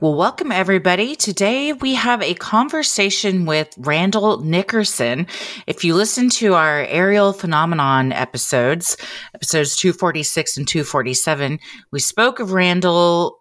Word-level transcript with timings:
Well, 0.00 0.14
welcome 0.14 0.52
everybody. 0.52 1.16
Today 1.16 1.72
we 1.72 1.94
have 1.94 2.22
a 2.22 2.34
conversation 2.34 3.46
with 3.46 3.74
Randall 3.78 4.38
Nickerson. 4.44 5.26
If 5.66 5.82
you 5.82 5.96
listen 5.96 6.30
to 6.30 6.54
our 6.54 6.84
Ariel 6.84 7.32
phenomenon 7.32 8.12
episodes, 8.12 8.96
episodes 9.34 9.74
246 9.74 10.56
and 10.56 10.68
247, 10.68 11.58
we 11.90 11.98
spoke 11.98 12.38
of 12.38 12.52
Randall 12.52 13.40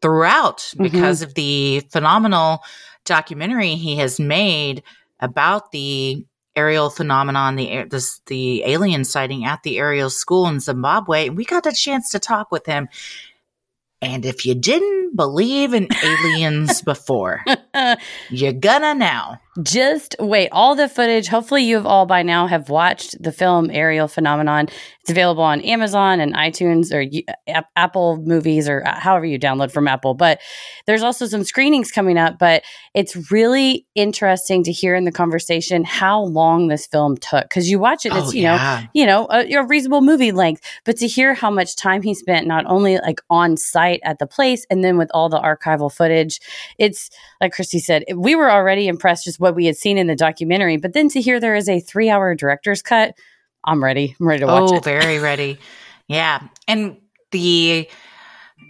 throughout 0.00 0.60
mm-hmm. 0.60 0.82
because 0.82 1.20
of 1.20 1.34
the 1.34 1.80
phenomenal 1.90 2.62
documentary 3.04 3.74
he 3.74 3.96
has 3.96 4.18
made 4.18 4.82
about 5.20 5.72
the 5.72 6.24
Ariel 6.56 6.88
phenomenon, 6.88 7.56
the 7.56 7.84
the, 7.90 8.10
the 8.28 8.64
alien 8.64 9.04
sighting 9.04 9.44
at 9.44 9.62
the 9.62 9.76
Ariel 9.76 10.08
school 10.08 10.46
in 10.48 10.58
Zimbabwe. 10.58 11.28
And 11.28 11.36
we 11.36 11.44
got 11.44 11.66
a 11.66 11.72
chance 11.72 12.08
to 12.12 12.18
talk 12.18 12.50
with 12.50 12.64
him. 12.64 12.88
And 14.02 14.26
if 14.26 14.44
you 14.44 14.56
didn't 14.56 15.14
believe 15.14 15.72
in 15.72 15.86
aliens 16.04 16.82
before, 16.84 17.44
you're 18.30 18.52
gonna 18.52 18.94
now. 18.94 19.40
Just 19.62 20.16
wait. 20.18 20.48
All 20.50 20.74
the 20.74 20.88
footage, 20.88 21.28
hopefully 21.28 21.62
you 21.62 21.76
have 21.76 21.84
all 21.84 22.06
by 22.06 22.22
now 22.22 22.46
have 22.46 22.70
watched 22.70 23.22
the 23.22 23.32
film 23.32 23.70
Ariel 23.70 24.08
Phenomenon. 24.08 24.68
It's 25.02 25.10
available 25.10 25.42
on 25.42 25.60
Amazon 25.60 26.20
and 26.20 26.32
iTunes 26.32 26.90
or 26.90 27.04
Apple 27.76 28.16
movies 28.24 28.66
or 28.66 28.82
uh, 28.86 28.98
however 28.98 29.26
you 29.26 29.38
download 29.38 29.70
from 29.70 29.88
Apple. 29.88 30.14
But 30.14 30.40
there's 30.86 31.02
also 31.02 31.26
some 31.26 31.44
screenings 31.44 31.90
coming 31.90 32.16
up. 32.16 32.38
But 32.38 32.62
it's 32.94 33.30
really 33.30 33.86
interesting 33.94 34.64
to 34.64 34.72
hear 34.72 34.94
in 34.94 35.04
the 35.04 35.12
conversation 35.12 35.84
how 35.84 36.22
long 36.22 36.68
this 36.68 36.86
film 36.86 37.18
took. 37.18 37.42
Because 37.42 37.70
you 37.70 37.78
watch 37.78 38.06
it, 38.06 38.14
it's, 38.14 38.28
oh, 38.28 38.32
you 38.32 38.42
yeah. 38.42 38.80
know, 38.80 38.88
you 38.94 39.06
know, 39.06 39.26
a, 39.30 39.52
a 39.52 39.66
reasonable 39.66 40.00
movie 40.00 40.32
length. 40.32 40.62
But 40.86 40.96
to 40.98 41.06
hear 41.06 41.34
how 41.34 41.50
much 41.50 41.76
time 41.76 42.00
he 42.00 42.14
spent 42.14 42.46
not 42.46 42.64
only 42.64 42.96
like 43.00 43.20
on 43.28 43.58
site 43.58 44.00
at 44.02 44.18
the 44.18 44.26
place 44.26 44.64
and 44.70 44.82
then 44.82 44.96
with 44.96 45.10
all 45.12 45.28
the 45.28 45.40
archival 45.40 45.92
footage, 45.92 46.40
it's 46.78 47.10
like 47.38 47.52
Christy 47.62 47.78
said, 47.78 48.04
we 48.16 48.34
were 48.34 48.50
already 48.50 48.88
impressed 48.88 49.26
just 49.26 49.38
what 49.38 49.54
we 49.54 49.66
had 49.66 49.76
seen 49.76 49.96
in 49.96 50.08
the 50.08 50.16
documentary. 50.16 50.78
But 50.78 50.94
then 50.94 51.08
to 51.10 51.20
hear 51.20 51.38
there 51.38 51.54
is 51.54 51.68
a 51.68 51.78
three 51.78 52.10
hour 52.10 52.34
director's 52.34 52.82
cut, 52.82 53.14
I'm 53.62 53.84
ready. 53.84 54.16
I'm 54.18 54.26
ready 54.26 54.40
to 54.40 54.46
watch 54.46 54.70
oh, 54.72 54.76
it. 54.78 54.84
very 54.84 55.20
ready. 55.20 55.60
Yeah. 56.08 56.42
And 56.66 56.96
the 57.30 57.88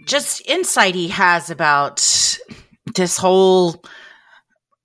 just 0.05 0.47
insight 0.47 0.93
he 0.93 1.07
has 1.07 1.49
about 1.49 2.37
this 2.93 3.17
whole, 3.17 3.83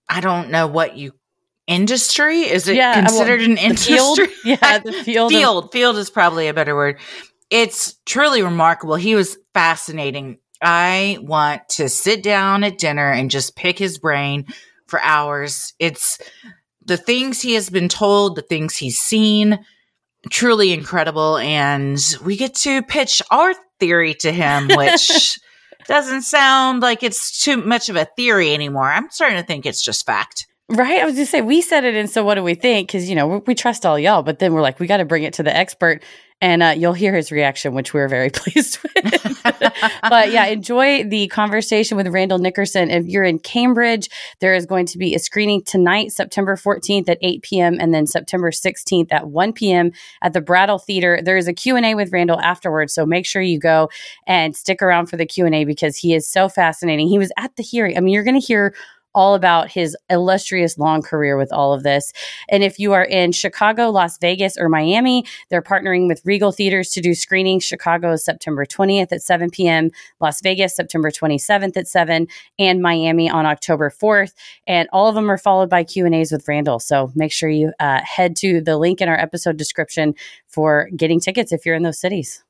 I 0.08 0.22
don't 0.22 0.50
know 0.50 0.66
what 0.66 0.96
you 0.96 1.12
industry 1.66 2.40
is 2.40 2.66
it 2.66 2.76
yeah, 2.76 2.94
considered 2.94 3.40
well, 3.40 3.50
an 3.50 3.58
industry 3.58 3.94
field? 3.94 4.18
yeah 4.46 4.78
the 4.78 4.90
field 4.90 5.30
field 5.30 5.64
of- 5.64 5.70
field 5.70 5.98
is 5.98 6.08
probably 6.08 6.48
a 6.48 6.54
better 6.54 6.74
word 6.74 6.98
it's 7.50 7.94
truly 8.06 8.42
remarkable 8.42 8.94
he 8.94 9.14
was 9.14 9.36
fascinating 9.52 10.38
i 10.62 11.18
want 11.20 11.68
to 11.68 11.88
sit 11.88 12.22
down 12.22 12.64
at 12.64 12.78
dinner 12.78 13.10
and 13.10 13.30
just 13.30 13.56
pick 13.56 13.78
his 13.78 13.98
brain 13.98 14.46
for 14.88 15.00
hours. 15.02 15.74
It's 15.78 16.18
the 16.84 16.96
things 16.96 17.40
he 17.40 17.54
has 17.54 17.70
been 17.70 17.88
told, 17.88 18.34
the 18.34 18.42
things 18.42 18.74
he's 18.74 18.98
seen, 18.98 19.64
truly 20.30 20.72
incredible. 20.72 21.36
And 21.36 21.98
we 22.24 22.36
get 22.36 22.54
to 22.56 22.82
pitch 22.82 23.22
our 23.30 23.54
theory 23.78 24.14
to 24.14 24.32
him, 24.32 24.68
which 24.74 25.38
doesn't 25.86 26.22
sound 26.22 26.82
like 26.82 27.02
it's 27.02 27.42
too 27.42 27.58
much 27.58 27.88
of 27.88 27.96
a 27.96 28.08
theory 28.16 28.52
anymore. 28.52 28.90
I'm 28.90 29.10
starting 29.10 29.38
to 29.38 29.44
think 29.44 29.66
it's 29.66 29.84
just 29.84 30.04
fact. 30.04 30.46
Right. 30.70 31.00
I 31.00 31.06
was 31.06 31.14
just 31.14 31.30
say 31.30 31.40
we 31.40 31.62
said 31.62 31.84
it, 31.84 31.94
and 31.94 32.10
so 32.10 32.22
what 32.22 32.34
do 32.34 32.42
we 32.42 32.54
think? 32.54 32.88
Because 32.88 33.08
you 33.08 33.16
know 33.16 33.26
we, 33.26 33.38
we, 33.46 33.54
trust 33.54 33.86
all 33.86 33.98
y'all, 33.98 34.22
but 34.22 34.38
then 34.38 34.52
we're 34.52 34.60
like, 34.60 34.78
we 34.78 34.86
got 34.86 34.98
to 34.98 35.06
bring 35.06 35.22
it 35.22 35.32
to 35.34 35.42
the 35.42 35.56
expert, 35.56 36.02
and 36.40 36.62
uh, 36.62 36.74
you'll 36.76 36.92
hear 36.92 37.14
his 37.14 37.32
reaction, 37.32 37.74
which 37.74 37.92
we're 37.92 38.08
very 38.08 38.30
pleased 38.34 38.78
with. 38.82 39.42
but 40.08 40.30
yeah, 40.30 40.46
enjoy 40.46 41.04
the 41.04 41.28
conversation 41.28 41.96
with 41.96 42.06
Randall 42.08 42.38
Nickerson. 42.38 42.90
If 42.90 43.06
you're 43.06 43.24
in 43.24 43.38
Cambridge, 43.38 44.08
there 44.40 44.54
is 44.54 44.66
going 44.66 44.86
to 44.86 44.98
be 44.98 45.14
a 45.14 45.18
screening 45.18 45.62
tonight, 45.62 46.12
September 46.12 46.56
14th 46.56 47.08
at 47.08 47.18
8 47.20 47.42
p.m. 47.42 47.76
and 47.80 47.92
then 47.92 48.06
September 48.06 48.50
16th 48.50 49.12
at 49.12 49.28
1 49.28 49.52
p.m. 49.52 49.92
at 50.22 50.32
the 50.32 50.40
Brattle 50.40 50.78
Theater. 50.78 51.20
There 51.22 51.36
is 51.36 51.48
a 51.48 51.52
Q&A 51.52 51.94
with 51.94 52.12
Randall 52.12 52.40
afterwards, 52.40 52.94
so 52.94 53.04
make 53.04 53.26
sure 53.26 53.42
you 53.42 53.58
go 53.58 53.88
and 54.26 54.56
stick 54.56 54.82
around 54.82 55.06
for 55.06 55.16
the 55.16 55.26
Q&A 55.26 55.64
because 55.64 55.96
he 55.96 56.14
is 56.14 56.30
so 56.30 56.48
fascinating. 56.48 57.08
He 57.08 57.18
was 57.18 57.32
at 57.36 57.56
the 57.56 57.62
hearing. 57.62 57.96
I 57.96 58.00
mean, 58.00 58.14
you're 58.14 58.24
going 58.24 58.40
to 58.40 58.46
hear 58.46 58.74
all 59.14 59.34
about 59.34 59.70
his 59.70 59.96
illustrious 60.10 60.78
long 60.78 61.02
career 61.02 61.36
with 61.36 61.52
all 61.52 61.72
of 61.72 61.82
this. 61.82 62.12
And 62.48 62.62
if 62.62 62.78
you 62.78 62.92
are 62.92 63.04
in 63.04 63.32
Chicago, 63.32 63.90
Las 63.90 64.18
Vegas, 64.18 64.56
or 64.56 64.68
Miami, 64.68 65.24
they're 65.50 65.62
partnering 65.62 66.08
with 66.08 66.20
Regal 66.24 66.52
Theaters 66.52 66.90
to 66.90 67.00
do 67.00 67.14
screenings. 67.14 67.64
Chicago 67.64 68.12
is 68.12 68.24
September 68.24 68.64
20th 68.64 69.12
at 69.12 69.22
7 69.22 69.50
p.m., 69.50 69.90
Las 70.20 70.40
Vegas, 70.40 70.76
September 70.76 71.10
27th 71.10 71.76
at 71.76 71.88
7, 71.88 72.26
and 72.58 72.82
Miami 72.82 73.30
on 73.30 73.46
October 73.46 73.90
4th. 73.90 74.32
And 74.66 74.88
all 74.92 75.08
of 75.08 75.14
them 75.14 75.30
are 75.30 75.38
followed 75.38 75.70
by 75.70 75.84
Q&As 75.84 76.30
with 76.30 76.46
Randall. 76.46 76.78
So 76.78 77.10
make 77.14 77.32
sure 77.32 77.48
you 77.48 77.72
uh, 77.80 78.00
head 78.04 78.36
to 78.36 78.60
the 78.60 78.76
link 78.76 79.00
in 79.00 79.08
our 79.08 79.18
episode 79.18 79.56
description 79.56 80.14
for 80.46 80.88
getting 80.96 81.20
tickets 81.20 81.52
if 81.52 81.64
you're 81.64 81.74
in 81.74 81.82
those 81.82 82.00
cities. 82.00 82.44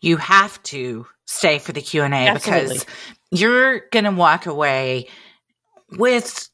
You 0.00 0.18
have 0.18 0.62
to 0.64 1.06
stay 1.24 1.58
for 1.58 1.72
the 1.72 1.80
Q&A 1.80 2.32
because 2.34 2.84
you're 3.30 3.80
going 3.90 4.04
to 4.04 4.10
walk 4.10 4.46
away– 4.46 5.08
with 5.98 6.48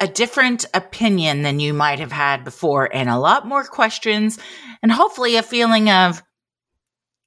a 0.00 0.06
different 0.06 0.64
opinion 0.74 1.42
than 1.42 1.60
you 1.60 1.74
might 1.74 1.98
have 1.98 2.12
had 2.12 2.44
before 2.44 2.88
and 2.94 3.08
a 3.08 3.18
lot 3.18 3.46
more 3.46 3.64
questions 3.64 4.38
and 4.82 4.92
hopefully 4.92 5.36
a 5.36 5.42
feeling 5.42 5.90
of 5.90 6.22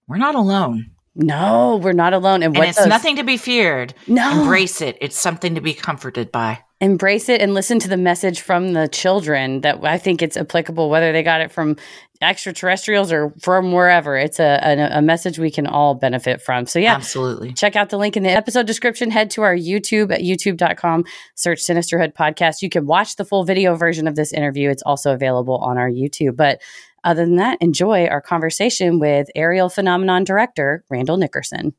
we're 0.07 0.17
not 0.17 0.35
alone. 0.35 0.91
No, 1.13 1.77
we're 1.83 1.91
not 1.91 2.13
alone. 2.13 2.43
And, 2.43 2.55
and 2.55 2.65
it's 2.65 2.77
those- 2.77 2.87
nothing 2.87 3.17
to 3.17 3.23
be 3.23 3.37
feared. 3.37 3.93
No. 4.07 4.41
Embrace 4.41 4.81
it. 4.81 4.97
It's 5.01 5.19
something 5.19 5.55
to 5.55 5.61
be 5.61 5.73
comforted 5.73 6.31
by. 6.31 6.59
Embrace 6.81 7.29
it 7.29 7.41
and 7.41 7.53
listen 7.53 7.77
to 7.77 7.87
the 7.87 7.95
message 7.95 8.41
from 8.41 8.73
the 8.73 8.87
children 8.87 9.61
that 9.61 9.83
I 9.83 9.99
think 9.99 10.23
it's 10.23 10.35
applicable, 10.35 10.89
whether 10.89 11.11
they 11.11 11.21
got 11.21 11.41
it 11.41 11.51
from 11.51 11.77
extraterrestrials 12.21 13.11
or 13.11 13.31
from 13.39 13.71
wherever. 13.71 14.17
It's 14.17 14.39
a, 14.39 14.59
a, 14.63 14.97
a, 14.97 15.01
message 15.01 15.37
we 15.37 15.51
can 15.51 15.67
all 15.67 15.93
benefit 15.93 16.41
from. 16.41 16.65
So, 16.65 16.79
yeah, 16.79 16.95
absolutely. 16.95 17.53
Check 17.53 17.75
out 17.75 17.89
the 17.89 17.97
link 17.97 18.17
in 18.17 18.23
the 18.23 18.31
episode 18.31 18.65
description. 18.65 19.11
Head 19.11 19.29
to 19.31 19.43
our 19.43 19.55
YouTube 19.55 20.11
at 20.11 20.21
youtube.com, 20.21 21.05
search 21.35 21.59
Sinisterhood 21.59 22.13
Podcast. 22.13 22.63
You 22.63 22.69
can 22.69 22.87
watch 22.87 23.15
the 23.15 23.25
full 23.25 23.43
video 23.43 23.75
version 23.75 24.07
of 24.07 24.15
this 24.15 24.33
interview. 24.33 24.69
It's 24.69 24.83
also 24.83 25.13
available 25.13 25.57
on 25.57 25.77
our 25.77 25.89
YouTube. 25.89 26.35
But 26.35 26.61
other 27.03 27.25
than 27.25 27.35
that, 27.35 27.59
enjoy 27.61 28.07
our 28.07 28.21
conversation 28.21 28.99
with 28.99 29.27
Ariel 29.35 29.69
phenomenon 29.69 30.23
director 30.23 30.83
Randall 30.89 31.17
Nickerson. 31.17 31.73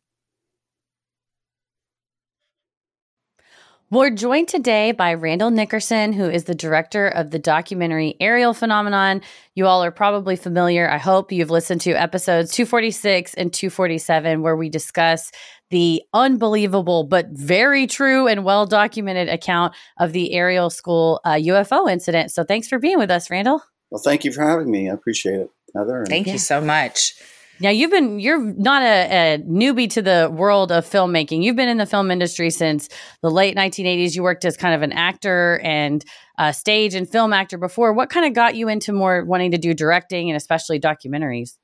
We're 3.92 4.08
joined 4.08 4.48
today 4.48 4.92
by 4.92 5.12
Randall 5.12 5.50
Nickerson, 5.50 6.14
who 6.14 6.24
is 6.24 6.44
the 6.44 6.54
director 6.54 7.08
of 7.08 7.30
the 7.30 7.38
documentary 7.38 8.16
Ariel 8.20 8.54
Phenomenon. 8.54 9.20
You 9.54 9.66
all 9.66 9.84
are 9.84 9.90
probably 9.90 10.34
familiar. 10.34 10.88
I 10.88 10.96
hope 10.96 11.30
you've 11.30 11.50
listened 11.50 11.82
to 11.82 11.90
episodes 11.90 12.52
246 12.52 13.34
and 13.34 13.52
247, 13.52 14.40
where 14.40 14.56
we 14.56 14.70
discuss 14.70 15.30
the 15.68 16.00
unbelievable 16.14 17.04
but 17.04 17.26
very 17.32 17.86
true 17.86 18.28
and 18.28 18.46
well 18.46 18.64
documented 18.64 19.28
account 19.28 19.74
of 19.98 20.14
the 20.14 20.32
Ariel 20.32 20.70
School 20.70 21.20
uh, 21.26 21.32
UFO 21.32 21.92
incident. 21.92 22.30
So 22.30 22.44
thanks 22.44 22.68
for 22.68 22.78
being 22.78 22.96
with 22.96 23.10
us, 23.10 23.28
Randall. 23.28 23.62
Well, 23.90 24.00
thank 24.02 24.24
you 24.24 24.32
for 24.32 24.42
having 24.42 24.70
me. 24.70 24.88
I 24.88 24.94
appreciate 24.94 25.38
it, 25.38 25.50
Heather. 25.76 26.06
Thank 26.08 26.28
yeah. 26.28 26.32
you 26.32 26.38
so 26.38 26.62
much. 26.62 27.12
Now 27.62 27.70
you've 27.70 27.92
been 27.92 28.18
you're 28.18 28.40
not 28.40 28.82
a, 28.82 29.36
a, 29.36 29.38
newbie 29.38 29.88
to 29.90 30.02
the 30.02 30.28
world 30.34 30.72
of 30.72 30.84
filmmaking. 30.84 31.44
You've 31.44 31.54
been 31.54 31.68
in 31.68 31.76
the 31.76 31.86
film 31.86 32.10
industry 32.10 32.50
since 32.50 32.88
the 33.22 33.30
late 33.30 33.56
1980s. 33.56 34.16
You 34.16 34.24
worked 34.24 34.44
as 34.44 34.56
kind 34.56 34.74
of 34.74 34.82
an 34.82 34.90
actor 34.90 35.60
and 35.62 36.04
a 36.38 36.52
stage 36.52 36.94
and 36.94 37.08
film 37.08 37.32
actor 37.32 37.58
before. 37.58 37.92
What 37.92 38.10
kind 38.10 38.26
of 38.26 38.34
got 38.34 38.56
you 38.56 38.68
into 38.68 38.92
more 38.92 39.24
wanting 39.24 39.52
to 39.52 39.58
do 39.58 39.74
directing 39.74 40.28
and 40.28 40.36
especially 40.36 40.80
documentaries? 40.80 41.56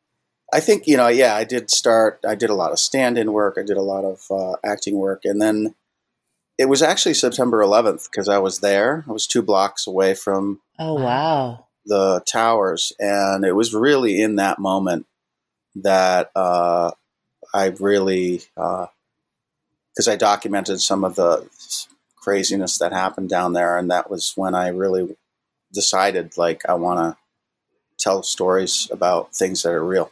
I 0.52 0.60
think 0.60 0.86
you 0.86 0.96
know, 0.96 1.08
yeah, 1.08 1.34
I 1.34 1.42
did 1.42 1.68
start. 1.68 2.20
I 2.26 2.36
did 2.36 2.50
a 2.50 2.54
lot 2.54 2.70
of 2.70 2.78
stand-in 2.78 3.32
work. 3.32 3.56
I 3.58 3.64
did 3.64 3.76
a 3.76 3.82
lot 3.82 4.04
of 4.04 4.20
uh, 4.30 4.56
acting 4.64 4.98
work, 4.98 5.22
and 5.24 5.42
then 5.42 5.74
it 6.58 6.66
was 6.66 6.80
actually 6.80 7.14
September 7.14 7.58
11th 7.58 8.08
because 8.08 8.28
I 8.28 8.38
was 8.38 8.60
there. 8.60 9.04
I 9.08 9.12
was 9.12 9.26
two 9.26 9.42
blocks 9.42 9.88
away 9.88 10.14
from. 10.14 10.60
Oh 10.78 10.94
wow! 10.94 11.66
The 11.86 12.22
towers, 12.24 12.92
and 13.00 13.44
it 13.44 13.56
was 13.56 13.74
really 13.74 14.22
in 14.22 14.36
that 14.36 14.60
moment 14.60 15.06
that 15.82 16.30
uh, 16.34 16.92
I 17.52 17.66
really, 17.80 18.42
because 18.54 20.08
uh, 20.08 20.12
I 20.12 20.16
documented 20.16 20.80
some 20.80 21.04
of 21.04 21.14
the 21.16 21.48
craziness 22.16 22.78
that 22.78 22.92
happened 22.92 23.28
down 23.28 23.52
there, 23.52 23.78
and 23.78 23.90
that 23.90 24.10
was 24.10 24.32
when 24.36 24.54
I 24.54 24.68
really 24.68 25.16
decided, 25.72 26.36
like, 26.36 26.62
I 26.68 26.74
want 26.74 26.98
to 26.98 27.16
tell 27.98 28.22
stories 28.22 28.88
about 28.90 29.34
things 29.34 29.62
that 29.62 29.70
are 29.70 29.84
real. 29.84 30.10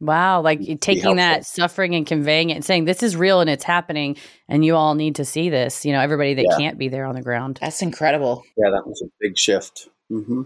Wow, 0.00 0.40
like 0.40 0.80
taking 0.80 1.16
that 1.16 1.44
suffering 1.44 1.94
and 1.94 2.06
conveying 2.06 2.48
it 2.48 2.54
and 2.54 2.64
saying 2.64 2.86
this 2.86 3.02
is 3.02 3.16
real 3.16 3.42
and 3.42 3.50
it's 3.50 3.64
happening 3.64 4.16
and 4.48 4.64
you 4.64 4.74
all 4.74 4.94
need 4.94 5.16
to 5.16 5.26
see 5.26 5.50
this, 5.50 5.84
you 5.84 5.92
know, 5.92 6.00
everybody 6.00 6.32
that 6.34 6.46
yeah. 6.50 6.56
can't 6.56 6.78
be 6.78 6.88
there 6.88 7.04
on 7.04 7.14
the 7.14 7.20
ground. 7.20 7.58
That's 7.60 7.82
incredible. 7.82 8.42
Yeah, 8.56 8.70
that 8.70 8.86
was 8.86 9.02
a 9.02 9.10
big 9.20 9.36
shift. 9.36 9.90
Mm-hmm. 10.10 10.42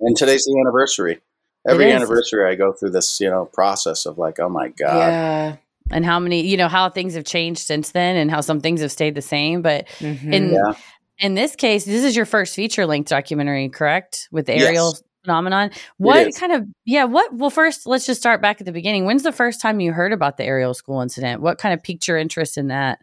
And 0.00 0.16
today's 0.16 0.44
the 0.44 0.60
anniversary 0.60 1.22
every 1.66 1.90
anniversary 1.92 2.50
I 2.50 2.54
go 2.54 2.72
through 2.72 2.90
this, 2.90 3.20
you 3.20 3.30
know, 3.30 3.46
process 3.46 4.06
of 4.06 4.18
like, 4.18 4.38
oh 4.40 4.48
my 4.48 4.68
god, 4.68 5.08
yeah, 5.08 5.56
and 5.90 6.04
how 6.04 6.18
many 6.18 6.40
you 6.46 6.56
know 6.56 6.68
how 6.68 6.88
things 6.88 7.14
have 7.14 7.24
changed 7.24 7.60
since 7.60 7.90
then 7.92 8.16
and 8.16 8.30
how 8.30 8.40
some 8.40 8.60
things 8.60 8.80
have 8.80 8.90
stayed 8.92 9.14
the 9.14 9.22
same 9.22 9.60
but 9.62 9.86
Mhm. 10.00 10.32
in 10.32 10.52
Yeah. 10.52 10.72
in 11.18 11.34
this 11.34 11.54
case 11.56 11.84
this 11.84 12.04
is 12.04 12.16
your 12.16 12.24
first 12.26 12.54
feature 12.54 12.86
length 12.86 13.10
documentary 13.10 13.68
correct 13.68 14.28
with 14.32 14.46
the 14.46 14.54
Ariel 14.54 14.92
Yes. 14.92 15.02
phenomenon 15.22 15.70
What 15.98 16.34
kind 16.36 16.52
of 16.52 16.64
yeah 16.86 17.04
what 17.04 17.34
well 17.34 17.50
first 17.50 17.86
let's 17.86 18.06
just 18.06 18.20
start 18.20 18.40
back 18.40 18.60
at 18.60 18.64
the 18.66 18.72
beginning 18.72 19.04
when's 19.04 19.22
the 19.24 19.32
first 19.32 19.60
time 19.60 19.78
you 19.80 19.92
heard 19.92 20.12
about 20.12 20.38
the 20.38 20.44
Ariel 20.44 20.72
school 20.74 21.00
incident 21.02 21.42
what 21.42 21.58
kind 21.58 21.74
of 21.74 21.82
piqued 21.82 22.08
your 22.08 22.16
interest 22.18 22.56
in 22.56 22.68
that 22.68 22.98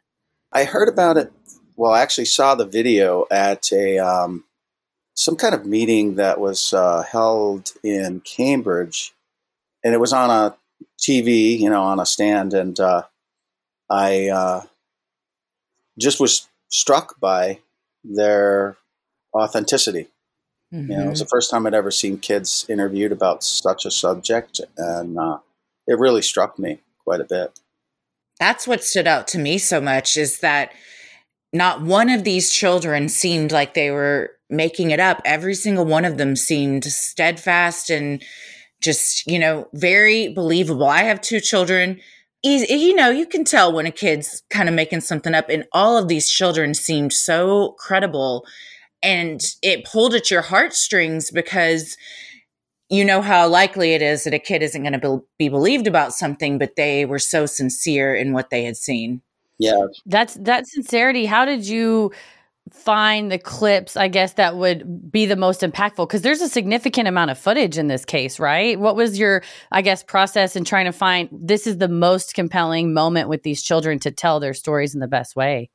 I 0.52 0.63
heard 0.66 0.90
about 0.90 1.16
it. 1.18 1.31
Well, 1.78 1.94
I 1.94 2.02
actually 2.02 2.25
saw 2.25 2.56
the 2.56 2.66
video 2.66 3.25
at 3.31 3.72
a 3.72 4.00
um, 4.00 4.44
some 5.13 5.36
kind 5.36 5.54
of 5.54 5.66
meeting 5.66 6.16
that 6.16 6.40
was 6.40 6.74
uh, 6.74 7.04
held 7.04 7.72
in 7.84 8.22
Cambridge, 8.22 9.13
and 9.84 9.94
it 9.94 10.00
was 10.00 10.13
on 10.13 10.30
a 10.30 10.56
TV, 11.00 11.60
you 11.60 11.69
know, 11.69 11.84
on 11.84 12.00
a 12.00 12.06
stand, 12.06 12.54
and 12.54 12.80
uh, 12.80 13.04
I 13.90 14.30
uh, 14.30 14.63
just 16.00 16.19
was 16.19 16.48
struck 16.69 17.19
by 17.19 17.60
their 18.04 18.78
authenticity. 19.36 20.08
You 20.72 20.96
know, 20.96 21.08
it 21.08 21.10
was 21.10 21.19
the 21.19 21.25
first 21.25 21.52
time 21.52 21.68
I'd 21.68 21.74
ever 21.74 21.92
seen 21.92 22.18
kids 22.18 22.66
interviewed 22.69 23.12
about 23.12 23.44
such 23.44 23.86
a 23.86 23.92
subject, 23.92 24.62
and 24.78 25.19
uh, 25.19 25.40
it 25.86 26.00
really 26.00 26.22
struck 26.22 26.58
me 26.58 26.80
quite 27.04 27.19
a 27.19 27.25
bit. 27.25 27.60
That's 28.40 28.66
what 28.66 28.84
stood 28.84 29.06
out 29.06 29.28
to 29.30 29.38
me 29.38 29.58
so 29.58 29.81
much 29.81 30.16
is 30.16 30.40
that 30.40 30.72
not 31.52 31.81
one 31.81 32.10
of 32.10 32.24
these 32.24 32.52
children 32.52 33.10
seemed 33.10 33.52
like 33.52 33.74
they 33.74 33.92
were 33.92 34.31
making 34.51 34.92
it 34.92 35.00
up. 35.00 35.21
Every 35.25 35.56
single 35.56 35.86
one 35.86 36.06
of 36.06 36.18
them 36.18 36.36
seemed 36.36 36.83
steadfast 36.86 37.89
and 37.89 38.24
just, 38.81 39.25
you 39.27 39.39
know, 39.39 39.68
very 39.74 40.30
believable. 40.33 40.88
I 40.88 41.03
have 41.03 41.21
two 41.21 41.39
children. 41.39 42.00
Easy, 42.44 42.74
you 42.74 42.95
know, 42.95 43.09
you 43.09 43.27
can 43.27 43.44
tell 43.44 43.71
when 43.71 43.86
a 43.86 43.92
kid's 43.92 44.44
kind 44.50 44.68
of 44.68 44.75
making 44.75 45.01
something 45.01 45.36
up, 45.36 45.48
and 45.50 45.65
all 45.71 45.98
of 45.98 46.07
these 46.07 46.30
children 46.30 46.74
seemed 46.74 47.13
so 47.13 47.75
credible. 47.77 48.45
And 49.03 49.42
it 49.62 49.86
pulled 49.86 50.13
at 50.13 50.30
your 50.30 50.42
heartstrings 50.42 51.31
because 51.31 51.98
you 52.89 53.06
know 53.06 53.21
how 53.21 53.48
likely 53.48 53.94
it 53.94 54.01
is 54.01 54.25
that 54.25 54.33
a 54.33 54.39
kid 54.39 54.62
isn't 54.62 54.83
going 54.83 55.00
to 55.00 55.24
be 55.39 55.50
believed 55.50 55.88
about 55.88 56.13
something, 56.13 56.57
but 56.57 56.75
they 56.75 57.06
were 57.06 57.19
so 57.19 57.45
sincere 57.45 58.13
in 58.13 58.33
what 58.33 58.50
they 58.50 58.63
had 58.63 58.75
seen. 58.75 59.21
Yeah, 59.59 59.86
that's 60.07 60.33
that 60.36 60.68
sincerity 60.68 61.25
how 61.27 61.45
did 61.45 61.68
you 61.68 62.12
find 62.72 63.31
the 63.31 63.40
clips 63.40 63.98
i 63.98 64.08
guess 64.08 64.34
that 64.34 64.56
would 64.56 65.12
be 65.12 65.25
the 65.25 65.36
most 65.36 65.62
impactful 65.62 66.08
because 66.08 66.22
there's 66.22 66.42
a 66.42 66.48
significant 66.48 67.08
amount 67.08 67.31
of 67.31 67.38
footage 67.38 67.78
in 67.78 67.88
this 67.88 68.06
case 68.06 68.40
right? 68.40 68.80
What 68.80 68.96
was 68.96 69.19
your 69.19 69.44
i 69.72 69.81
guess 69.81 70.04
process 70.04 70.56
in 70.56 70.63
trying 70.63 70.86
to 70.86 70.92
find 70.92 71.30
this 71.31 71.68
is 71.68 71.78
the 71.78 71.90
most 71.90 72.34
compelling 72.34 72.94
moment 72.94 73.30
with 73.30 73.44
these 73.44 73.62
children 73.62 74.00
to 74.00 74.12
tell 74.12 74.40
their 74.40 74.54
stories 74.54 74.94
in 74.94 75.00
the 75.00 75.08
best 75.08 75.36
way? 75.36 75.69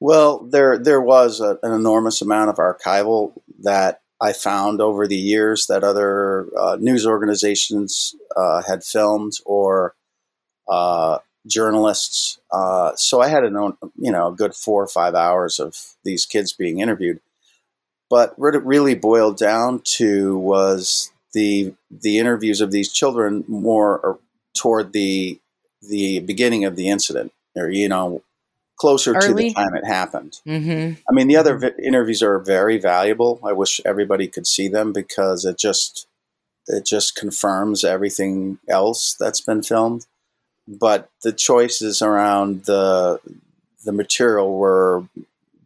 Well, 0.00 0.48
there 0.50 0.78
there 0.78 1.00
was 1.00 1.40
a, 1.40 1.58
an 1.62 1.72
enormous 1.72 2.22
amount 2.22 2.48
of 2.50 2.56
archival 2.56 3.34
that 3.60 4.00
I 4.20 4.32
found 4.32 4.80
over 4.80 5.06
the 5.06 5.16
years 5.16 5.66
that 5.66 5.84
other 5.84 6.48
uh, 6.58 6.76
news 6.80 7.06
organizations 7.06 8.14
uh, 8.34 8.62
had 8.62 8.82
filmed 8.82 9.34
or 9.44 9.94
uh, 10.68 11.18
journalists. 11.46 12.38
Uh, 12.52 12.92
so 12.96 13.20
I 13.20 13.28
had 13.28 13.44
a 13.44 13.50
you 13.96 14.12
know 14.12 14.28
a 14.28 14.34
good 14.34 14.54
four 14.54 14.82
or 14.82 14.88
five 14.88 15.14
hours 15.14 15.58
of 15.58 15.76
these 16.04 16.26
kids 16.26 16.52
being 16.52 16.80
interviewed. 16.80 17.20
But 18.08 18.38
what 18.38 18.54
it 18.54 18.64
really 18.64 18.94
boiled 18.94 19.36
down 19.36 19.82
to 19.96 20.36
was 20.36 21.12
the 21.32 21.74
the 21.90 22.18
interviews 22.18 22.60
of 22.60 22.72
these 22.72 22.92
children 22.92 23.44
more 23.46 24.18
toward 24.54 24.92
the 24.92 25.38
the 25.82 26.20
beginning 26.20 26.64
of 26.64 26.76
the 26.76 26.88
incident, 26.88 27.32
or 27.56 27.70
you 27.70 27.88
know 27.88 28.22
closer 28.76 29.12
to 29.12 29.34
the 29.34 29.52
time 29.52 29.74
it 29.74 29.86
happened. 29.86 30.40
Mm-hmm. 30.46 30.94
I 31.08 31.12
mean, 31.12 31.28
the 31.28 31.36
other 31.36 31.58
vi- 31.58 31.72
interviews 31.82 32.22
are 32.22 32.38
very 32.38 32.78
valuable. 32.78 33.38
I 33.44 33.52
wish 33.52 33.80
everybody 33.84 34.26
could 34.26 34.46
see 34.46 34.68
them 34.68 34.92
because 34.92 35.44
it 35.44 35.58
just 35.58 36.06
it 36.66 36.86
just 36.86 37.14
confirms 37.14 37.84
everything 37.84 38.58
else 38.68 39.16
that's 39.18 39.40
been 39.40 39.62
filmed. 39.62 40.06
But 40.68 41.10
the 41.22 41.32
choices 41.32 42.02
around 42.02 42.64
the 42.64 43.20
the 43.84 43.92
material 43.92 44.56
were 44.58 45.04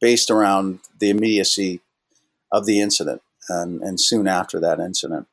based 0.01 0.31
around 0.31 0.81
the 0.99 1.11
immediacy 1.11 1.81
of 2.53 2.67
the 2.67 2.81
incident 2.81 3.23
and, 3.49 3.83
and 3.83 4.01
soon 4.01 4.29
after 4.29 4.61
that 4.61 4.79
incident. 4.79 5.27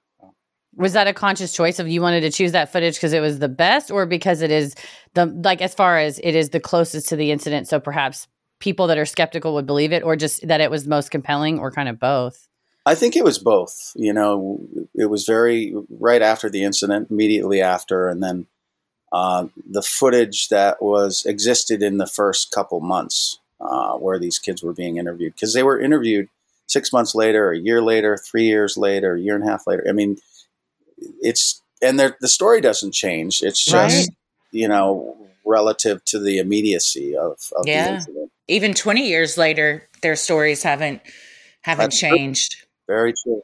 was 0.75 0.93
that 0.93 1.07
a 1.07 1.13
conscious 1.13 1.53
choice 1.53 1.77
of 1.79 1.87
you 1.87 2.01
wanted 2.01 2.21
to 2.21 2.31
choose 2.31 2.53
that 2.53 2.71
footage 2.71 2.95
because 2.95 3.13
it 3.13 3.19
was 3.19 3.39
the 3.39 3.49
best 3.49 3.91
or 3.91 4.05
because 4.05 4.41
it 4.41 4.51
is 4.51 4.75
the 5.13 5.25
like 5.25 5.61
as 5.61 5.73
far 5.75 5.99
as 5.99 6.19
it 6.23 6.35
is 6.35 6.49
the 6.49 6.59
closest 6.59 7.09
to 7.09 7.15
the 7.15 7.31
incident 7.31 7.67
so 7.67 7.79
perhaps 7.79 8.27
people 8.59 8.87
that 8.87 8.97
are 8.97 9.05
skeptical 9.05 9.53
would 9.53 9.65
believe 9.65 9.91
it 9.91 10.03
or 10.03 10.15
just 10.15 10.47
that 10.47 10.61
it 10.61 10.71
was 10.71 10.87
most 10.87 11.11
compelling 11.11 11.59
or 11.59 11.71
kind 11.71 11.89
of 11.89 11.99
both 11.99 12.47
I 12.85 12.95
think 12.95 13.15
it 13.15 13.23
was 13.23 13.37
both. 13.37 13.91
You 13.95 14.13
know, 14.13 14.59
it 14.95 15.05
was 15.05 15.25
very 15.25 15.75
right 15.89 16.21
after 16.21 16.49
the 16.49 16.63
incident, 16.63 17.11
immediately 17.11 17.61
after, 17.61 18.09
and 18.09 18.23
then 18.23 18.47
uh, 19.11 19.47
the 19.69 19.81
footage 19.81 20.49
that 20.49 20.81
was 20.81 21.25
existed 21.25 21.81
in 21.81 21.97
the 21.97 22.07
first 22.07 22.51
couple 22.51 22.79
months 22.79 23.39
uh, 23.59 23.93
where 23.95 24.17
these 24.17 24.39
kids 24.39 24.63
were 24.63 24.73
being 24.73 24.97
interviewed 24.97 25.33
because 25.33 25.53
they 25.53 25.63
were 25.63 25.79
interviewed 25.79 26.27
six 26.67 26.93
months 26.93 27.13
later, 27.13 27.51
a 27.51 27.57
year 27.57 27.81
later, 27.81 28.17
three 28.17 28.45
years 28.45 28.77
later, 28.77 29.15
a 29.15 29.19
year 29.19 29.35
and 29.35 29.43
a 29.43 29.51
half 29.51 29.67
later. 29.67 29.85
I 29.87 29.91
mean, 29.91 30.17
it's 31.21 31.61
and 31.81 31.99
the 31.99 32.27
story 32.27 32.61
doesn't 32.61 32.93
change. 32.93 33.41
It's 33.41 33.63
just 33.63 34.09
Right. 34.09 34.17
you 34.51 34.67
know 34.67 35.17
relative 35.45 36.03
to 36.05 36.19
the 36.19 36.37
immediacy 36.37 37.15
of, 37.15 37.37
of 37.55 37.67
Yeah. 37.67 37.87
the 37.87 37.93
incident. 37.95 38.31
Even 38.47 38.73
20 38.73 39.07
years 39.07 39.37
later, 39.37 39.89
their 40.01 40.15
stories 40.15 40.63
haven't 40.63 41.01
haven't 41.61 41.85
That's 41.91 41.99
true. 41.99 42.09
changed. 42.17 42.55
Very 42.87 43.13
true. 43.23 43.41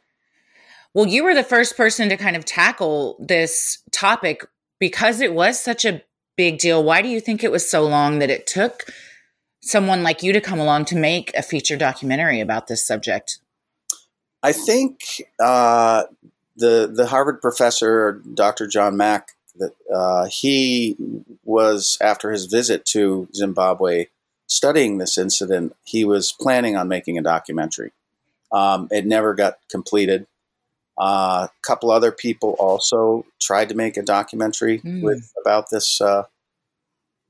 Well, 0.94 1.08
you 1.08 1.24
were 1.24 1.36
the 1.36 1.44
first 1.44 1.78
person 1.78 2.10
to 2.10 2.18
kind 2.18 2.36
of 2.36 2.46
tackle 2.46 3.18
this 3.20 3.80
topic 3.92 4.46
because 4.80 5.22
it 5.22 5.34
was 5.34 5.60
such 5.60 5.86
a 5.86 6.02
big 6.36 6.60
deal. 6.60 6.84
Why 6.84 7.02
do 7.02 7.10
you 7.10 7.20
think 7.20 7.44
it 7.44 7.52
was 7.52 7.70
so 7.70 7.86
long 7.86 8.20
that 8.20 8.30
it 8.30 8.48
took 8.48 8.86
someone 9.62 10.04
like 10.04 10.24
you 10.24 10.34
to 10.34 10.42
come 10.42 10.60
along 10.60 10.86
to 10.86 10.96
make 10.96 11.32
a 11.36 11.42
feature 11.42 11.78
documentary 11.78 12.40
about 12.40 12.68
this 12.68 12.86
subject? 12.86 13.40
I 14.44 14.54
think 14.54 15.02
uh, 15.40 16.04
the 16.56 16.92
the 16.94 17.08
Harvard 17.08 17.42
professor, 17.42 18.22
Dr. 18.34 18.68
John 18.68 18.96
Mack, 18.96 19.32
that 19.56 19.74
uh, 19.94 20.28
he 20.32 20.96
was 21.44 21.98
after 22.02 22.32
his 22.32 22.46
visit 22.46 22.86
to 22.86 23.28
Zimbabwe, 23.34 24.08
studying 24.46 24.98
this 24.98 25.18
incident. 25.18 25.76
He 25.84 26.06
was 26.06 26.32
planning 26.32 26.76
on 26.76 26.88
making 26.88 27.18
a 27.18 27.24
documentary. 27.24 27.92
Um, 28.52 28.88
it 28.92 29.06
never 29.06 29.34
got 29.34 29.58
completed. 29.70 30.28
Uh, 30.98 31.48
a 31.48 31.52
couple 31.62 31.92
other 31.92 32.12
people 32.12 32.56
also 32.60 33.26
tried 33.40 33.70
to 33.70 33.76
make 33.76 33.98
a 33.98 34.02
documentary 34.02 34.78
Hmm. 34.80 35.02
with 35.02 35.32
about 35.40 35.70
this 35.70 36.02
uh, 36.02 36.24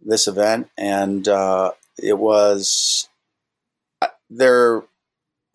this 0.05 0.27
event, 0.27 0.69
and 0.77 1.27
uh, 1.27 1.71
it 2.01 2.17
was 2.17 3.09
uh, 4.01 4.07
there. 4.29 4.83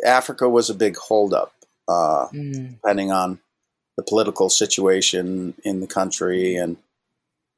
Africa 0.04 0.48
was 0.48 0.68
a 0.68 0.74
big 0.74 0.96
holdup, 0.96 1.54
uh, 1.88 2.26
Mm. 2.32 2.72
depending 2.72 3.12
on 3.12 3.38
the 3.96 4.02
political 4.02 4.48
situation 4.50 5.54
in 5.64 5.80
the 5.80 5.86
country 5.86 6.56
and 6.56 6.76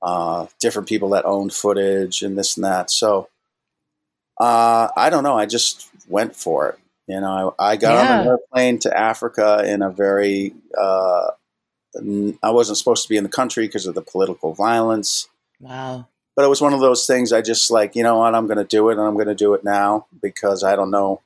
uh, 0.03 0.47
different 0.61 0.89
people 0.89 1.09
that 1.11 1.25
owned 1.25 1.55
footage 1.55 2.21
and 2.23 2.37
this 2.37 2.57
and 2.57 2.65
that. 2.65 2.91
So 2.91 3.29
uh, 4.39 4.89
I 4.97 5.09
don't 5.11 5.23
know. 5.25 5.39
I 5.39 5.47
just 5.47 5.89
went 6.09 6.37
for 6.37 6.69
it. 6.69 6.79
You 7.07 7.21
know, 7.21 7.55
I, 7.59 7.73
I 7.73 7.77
got 7.77 7.97
on 8.07 8.21
an 8.21 8.27
airplane 8.27 8.79
to 8.81 8.97
Africa 8.99 9.63
in 9.67 9.83
a 9.83 9.91
very. 9.91 10.55
Uh, 10.77 11.31
I 12.43 12.51
wasn't 12.51 12.79
supposed 12.79 13.05
to 13.05 13.09
be 13.09 13.17
in 13.17 13.23
the 13.23 13.31
country 13.31 13.67
because 13.67 13.87
of 13.87 13.95
the 13.95 14.03
political 14.03 14.53
violence 14.53 15.29
Wow. 15.61 16.09
but 16.35 16.45
it 16.45 16.49
was 16.49 16.61
one 16.61 16.73
of 16.75 16.81
those 16.81 17.07
things 17.07 17.33
I 17.33 17.41
just 17.41 17.71
like, 17.71 17.95
you 17.95 18.03
know 18.03 18.19
what, 18.19 18.35
I'm 18.35 18.47
going 18.49 18.59
to 18.59 18.65
do 18.65 18.89
it 18.89 18.95
and 18.99 19.03
I'm 19.03 19.15
going 19.15 19.29
to 19.29 19.35
do 19.37 19.55
it 19.55 19.63
now 19.63 20.07
because 20.21 20.65
I 20.65 20.75
don't 20.75 20.91
know 20.91 21.21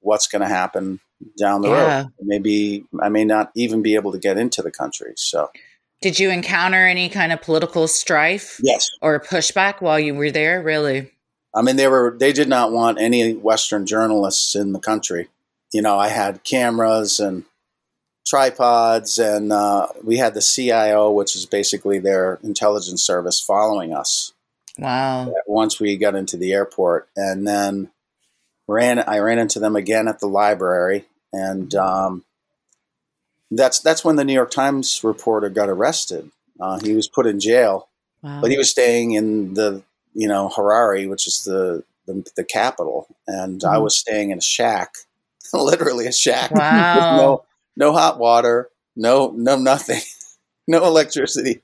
what's 0.00 0.28
going 0.28 0.42
to 0.42 0.48
happen 0.48 1.00
down 1.36 1.62
the 1.62 1.68
Yeah. 1.70 1.96
road. 2.02 2.12
Maybe 2.20 2.84
I 3.02 3.08
may 3.08 3.24
not 3.24 3.50
even 3.56 3.82
be 3.82 3.96
able 3.96 4.12
to 4.12 4.18
get 4.18 4.38
into 4.38 4.62
the 4.62 4.70
country. 4.70 5.14
So, 5.16 5.50
Did 6.00 6.20
you 6.20 6.30
encounter 6.30 6.86
any 6.86 7.08
kind 7.08 7.32
of 7.32 7.42
political 7.42 7.88
strife 7.88 8.60
yes. 8.62 8.88
or 9.02 9.18
pushback 9.18 9.80
while 9.80 9.98
you 9.98 10.14
were 10.14 10.30
there? 10.30 10.62
Really? 10.62 11.10
I 11.54 11.62
mean, 11.62 11.76
they 11.76 11.88
were, 11.88 12.16
they 12.18 12.32
did 12.32 12.48
not 12.48 12.72
want 12.72 13.00
any 13.00 13.34
Western 13.34 13.86
journalists 13.86 14.54
in 14.54 14.72
the 14.72 14.78
country. 14.78 15.28
You 15.72 15.82
know, 15.82 15.98
I 15.98 16.08
had 16.08 16.44
cameras 16.44 17.20
and 17.20 17.44
tripods 18.26 19.18
and 19.18 19.52
uh, 19.52 19.88
we 20.04 20.18
had 20.18 20.34
the 20.34 20.42
CIO, 20.42 21.10
which 21.10 21.34
is 21.34 21.46
basically 21.46 21.98
their 21.98 22.38
intelligence 22.42 23.02
service 23.02 23.40
following 23.40 23.92
us. 23.92 24.32
Wow. 24.78 25.34
once 25.46 25.80
we 25.80 25.96
got 25.96 26.14
into 26.14 26.36
the 26.36 26.52
airport, 26.52 27.08
and 27.16 27.48
then 27.48 27.90
ran. 28.68 29.00
I 29.00 29.18
ran 29.18 29.40
into 29.40 29.58
them 29.58 29.74
again 29.74 30.06
at 30.06 30.20
the 30.20 30.28
library, 30.28 31.06
and 31.32 31.74
um, 31.74 32.24
that's 33.50 33.80
that's 33.80 34.04
when 34.04 34.14
the 34.14 34.24
New 34.24 34.34
York 34.34 34.52
Times 34.52 35.00
reporter 35.02 35.48
got 35.48 35.68
arrested. 35.68 36.30
Uh, 36.60 36.78
he 36.78 36.94
was 36.94 37.08
put 37.08 37.26
in 37.26 37.40
jail 37.40 37.88
Wow. 38.22 38.40
but 38.40 38.50
he 38.50 38.58
was 38.58 38.70
staying 38.70 39.12
in 39.12 39.54
the 39.54 39.82
you 40.18 40.28
know 40.28 40.50
Harare, 40.54 41.08
which 41.08 41.26
is 41.26 41.44
the 41.44 41.84
the, 42.06 42.24
the 42.36 42.44
capital, 42.44 43.06
and 43.26 43.62
I 43.64 43.76
Mhm. 43.76 43.82
was 43.84 43.96
staying 43.98 44.30
in 44.32 44.38
a 44.38 44.42
shack, 44.42 44.94
literally 45.54 46.06
a 46.06 46.12
shack, 46.12 46.50
Wow. 46.54 47.16
no 47.16 47.44
no 47.76 47.92
hot 47.92 48.18
water, 48.18 48.70
no 48.96 49.32
no 49.36 49.56
nothing, 49.56 50.02
no 50.68 50.84
electricity. 50.84 51.62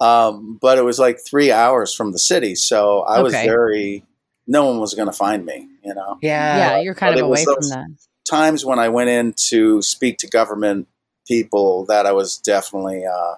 Um, 0.00 0.58
but 0.60 0.78
it 0.78 0.82
was 0.84 0.98
like 0.98 1.18
three 1.24 1.50
hours 1.50 1.94
from 1.94 2.12
the 2.12 2.18
city, 2.18 2.54
so 2.54 3.00
I 3.00 3.20
was 3.20 3.32
very. 3.32 4.04
No 4.50 4.64
one 4.66 4.78
was 4.80 4.94
going 4.94 5.08
to 5.08 5.12
find 5.12 5.44
me, 5.44 5.68
you 5.84 5.94
know. 5.94 6.16
Yeah. 6.22 6.56
yeah, 6.56 6.80
you're 6.80 6.94
kind 6.94 7.14
but 7.14 7.20
of 7.20 7.26
away 7.26 7.44
from 7.44 7.68
that. 7.68 7.86
Times 8.24 8.64
when 8.64 8.78
I 8.78 8.88
went 8.88 9.10
in 9.10 9.34
to 9.50 9.82
speak 9.82 10.16
to 10.18 10.26
government 10.26 10.88
people, 11.26 11.84
that 11.86 12.06
I 12.06 12.12
was 12.12 12.38
definitely 12.38 13.04
uh, 13.04 13.34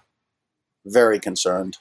very 0.86 1.18
concerned. 1.18 1.78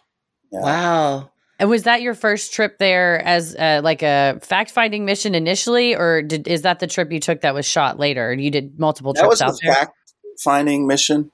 Yeah. 0.51 0.61
Wow. 0.63 1.31
And 1.59 1.69
was 1.69 1.83
that 1.83 2.01
your 2.01 2.13
first 2.13 2.53
trip 2.53 2.77
there 2.77 3.21
as 3.25 3.53
uh, 3.55 3.81
like 3.83 4.01
a 4.01 4.39
fact 4.41 4.71
finding 4.71 5.03
mission 5.05 5.35
initially, 5.35 5.93
or 5.95 6.21
did, 6.21 6.47
is 6.47 6.61
that 6.61 6.79
the 6.79 6.87
trip 6.87 7.11
you 7.11 7.19
took 7.19 7.41
that 7.41 7.53
was 7.53 7.65
shot 7.65 7.99
later? 7.99 8.33
You 8.33 8.49
did 8.49 8.79
multiple 8.79 9.13
that 9.13 9.19
trips 9.19 9.29
was 9.29 9.41
out 9.41 9.53
a 9.53 9.57
there. 9.61 9.73
fact 9.73 9.93
finding 10.41 10.87
mission. 10.87 11.31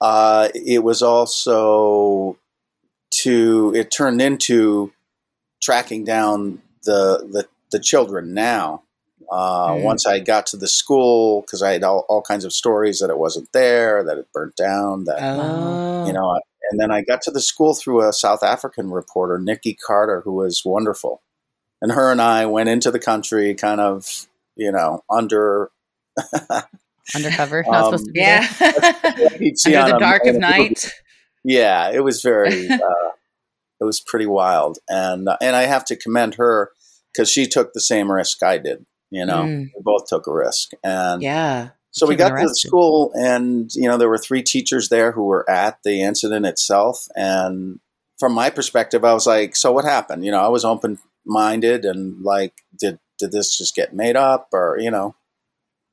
Uh, 0.00 0.48
it 0.54 0.82
was 0.82 1.02
also 1.02 2.36
to 3.22 3.72
it 3.76 3.90
turned 3.90 4.20
into 4.20 4.92
tracking 5.62 6.04
down 6.04 6.60
the 6.84 7.18
the, 7.30 7.46
the 7.70 7.78
children 7.78 8.34
now. 8.34 8.82
Uh, 9.30 9.74
Mm. 9.74 9.82
Once 9.84 10.06
I 10.06 10.18
got 10.18 10.46
to 10.46 10.56
the 10.56 10.66
school, 10.66 11.42
because 11.42 11.62
I 11.62 11.70
had 11.74 11.84
all, 11.84 12.04
all 12.08 12.20
kinds 12.20 12.44
of 12.44 12.52
stories 12.52 12.98
that 12.98 13.10
it 13.10 13.18
wasn't 13.18 13.52
there, 13.52 14.02
that 14.02 14.18
it 14.18 14.26
burnt 14.32 14.56
down, 14.56 15.04
that 15.04 15.18
Oh. 15.22 16.04
you 16.06 16.12
know, 16.12 16.40
and 16.70 16.80
then 16.80 16.90
I 16.90 17.02
got 17.02 17.22
to 17.22 17.30
the 17.30 17.40
school 17.40 17.74
through 17.74 18.06
a 18.08 18.12
South 18.12 18.42
African 18.42 18.90
reporter, 18.90 19.38
Nikki 19.38 19.76
Carter, 19.86 20.22
who 20.24 20.32
was 20.32 20.62
wonderful, 20.64 21.22
and 21.82 21.92
her 21.92 22.10
and 22.12 22.20
I 22.20 22.46
went 22.46 22.68
into 22.68 22.90
the 22.90 22.98
country, 23.00 23.54
kind 23.54 23.80
of, 23.80 24.26
you 24.56 24.70
know, 24.72 25.02
under 25.10 25.70
Undercover, 27.14 27.64
not 27.66 27.74
Um, 27.80 27.84
supposed 27.86 28.06
to 28.06 28.12
be 28.12 28.20
Yeah. 28.20 28.46
like 28.60 28.72
Under 29.66 29.92
the 29.92 29.96
dark 29.98 30.22
of 30.22 30.28
a 30.28 30.32
movie. 30.32 30.40
night. 30.40 30.94
Yeah, 31.42 31.90
it 31.90 32.04
was 32.04 32.22
very, 32.22 32.68
uh, 32.70 33.10
it 33.80 33.84
was 33.84 34.00
pretty 34.00 34.26
wild, 34.26 34.78
and 34.88 35.28
uh, 35.28 35.36
and 35.40 35.56
I 35.56 35.62
have 35.62 35.84
to 35.86 35.96
commend 35.96 36.34
her 36.36 36.70
because 37.12 37.30
she 37.30 37.46
took 37.46 37.72
the 37.72 37.80
same 37.80 38.12
risk 38.12 38.42
I 38.42 38.58
did. 38.58 38.84
You 39.10 39.26
know, 39.26 39.44
Mm. 39.44 39.58
we 39.74 39.82
both 39.82 40.06
took 40.06 40.26
a 40.28 40.32
risk, 40.32 40.70
and 40.84 41.22
Yeah. 41.22 41.70
So 41.92 42.06
we 42.06 42.16
got 42.16 42.28
to 42.36 42.46
the 42.46 42.54
school, 42.54 43.12
and 43.14 43.70
you 43.74 43.88
know 43.88 43.96
there 43.98 44.08
were 44.08 44.18
three 44.18 44.42
teachers 44.42 44.88
there 44.88 45.12
who 45.12 45.24
were 45.24 45.48
at 45.50 45.78
the 45.84 46.02
incident 46.02 46.46
itself, 46.46 47.06
and 47.16 47.80
from 48.18 48.32
my 48.34 48.50
perspective, 48.50 49.04
I 49.04 49.14
was 49.14 49.26
like, 49.26 49.56
"So 49.56 49.72
what 49.72 49.84
happened?" 49.84 50.24
You 50.24 50.30
know, 50.30 50.40
I 50.40 50.48
was 50.48 50.64
open 50.64 50.98
minded 51.24 51.84
and 51.84 52.22
like, 52.22 52.54
did 52.78 52.98
did 53.18 53.32
this 53.32 53.56
just 53.56 53.74
get 53.74 53.94
made 53.94 54.16
up, 54.16 54.48
or 54.52 54.78
you 54.78 54.90
know, 54.90 55.14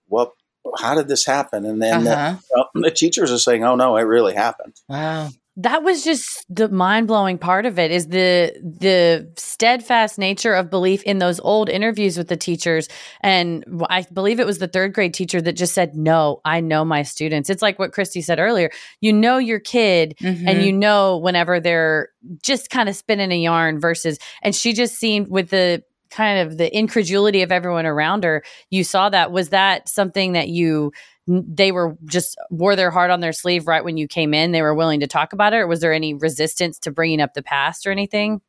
what? 0.07 0.33
How 0.79 0.95
did 0.95 1.07
this 1.07 1.25
happen? 1.25 1.65
And 1.65 1.81
then 1.81 2.05
Uh-huh. 2.05 2.37
well, 2.53 2.69
the 2.75 2.91
teachers 2.91 3.31
are 3.31 3.39
saying, 3.39 3.63
"Oh 3.63 3.75
no, 3.75 3.97
it 3.97 4.01
really 4.01 4.33
happened." 4.33 4.73
Wow. 4.89 5.29
That 5.59 5.81
was 5.83 6.03
just 6.03 6.45
the 6.49 6.69
mind-blowing 6.69 7.39
part 7.39 7.65
of 7.65 7.79
it 7.79 7.89
is 7.89 8.07
the 8.07 8.53
the 8.61 9.31
steadfast 9.37 10.19
nature 10.19 10.53
of 10.53 10.69
belief 10.69 11.01
in 11.03 11.17
those 11.17 11.39
old 11.39 11.67
interviews 11.67 12.15
with 12.17 12.27
the 12.27 12.37
teachers. 12.37 12.87
And 13.21 13.65
i 13.89 14.05
believe 14.13 14.39
it 14.39 14.45
was 14.45 14.59
the 14.59 14.67
third 14.67 14.93
grade 14.93 15.13
teacher 15.15 15.41
that 15.41 15.53
just 15.53 15.73
said 15.73 15.95
no 15.95 16.41
i 16.45 16.59
know 16.59 16.85
my 16.85 17.01
students. 17.03 17.49
It's 17.49 17.61
like 17.61 17.79
what 17.79 17.91
christy 17.91 18.21
said 18.21 18.39
earlier 18.39 18.69
you 19.01 19.11
know 19.11 19.37
your 19.37 19.59
kid 19.59 20.15
and 20.19 20.37
Mhm. 20.37 20.65
you 20.65 20.73
know 20.73 21.17
whenever 21.17 21.59
they're 21.59 22.09
just 22.43 22.69
kind 22.69 22.87
of 22.89 22.95
spinning 22.95 23.31
a 23.31 23.37
yarn 23.41 23.79
versus 23.79 24.19
and 24.43 24.55
she 24.55 24.73
just 24.73 24.95
seemed 24.95 25.27
with 25.29 25.49
the 25.49 25.83
kind 26.11 26.39
of 26.47 26.57
the 26.57 26.73
incredulity 26.77 27.41
of 27.41 27.51
everyone 27.51 27.85
around 27.85 28.23
her 28.23 28.43
you 28.69 28.83
saw 28.83 29.09
that. 29.09 29.31
Was 29.31 29.49
that 29.49 29.89
something 29.89 30.33
that 30.33 30.47
you 30.47 30.91
they 31.27 31.71
were 31.71 31.97
just 32.05 32.37
wore 32.49 32.75
their 32.75 32.89
heart 32.91 33.11
on 33.11 33.19
their 33.19 33.33
sleeve 33.33 33.67
right 33.67 33.83
when 33.83 33.97
you 33.97 34.07
came 34.07 34.33
in 34.33 34.51
they 34.53 34.61
were 34.61 34.73
willing 34.73 35.01
to 35.01 35.07
talk 35.07 35.33
about 35.33 35.53
it 35.53 35.57
or 35.57 35.67
was 35.67 35.81
there 35.81 35.93
any 35.93 36.13
resistance 36.13 36.79
to 36.79 36.89
bringing 36.91 37.19
up 37.21 37.33
the 37.33 37.43
past 37.43 37.85
or 37.85 37.91
anything 37.91 38.41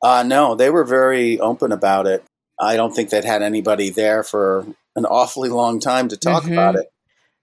Uh, 0.00 0.22
no, 0.22 0.54
they 0.54 0.70
were 0.70 0.84
very 0.84 1.40
open 1.40 1.72
about 1.72 2.06
it. 2.06 2.22
I 2.60 2.76
don't 2.76 2.94
think 2.94 3.10
they'd 3.10 3.24
had 3.24 3.42
anybody 3.42 3.90
there 3.90 4.22
for 4.22 4.64
an 4.94 5.04
awfully 5.04 5.48
long 5.48 5.80
time 5.80 6.08
to 6.08 6.16
talk 6.16 6.44
Mhm. 6.44 6.52
about 6.52 6.76
it. 6.76 6.86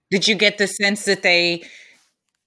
Did 0.10 0.28
you 0.28 0.36
get 0.36 0.58
the 0.58 0.68
sense 0.68 1.04
that 1.06 1.22
they 1.22 1.64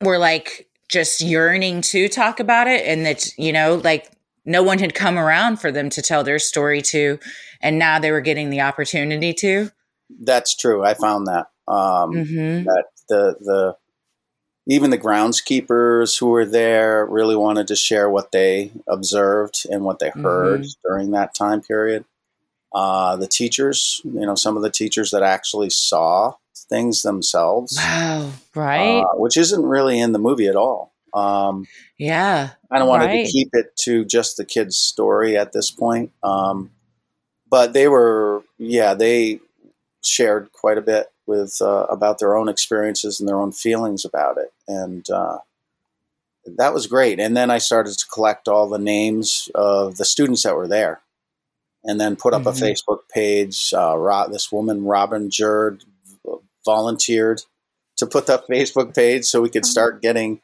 were 0.03 0.19
like 0.19 0.67
just 0.88 1.21
yearning 1.21 1.83
to 1.83 2.09
talk 2.09 2.41
about 2.41 2.69
it 2.69 2.87
and 2.87 3.05
that, 3.05 3.27
you 3.37 3.53
know, 3.53 3.75
like 3.85 4.11
no 4.47 4.62
one 4.62 4.79
had 4.79 4.95
come 4.95 5.19
around 5.19 5.59
for 5.61 5.71
them 5.71 5.91
to 5.91 6.00
tell 6.00 6.25
their 6.25 6.38
story 6.38 6.81
to 6.81 7.19
and 7.61 7.79
now 7.79 7.99
they 7.99 8.11
were 8.11 8.23
getting 8.23 8.49
the 8.49 8.62
opportunity 8.62 9.35
to? 9.35 9.71
That's 10.11 10.55
true. 10.57 10.85
I 10.85 10.95
found 10.95 11.27
that. 11.27 11.47
Um, 11.67 12.12
Mhm. 12.15 12.65
that 12.65 12.85
the 13.09 13.37
the 13.41 13.77
even 14.67 14.91
the 14.91 14.99
groundskeepers 14.99 16.19
who 16.19 16.29
were 16.29 16.45
there 16.45 17.07
really 17.07 17.37
wanted 17.37 17.67
to 17.69 17.77
share 17.77 18.09
what 18.11 18.33
they 18.33 18.71
observed 18.87 19.67
and 19.71 19.83
what 19.85 19.99
they 19.99 20.11
heard 20.11 20.67
during 20.85 21.11
that 21.12 21.35
time 21.35 21.62
period. 21.62 22.05
Uh, 22.75 23.17
the 23.17 23.27
teachers, 23.27 24.03
you 24.05 24.27
know, 24.27 24.35
some 24.35 24.57
of 24.59 24.62
the 24.62 24.71
teachers 24.71 25.11
that 25.11 25.23
actually 25.23 25.71
saw 25.71 26.35
things 26.69 27.00
themselves, 27.00 27.77
Wow. 27.79 28.31
right 28.55 29.00
uh, 29.00 29.15
which 29.17 29.38
isn't 29.38 29.65
really 29.65 29.99
in 29.99 30.12
the 30.12 30.19
movie 30.19 30.49
at 30.49 30.57
all. 30.57 30.93
Um, 31.15 31.67
Yeah. 31.97 32.50
I 32.71 32.79
don't 32.79 32.88
wanted 32.88 33.07
Right. 33.07 33.25
to 33.25 33.33
keep 33.33 33.49
it 33.55 33.75
to 33.85 34.05
just 34.05 34.37
the 34.37 34.45
kid's 34.45 34.77
story 34.77 35.35
at 35.35 35.53
this 35.53 35.71
point. 35.71 36.12
Um, 36.23 36.73
but 37.49 37.73
they 37.73 37.88
were, 37.88 38.43
yeah, 38.59 38.93
they 38.93 39.41
shared 40.02 40.52
quite 40.52 40.78
a 40.78 40.83
bit 40.83 41.09
with 41.26 41.59
uh, 41.61 41.87
about 41.90 42.19
their 42.19 42.37
own 42.37 42.49
experiences 42.49 43.21
and 43.21 43.28
their 43.28 43.40
own 43.40 43.52
feelings 43.52 44.05
about 44.05 44.38
it, 44.38 44.52
and 44.67 45.09
uh, 45.11 45.38
that 46.57 46.73
was 46.73 46.87
great. 46.87 47.21
And 47.21 47.37
then 47.37 47.50
I 47.50 47.59
started 47.59 47.93
to 47.99 48.07
collect 48.12 48.49
all 48.49 48.69
the 48.69 48.78
names 48.78 49.50
of 49.55 49.97
the 49.97 50.05
students 50.05 50.43
that 50.45 50.57
were 50.57 50.69
there, 50.69 51.00
and 51.85 52.00
then 52.00 52.17
put 52.17 52.33
up 52.35 52.43
Mhm. 52.43 52.49
a 52.49 52.64
Facebook 52.64 53.00
page. 53.12 53.73
Uh, 53.76 53.97
Ro- 53.99 54.28
this 54.31 54.50
woman, 54.50 54.85
Robin 54.85 55.28
Jerd, 55.31 55.83
volunteered 56.64 57.43
to 57.97 58.07
put 58.07 58.26
that 58.26 58.47
Facebook 58.49 58.95
page 58.95 59.25
so 59.25 59.40
we 59.40 59.49
could 59.50 59.67
start 59.67 60.02
getting 60.02 60.40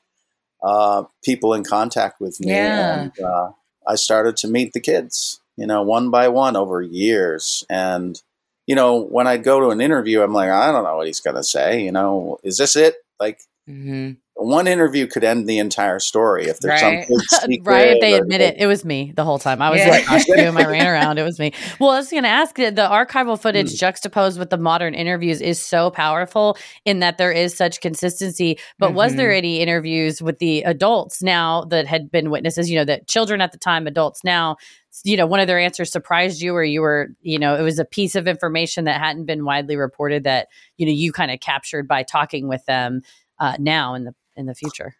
uh, 0.62 1.04
people 1.22 1.52
in 1.52 1.62
contact 1.62 2.20
with 2.20 2.40
me. 2.40 2.48
Yeah. 2.52 3.00
And 3.02 3.20
uh, 3.20 3.50
I 3.86 3.96
started 3.96 4.36
to 4.38 4.48
meet 4.48 4.72
the 4.72 4.80
kids, 4.80 5.40
you 5.56 5.66
know, 5.66 5.82
one 5.82 6.10
by 6.10 6.28
one 6.28 6.56
over 6.56 6.80
years. 6.80 7.64
And, 7.68 8.20
you 8.66 8.74
know, 8.74 9.00
when 9.02 9.26
I'd 9.26 9.44
go 9.44 9.60
to 9.60 9.70
an 9.70 9.80
interview, 9.80 10.22
I'm 10.22 10.32
like, 10.32 10.50
I 10.50 10.72
don't 10.72 10.84
know 10.84 10.96
what 10.96 11.06
he's 11.06 11.20
going 11.20 11.36
to 11.36 11.44
say. 11.44 11.82
You 11.82 11.92
know, 11.92 12.38
is 12.42 12.58
this 12.58 12.76
it? 12.76 12.96
Like, 13.20 13.40
hmm 13.66 14.12
one 14.44 14.66
interview 14.66 15.06
could 15.06 15.24
end 15.24 15.48
the 15.48 15.58
entire 15.58 15.98
story 15.98 16.44
if 16.46 16.60
there's 16.60 16.80
Right. 16.82 17.06
some 17.08 17.18
secret. 17.50 17.70
right 17.72 17.88
if 17.88 18.00
they 18.00 18.14
or- 18.14 18.22
admit 18.22 18.40
it 18.40 18.56
it 18.58 18.66
was 18.66 18.84
me 18.84 19.12
the 19.16 19.24
whole 19.24 19.38
time 19.38 19.60
i 19.62 19.70
was 19.70 19.80
Yeah. 19.80 19.98
in 19.98 20.04
costume 20.04 20.56
i 20.58 20.66
ran 20.66 20.86
around 20.86 21.18
it 21.18 21.22
was 21.22 21.38
me 21.38 21.52
well 21.80 21.90
i 21.90 21.96
was 21.98 22.10
going 22.10 22.22
to 22.24 22.28
ask 22.28 22.54
the 22.56 22.70
the 22.70 22.86
archival 22.88 23.40
footage 23.40 23.70
Hmm. 23.70 23.76
juxtaposed 23.76 24.38
with 24.38 24.50
the 24.50 24.58
modern 24.58 24.94
interviews 24.94 25.40
is 25.40 25.60
so 25.60 25.90
powerful 25.90 26.56
in 26.84 27.00
that 27.00 27.18
there 27.18 27.32
is 27.32 27.56
such 27.56 27.80
consistency 27.80 28.58
but 28.78 28.94
was 28.94 29.12
Mhm. 29.12 29.16
there 29.16 29.32
any 29.32 29.60
interviews 29.60 30.20
with 30.22 30.38
the 30.38 30.62
adults 30.62 31.22
now 31.22 31.64
that 31.70 31.86
had 31.86 32.10
been 32.10 32.30
witnesses 32.30 32.70
you 32.70 32.76
know 32.78 32.84
that 32.84 33.06
children 33.08 33.40
at 33.40 33.52
the 33.52 33.58
time 33.58 33.86
adults 33.86 34.22
now 34.24 34.56
you 35.04 35.16
know 35.16 35.26
one 35.26 35.40
of 35.40 35.46
their 35.48 35.58
answers 35.58 35.90
surprised 35.90 36.40
you 36.40 36.54
or 36.54 36.62
you 36.62 36.80
were 36.80 37.08
you 37.20 37.38
know 37.38 37.56
it 37.56 37.62
was 37.62 37.78
a 37.78 37.84
piece 37.84 38.14
of 38.14 38.28
information 38.28 38.84
that 38.84 39.00
hadn't 39.00 39.24
been 39.26 39.44
widely 39.44 39.76
reported 39.76 40.24
that 40.24 40.48
you 40.76 40.86
know 40.86 40.92
you 40.92 41.12
kind 41.12 41.30
of 41.30 41.40
captured 41.40 41.88
by 41.88 42.02
talking 42.02 42.46
with 42.48 42.64
them 42.66 43.00
uh, 43.40 43.56
now 43.58 43.94
in 43.94 44.04
the 44.04 44.14
in 44.36 44.46
the 44.46 44.54
future 44.54 44.94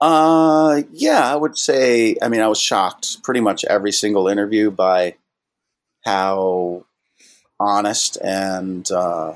Uh, 0.00 0.82
yeah, 0.92 1.30
I 1.30 1.36
would 1.36 1.58
say. 1.58 2.16
I 2.22 2.28
mean, 2.28 2.40
I 2.40 2.48
was 2.48 2.60
shocked 2.60 3.22
pretty 3.22 3.40
much 3.40 3.64
every 3.64 3.92
single 3.92 4.28
interview 4.28 4.70
by 4.70 5.16
how 6.04 6.86
honest 7.60 8.16
and 8.22 8.90
uh, 8.90 9.34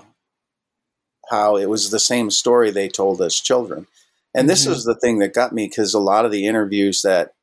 how 1.30 1.56
it 1.56 1.68
was 1.68 1.90
the 1.90 2.00
same 2.00 2.30
story 2.30 2.70
they 2.70 2.88
told 2.88 3.20
as 3.22 3.34
children. 3.40 3.86
And 4.34 4.48
this 4.48 4.66
Mhm. 4.66 4.72
is 4.72 4.84
the 4.84 4.94
thing 4.94 5.18
that 5.20 5.34
got 5.34 5.52
me 5.52 5.66
because 5.68 5.94
a 5.94 5.98
lot 6.00 6.24
of 6.24 6.32
the 6.32 6.46
interviews 6.46 7.02
that 7.02 7.34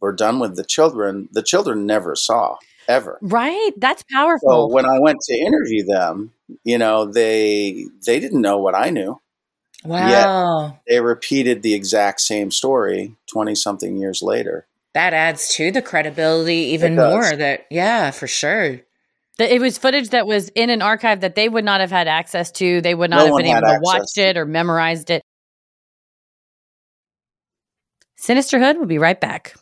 were 0.00 0.12
done 0.12 0.38
with 0.40 0.56
the 0.56 0.64
children, 0.64 1.28
the 1.32 1.42
children 1.42 1.86
never 1.86 2.16
saw 2.16 2.56
ever. 2.88 3.18
right 3.20 3.72
that's 3.78 4.02
powerful. 4.12 4.48
So 4.50 4.66
when 4.68 4.86
I 4.86 4.98
went 5.00 5.20
to 5.22 5.34
interview 5.38 5.84
them, 5.84 6.32
you 6.64 6.78
know, 6.78 7.04
they 7.04 7.86
they 8.06 8.20
didn't 8.20 8.40
know 8.40 8.58
what 8.58 8.74
I 8.74 8.90
knew. 8.90 9.20
Wow. 9.84 10.78
They 10.86 11.00
repeated 11.00 11.62
the 11.62 11.74
exact 11.74 12.20
same 12.20 12.50
story 12.50 13.16
20 13.32 13.54
something 13.54 13.96
years 13.96 14.22
later. 14.22 14.66
That 14.92 15.14
adds 15.14 15.54
to 15.54 15.70
the 15.70 15.82
credibility 15.82 16.72
even 16.72 16.96
more 16.96 17.36
that 17.36 17.66
yeah, 17.70 18.10
for 18.10 18.26
sure. 18.26 18.80
That 19.38 19.50
it 19.52 19.60
was 19.60 19.78
footage 19.78 20.10
that 20.10 20.26
was 20.26 20.48
in 20.50 20.68
an 20.68 20.82
archive 20.82 21.20
that 21.20 21.36
they 21.36 21.48
would 21.48 21.64
not 21.64 21.80
have 21.80 21.90
had 21.90 22.08
access 22.08 22.50
to. 22.52 22.80
They 22.80 22.94
would 22.94 23.10
not 23.10 23.20
No 23.20 23.26
have 23.26 23.36
been 23.36 23.46
able 23.46 23.60
to 23.60 23.78
watch 23.80 24.18
it 24.18 24.36
or 24.36 24.44
memorized 24.44 25.10
it. 25.10 25.22
Sinisterhood 28.18 28.78
will 28.78 28.86
be 28.86 28.98
right 28.98 29.18
back. 29.18 29.54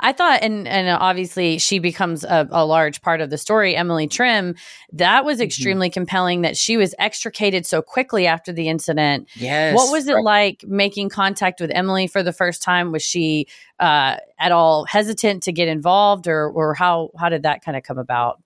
I 0.00 0.12
thought, 0.12 0.40
and 0.42 0.66
and 0.68 0.88
obviously 0.88 1.58
she 1.58 1.78
becomes 1.78 2.24
a, 2.24 2.48
a 2.50 2.64
large 2.66 3.00
part 3.02 3.20
of 3.20 3.30
the 3.30 3.38
story. 3.38 3.76
Emily 3.76 4.06
Trim, 4.08 4.54
that 4.92 5.24
was 5.24 5.38
Mhm. 5.38 5.44
extremely 5.44 5.90
compelling 5.90 6.42
that 6.42 6.56
she 6.56 6.76
was 6.76 6.94
extricated 6.98 7.66
so 7.66 7.82
quickly 7.82 8.26
after 8.26 8.52
the 8.52 8.68
incident. 8.68 9.28
Yes. 9.36 9.74
What 9.74 9.90
was 9.92 10.06
it 10.08 10.16
like 10.16 10.64
making 10.66 11.08
contact 11.08 11.60
with 11.60 11.70
Emily 11.74 12.06
for 12.06 12.22
the 12.22 12.32
first 12.32 12.62
time? 12.62 12.92
Was 12.92 13.02
she 13.02 13.46
uh, 13.78 14.16
at 14.38 14.52
all 14.52 14.84
hesitant 14.86 15.42
to 15.44 15.52
get 15.52 15.68
involved, 15.68 16.26
or 16.26 16.48
or 16.50 16.74
how 16.74 17.10
how 17.18 17.28
did 17.28 17.42
that 17.42 17.64
kind 17.64 17.76
of 17.76 17.82
come 17.82 17.98
about? 17.98 18.40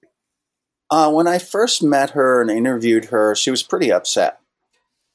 Uh, 0.91 1.11
when 1.13 1.29
I 1.29 1.39
first 1.39 1.83
met 1.85 2.11
her 2.11 2.41
and 2.41 2.51
interviewed 2.51 3.07
her, 3.07 3.35
she 3.37 3.51
was 3.51 3.63
pretty 3.63 3.93
upset 3.93 4.41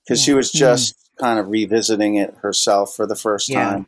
because 0.03 0.21
she 0.21 0.33
was 0.33 0.51
just 0.51 0.95
kind 1.19 1.37
of 1.37 1.49
revisiting 1.49 2.15
it 2.15 2.33
herself 2.41 2.95
for 2.95 3.05
the 3.05 3.15
first 3.15 3.49
Yeah. 3.49 3.69
time. 3.71 3.87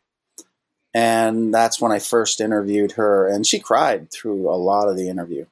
And 0.98 1.54
that's 1.54 1.80
when 1.80 1.92
I 1.92 2.00
first 2.00 2.42
interviewed 2.42 2.94
her, 2.94 3.28
and 3.28 3.46
she 3.46 3.60
cried 3.60 4.10
through 4.12 4.50
a 4.50 4.58
lot 4.58 4.88
of 4.90 4.98
the 4.98 5.10
interview 5.10 5.46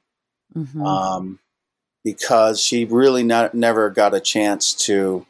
Mhm. 0.56 0.84
um, 0.84 1.38
because 2.02 2.60
she 2.60 2.84
really 2.84 3.22
not, 3.22 3.54
never 3.54 3.88
got 3.90 4.12
a 4.12 4.18
chance 4.20 4.74
to 4.86 5.24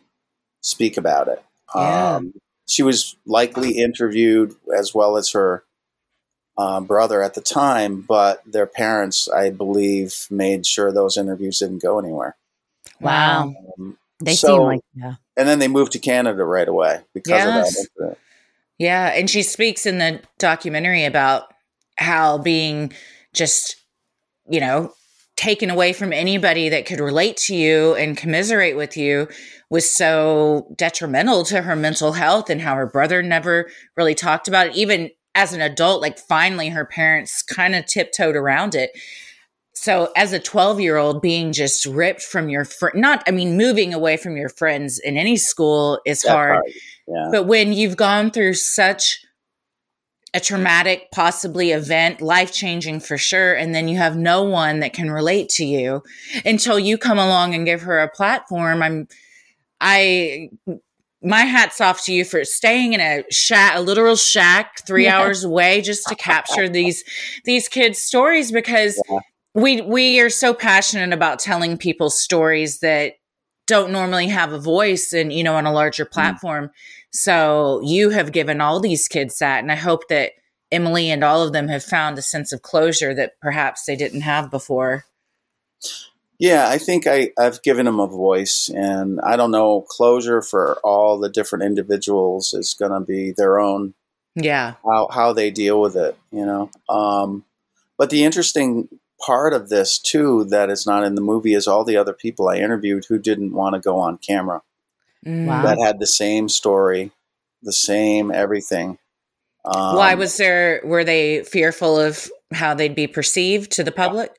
speak 0.62 0.96
about 0.96 1.28
it. 1.28 1.42
Yeah. 1.75 2.14
Um, 2.16 2.32
she 2.66 2.82
was 2.82 3.16
likely 3.26 3.73
interviewed 3.78 4.54
as 4.75 4.94
well 4.94 5.18
as 5.18 5.32
her 5.32 5.64
uh, 6.58 6.80
brother 6.80 7.23
at 7.23 7.35
the 7.35 7.42
time, 7.42 8.00
but 8.00 8.40
their 8.50 8.66
parents, 8.66 9.28
I 9.28 9.50
believe, 9.50 10.26
made 10.30 10.64
sure 10.66 10.90
those 10.90 11.18
interviews 11.18 11.58
didn't 11.58 11.82
go 11.82 11.99
anywhere. 11.99 12.37
wow, 13.00 13.52
Um, 13.78 13.99
they 14.20 14.35
so- 14.35 14.49
seem 14.49 14.62
like 14.62 14.80
yeah. 14.94 15.14
and 15.37 15.46
then 15.46 15.58
they 15.58 15.68
moved 15.68 15.92
to 15.92 15.99
Canada 15.99 16.42
right 16.44 16.66
away 16.68 17.02
because 17.12 17.42
of 17.46 17.52
that 17.54 17.66
incident. 17.66 18.18
Yeah, 18.78 19.09
and 19.09 19.28
she 19.28 19.42
speaks 19.42 19.87
in 19.87 19.99
the 19.99 20.21
documentary 20.38 21.04
about 21.04 21.45
how 21.99 22.38
being 22.38 22.92
just, 23.33 23.76
you 24.49 24.61
know, 24.61 24.92
taken 25.37 25.71
away 25.71 25.92
from 25.92 26.12
anybody 26.12 26.68
that 26.71 26.87
could 26.87 27.00
relate 27.00 27.37
to 27.37 27.54
you 27.54 27.95
and 27.95 28.16
commiserate 28.16 28.76
with 28.76 28.97
you 28.97 29.28
was 29.71 29.95
so 29.95 30.66
detrimental 30.76 31.45
to 31.45 31.62
her 31.62 31.76
mental 31.76 32.12
health 32.12 32.49
and 32.49 32.61
how 32.61 32.75
her 32.75 32.87
brother 32.87 33.23
never 33.23 33.68
really 33.97 34.14
talked 34.14 34.49
about 34.49 34.68
it. 34.68 34.76
Even 34.76 35.11
as 35.35 35.52
an 35.52 35.61
adult, 35.61 36.00
like 36.00 36.18
finally 36.18 36.71
her 36.71 36.87
parents 36.87 37.42
kind 37.42 37.75
of 37.75 37.85
tiptoed 37.85 38.37
around 38.37 38.75
it. 38.75 38.90
So 39.78 40.11
as 40.16 40.33
a 40.33 40.38
12 40.38 40.80
year 40.80 40.97
old 40.97 41.21
being 41.21 41.52
just 41.52 41.85
ripped 41.85 42.23
from 42.23 42.49
your 42.49 42.64
fr- 42.64 42.88
not, 42.95 43.23
I 43.28 43.30
mean, 43.30 43.59
moving 43.59 43.92
away 43.92 44.16
from 44.16 44.37
your 44.37 44.49
friends 44.49 44.99
in 44.99 45.18
any 45.18 45.37
school 45.37 46.00
is 46.06 46.25
hard. 46.25 46.62
Yeah. 47.06 47.28
But 47.30 47.45
when 47.47 47.75
you've 47.75 47.97
gone 47.97 48.30
through 48.30 48.54
such 48.54 49.18
a 50.33 50.40
traumatic, 50.40 51.09
possibly 51.12 51.73
event, 51.73 52.21
life 52.23 52.52
changing 52.52 53.00
for 53.00 53.18
sure, 53.18 53.52
and 53.54 53.75
then 53.75 53.87
you 53.87 53.97
have 53.99 54.16
no 54.16 54.42
one 54.42 54.80
that 54.80 54.95
can 54.95 55.11
relate 55.11 55.50
to 55.50 55.64
you 55.64 56.02
until 56.45 56.78
you 56.78 56.97
come 56.99 57.18
along 57.18 57.54
and 57.54 57.66
give 57.66 57.83
her 57.83 58.00
a 58.00 58.09
platform, 58.11 58.83
I'm, 58.83 59.09
I, 59.80 60.49
my 61.23 61.40
hat's 61.42 61.80
off 61.83 62.02
to 62.06 62.12
you 62.14 62.25
for 62.25 62.45
staying 62.45 62.95
in 62.95 63.00
a 63.00 63.25
shack, 63.30 63.76
a 63.76 63.80
literal 63.83 64.16
shack, 64.16 64.87
three 64.87 65.04
Yeah. 65.04 65.18
hours 65.18 65.45
away, 65.45 65.80
just 65.83 66.06
to 66.09 66.14
capture 66.14 66.66
these 66.68 67.04
these 67.45 67.68
kids' 67.68 67.99
stories 67.99 68.50
because 68.50 69.00
Yeah. 69.11 69.18
We 69.56 69.80
we 69.80 70.20
are 70.20 70.30
so 70.30 70.52
passionate 70.52 71.14
about 71.14 71.38
telling 71.38 71.78
people 71.78 72.10
stories 72.10 72.80
that 72.80 73.14
don't 73.66 73.90
normally 73.90 74.28
have 74.28 74.52
a 74.52 74.58
voice 74.58 75.12
and 75.12 75.32
you 75.32 75.42
know 75.42 75.54
on 75.56 75.66
a 75.66 75.72
larger 75.72 76.04
platform. 76.04 76.70
So 77.10 77.80
you 77.82 78.10
have 78.10 78.32
given 78.32 78.60
all 78.60 78.78
these 78.78 79.08
kids 79.08 79.38
that 79.38 79.60
and 79.60 79.72
i 79.72 79.75
hope 79.75 80.08
that 80.08 80.32
emily 80.70 81.10
and 81.10 81.25
all 81.25 81.42
of 81.42 81.52
them 81.52 81.69
have 81.69 81.82
found 81.82 82.19
a 82.19 82.23
sense 82.23 82.52
of 82.52 82.60
closure 82.60 83.14
that 83.14 83.40
perhaps 83.40 83.84
they 83.86 83.97
didn't 83.97 84.21
have 84.21 84.50
before. 84.50 85.04
Yeah, 86.38 86.69
I 86.69 86.76
think 86.76 87.06
I, 87.06 87.30
I've 87.38 87.62
given 87.62 87.86
them 87.86 87.99
a 87.99 88.06
voice, 88.06 88.69
and 88.69 89.19
I 89.23 89.36
don't 89.36 89.52
know, 89.52 89.86
closure 89.88 90.42
for 90.42 90.78
all 90.84 91.19
the 91.19 91.30
different 91.30 91.64
individuals 91.64 92.52
is 92.52 92.75
going 92.75 92.90
to 92.90 93.00
be 93.00 93.32
their 93.32 93.58
own, 93.58 93.95
yeah. 94.34 94.75
how, 94.84 95.08
how 95.10 95.32
they 95.32 95.50
deal 95.50 95.80
with 95.80 95.97
it, 95.97 96.14
you 96.30 96.45
know. 96.45 96.71
Um, 96.90 97.47
but 97.97 98.10
the 98.10 98.23
interesting 98.23 98.90
part 99.24 99.52
of 99.54 99.68
this, 99.68 99.98
too, 99.98 100.44
that 100.44 100.70
is 100.70 100.86
not 100.86 101.04
in 101.04 101.14
the 101.14 101.20
movie 101.20 101.54
is 101.54 101.66
all 101.66 101.84
the 101.84 101.96
other 101.96 102.12
people 102.12 102.48
I 102.48 102.56
interviewed 102.56 103.04
who 103.08 103.18
didn't 103.18 103.52
want 103.54 103.74
to 103.74 103.80
go 103.80 103.98
on 103.98 104.18
camera, 104.18 104.62
Mm. 105.24 105.46
Wow. 105.46 105.62
that 105.62 105.78
had 105.78 105.98
the 105.98 106.06
same 106.06 106.48
story, 106.48 107.10
the 107.62 107.72
same 107.72 108.30
everything. 108.30 108.98
Um, 109.64 109.96
why 109.96 110.14
was 110.14 110.36
there 110.36 110.80
were 110.84 111.02
they 111.02 111.42
fearful 111.42 111.98
of 111.98 112.30
how 112.52 112.74
they'd 112.74 112.94
be 112.94 113.08
perceived 113.08 113.72
to 113.72 113.82
the 113.82 113.90
public 113.90 114.30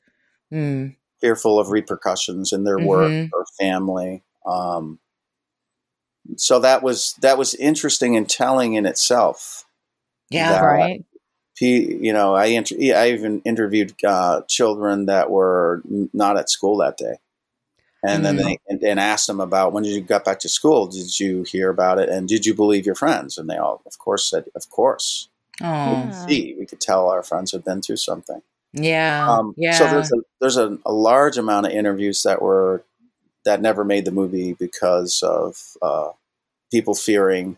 mm. 0.50 0.96
fearful 1.20 1.58
of 1.60 1.68
repercussions 1.70 2.52
in 2.54 2.64
their 2.64 2.78
work 2.78 3.10
Mhm. 3.10 3.30
or 3.34 3.44
family. 3.60 4.22
Um, 4.46 4.98
so 6.36 6.60
that 6.60 6.82
was 6.82 7.14
that 7.20 7.36
was 7.36 7.54
interesting 7.56 8.16
and 8.16 8.28
telling 8.28 8.74
in 8.74 8.86
itself. 8.86 9.64
yeah 10.30 10.52
That- 10.52 10.62
right. 10.64 11.04
He, 11.58 11.96
you 11.96 12.12
know, 12.12 12.34
I 12.34 12.46
inter- 12.46 12.76
I 12.94 13.10
even 13.10 13.42
interviewed 13.44 13.94
uh, 14.04 14.42
children 14.48 15.06
that 15.06 15.30
were 15.30 15.82
not 16.12 16.36
at 16.38 16.50
school 16.50 16.78
that 16.78 16.96
day, 16.98 17.16
and 18.04 18.24
then 18.24 18.36
Mhm. 18.36 18.44
they 18.44 18.58
and, 18.68 18.82
and 18.82 19.00
asked 19.00 19.26
them 19.26 19.40
about 19.40 19.72
when 19.72 19.82
did 19.84 19.92
you 19.94 20.00
got 20.00 20.24
back 20.24 20.40
to 20.40 20.48
school. 20.48 20.86
Did 20.86 21.18
you 21.20 21.42
hear 21.44 21.70
about 21.70 21.98
it? 21.98 22.08
And 22.08 22.28
did 22.28 22.46
you 22.46 22.54
believe 22.54 22.86
your 22.86 22.94
friends? 22.94 23.38
And 23.38 23.48
they 23.50 23.56
all, 23.56 23.82
of 23.86 23.98
course, 23.98 24.30
said, 24.30 24.46
"Of 24.54 24.70
course." 24.70 25.28
We 25.84 25.96
oh 25.96 26.02
could 26.02 26.14
see, 26.14 26.54
we 26.58 26.66
could 26.66 26.80
tell 26.80 27.08
our 27.08 27.22
friends 27.22 27.52
had 27.52 27.64
been 27.64 27.82
through 27.82 27.96
something. 27.98 28.42
yeah 28.72 29.26
Um, 29.26 29.56
yeah 29.56 29.72
So 29.72 29.86
there's 29.88 30.10
a 30.12 30.18
there's 30.40 30.56
a, 30.56 30.78
a 30.86 30.92
large 30.92 31.38
amount 31.38 31.66
of 31.66 31.72
interviews 31.72 32.22
that 32.24 32.42
were 32.42 32.82
that 33.44 33.62
never 33.62 33.84
made 33.84 34.04
the 34.04 34.10
movie 34.12 34.54
because 34.54 35.22
of 35.22 35.76
uh, 35.82 36.10
people 36.70 36.94
fearing 36.94 37.56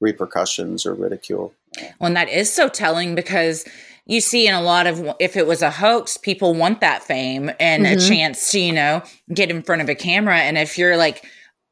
repercussions 0.00 0.86
or 0.86 0.94
ridicule. 0.94 1.54
Well, 2.00 2.06
and 2.08 2.16
that 2.16 2.28
is 2.28 2.52
so 2.52 2.68
telling 2.68 3.14
because 3.14 3.64
you 4.06 4.20
see 4.20 4.46
in 4.48 4.54
a 4.54 4.62
lot 4.62 4.86
of 4.86 5.06
if 5.20 5.36
it 5.36 5.46
was 5.46 5.62
a 5.62 5.70
hoax, 5.70 6.16
people 6.16 6.54
want 6.54 6.80
that 6.80 7.02
fame 7.02 7.50
and 7.60 7.86
a 7.86 7.96
Mhm. 7.96 8.08
chance 8.08 8.50
to, 8.52 8.60
you 8.60 8.72
know, 8.72 9.02
get 9.34 9.50
in 9.50 9.62
front 9.62 9.82
of 9.82 9.88
a 9.88 9.94
camera. 9.94 10.38
And 10.38 10.56
if 10.56 10.78
you're 10.78 10.96
like, 10.96 11.24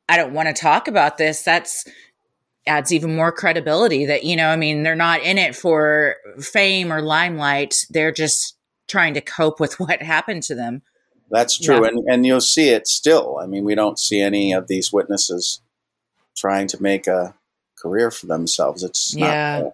I 0.08 0.16
don't 0.16 0.34
want 0.34 0.48
to 0.48 0.52
talk 0.54 0.86
about 0.86 1.16
this, 1.16 1.42
that's 1.42 1.84
adds 2.66 2.92
even 2.92 3.14
more 3.14 3.30
credibility 3.32 4.04
that, 4.06 4.24
you 4.24 4.34
know, 4.36 4.48
I 4.48 4.56
mean, 4.56 4.82
they're 4.82 4.96
not 4.96 5.22
in 5.22 5.38
it 5.38 5.54
for 5.54 6.16
fame 6.40 6.92
or 6.92 7.00
limelight. 7.00 7.86
They're 7.90 8.12
just 8.12 8.54
trying 8.88 9.14
to 9.14 9.20
cope 9.20 9.58
with 9.60 9.78
what 9.80 10.02
happened 10.02 10.42
to 10.44 10.54
them. 10.54 10.82
That's 11.30 11.58
true, 11.58 11.82
Yeah. 11.82 11.88
and 11.88 11.98
and 12.08 12.26
you'll 12.26 12.40
see 12.40 12.68
it 12.68 12.86
still. 12.86 13.38
I 13.40 13.46
mean, 13.46 13.64
we 13.64 13.74
don't 13.74 13.98
see 13.98 14.20
any 14.20 14.52
of 14.52 14.68
these 14.68 14.92
witnesses 14.92 15.60
trying 16.36 16.68
to 16.68 16.82
make 16.82 17.06
a 17.06 17.34
career 17.80 18.10
for 18.10 18.26
themselves. 18.26 18.82
It's 18.84 19.14
Yeah. 19.14 19.60
not. 19.62 19.72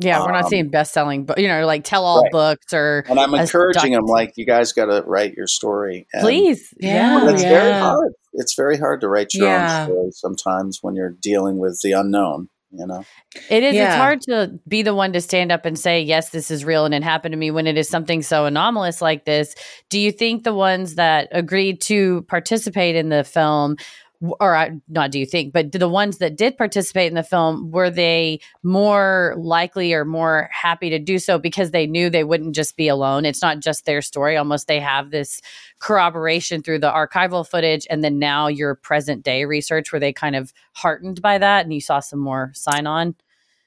There. 0.00 0.10
Yeah, 0.12 0.24
we're 0.24 0.32
not 0.32 0.44
Um, 0.44 0.50
seeing 0.50 0.68
best-selling, 0.70 1.24
but 1.24 1.38
you 1.38 1.48
know, 1.48 1.64
like 1.66 1.84
tell-all 1.84 2.22
Right. 2.22 2.32
books 2.32 2.72
or 2.72 3.04
And 3.08 3.18
I'm 3.18 3.34
encouraging 3.34 3.92
them, 3.92 4.04
like 4.06 4.32
you 4.36 4.46
guys 4.46 4.72
got 4.72 4.86
to 4.86 5.02
write 5.06 5.34
your 5.34 5.46
story. 5.46 6.06
And 6.12 6.22
please. 6.22 6.72
Yeah. 6.78 7.30
It's 7.30 7.42
very 7.42 7.72
hard. 7.72 8.12
It's 8.34 8.54
very 8.54 8.76
hard 8.78 9.00
to 9.02 9.08
write 9.08 9.34
your 9.34 9.46
Yeah. 9.48 9.80
own 9.82 9.86
story 9.86 10.10
sometimes 10.12 10.78
when 10.82 10.94
you're 10.94 11.14
dealing 11.20 11.58
with 11.58 11.80
the 11.82 11.92
unknown. 11.92 12.48
You 12.72 12.86
know. 12.86 13.04
It 13.48 13.64
is. 13.64 13.74
It's 13.74 13.94
hard 13.96 14.20
to 14.28 14.52
be 14.68 14.82
the 14.82 14.94
one 14.94 15.12
to 15.14 15.20
stand 15.20 15.50
up 15.50 15.66
and 15.66 15.76
say, 15.76 16.02
yes, 16.02 16.30
this 16.30 16.52
is 16.52 16.64
real 16.64 16.84
and 16.84 16.94
it 16.94 17.02
happened 17.02 17.32
to 17.32 17.36
me 17.36 17.50
when 17.50 17.66
it 17.66 17.76
is 17.76 17.88
something 17.88 18.22
so 18.22 18.44
anomalous 18.46 19.02
like 19.02 19.24
this. 19.24 19.56
Do 19.88 19.98
you 19.98 20.12
think 20.12 20.44
the 20.44 20.54
ones 20.54 20.94
that 20.94 21.26
agreed 21.32 21.80
to 21.86 22.22
participate 22.28 22.94
in 22.94 23.08
the 23.08 23.24
film, 23.24 23.70
w- 23.72 23.78
or 24.20 24.80
not 24.88 25.10
do 25.10 25.18
you 25.18 25.26
think, 25.26 25.52
but 25.52 25.72
the 25.72 25.88
ones 25.88 26.18
that 26.18 26.36
did 26.36 26.58
participate 26.58 27.08
in 27.08 27.14
the 27.14 27.22
film, 27.22 27.70
were 27.70 27.88
they 27.90 28.40
more 28.62 29.34
likely 29.38 29.92
or 29.94 30.04
more 30.04 30.48
happy 30.52 30.90
to 30.90 30.98
do 30.98 31.18
so 31.18 31.38
because 31.38 31.70
they 31.70 31.86
knew 31.86 32.10
they 32.10 32.24
wouldn't 32.24 32.54
just 32.54 32.76
be 32.76 32.88
alone? 32.88 33.24
It's 33.24 33.40
not 33.42 33.60
just 33.60 33.86
their 33.86 34.02
story. 34.02 34.36
Almost 34.36 34.68
they 34.68 34.80
have 34.80 35.10
this 35.10 35.40
corroboration 35.78 36.62
through 36.62 36.80
the 36.80 36.90
archival 36.90 37.48
footage 37.48 37.86
and 37.88 38.04
then 38.04 38.18
now 38.18 38.46
your 38.46 38.74
present 38.74 39.22
day 39.22 39.44
research 39.46 39.92
were 39.92 39.98
they 39.98 40.12
kind 40.12 40.36
of 40.36 40.52
heartened 40.74 41.22
by 41.22 41.38
that 41.38 41.64
and 41.64 41.72
you 41.72 41.80
saw 41.80 42.00
some 42.00 42.18
more 42.18 42.52
sign 42.54 42.86
on 42.86 43.14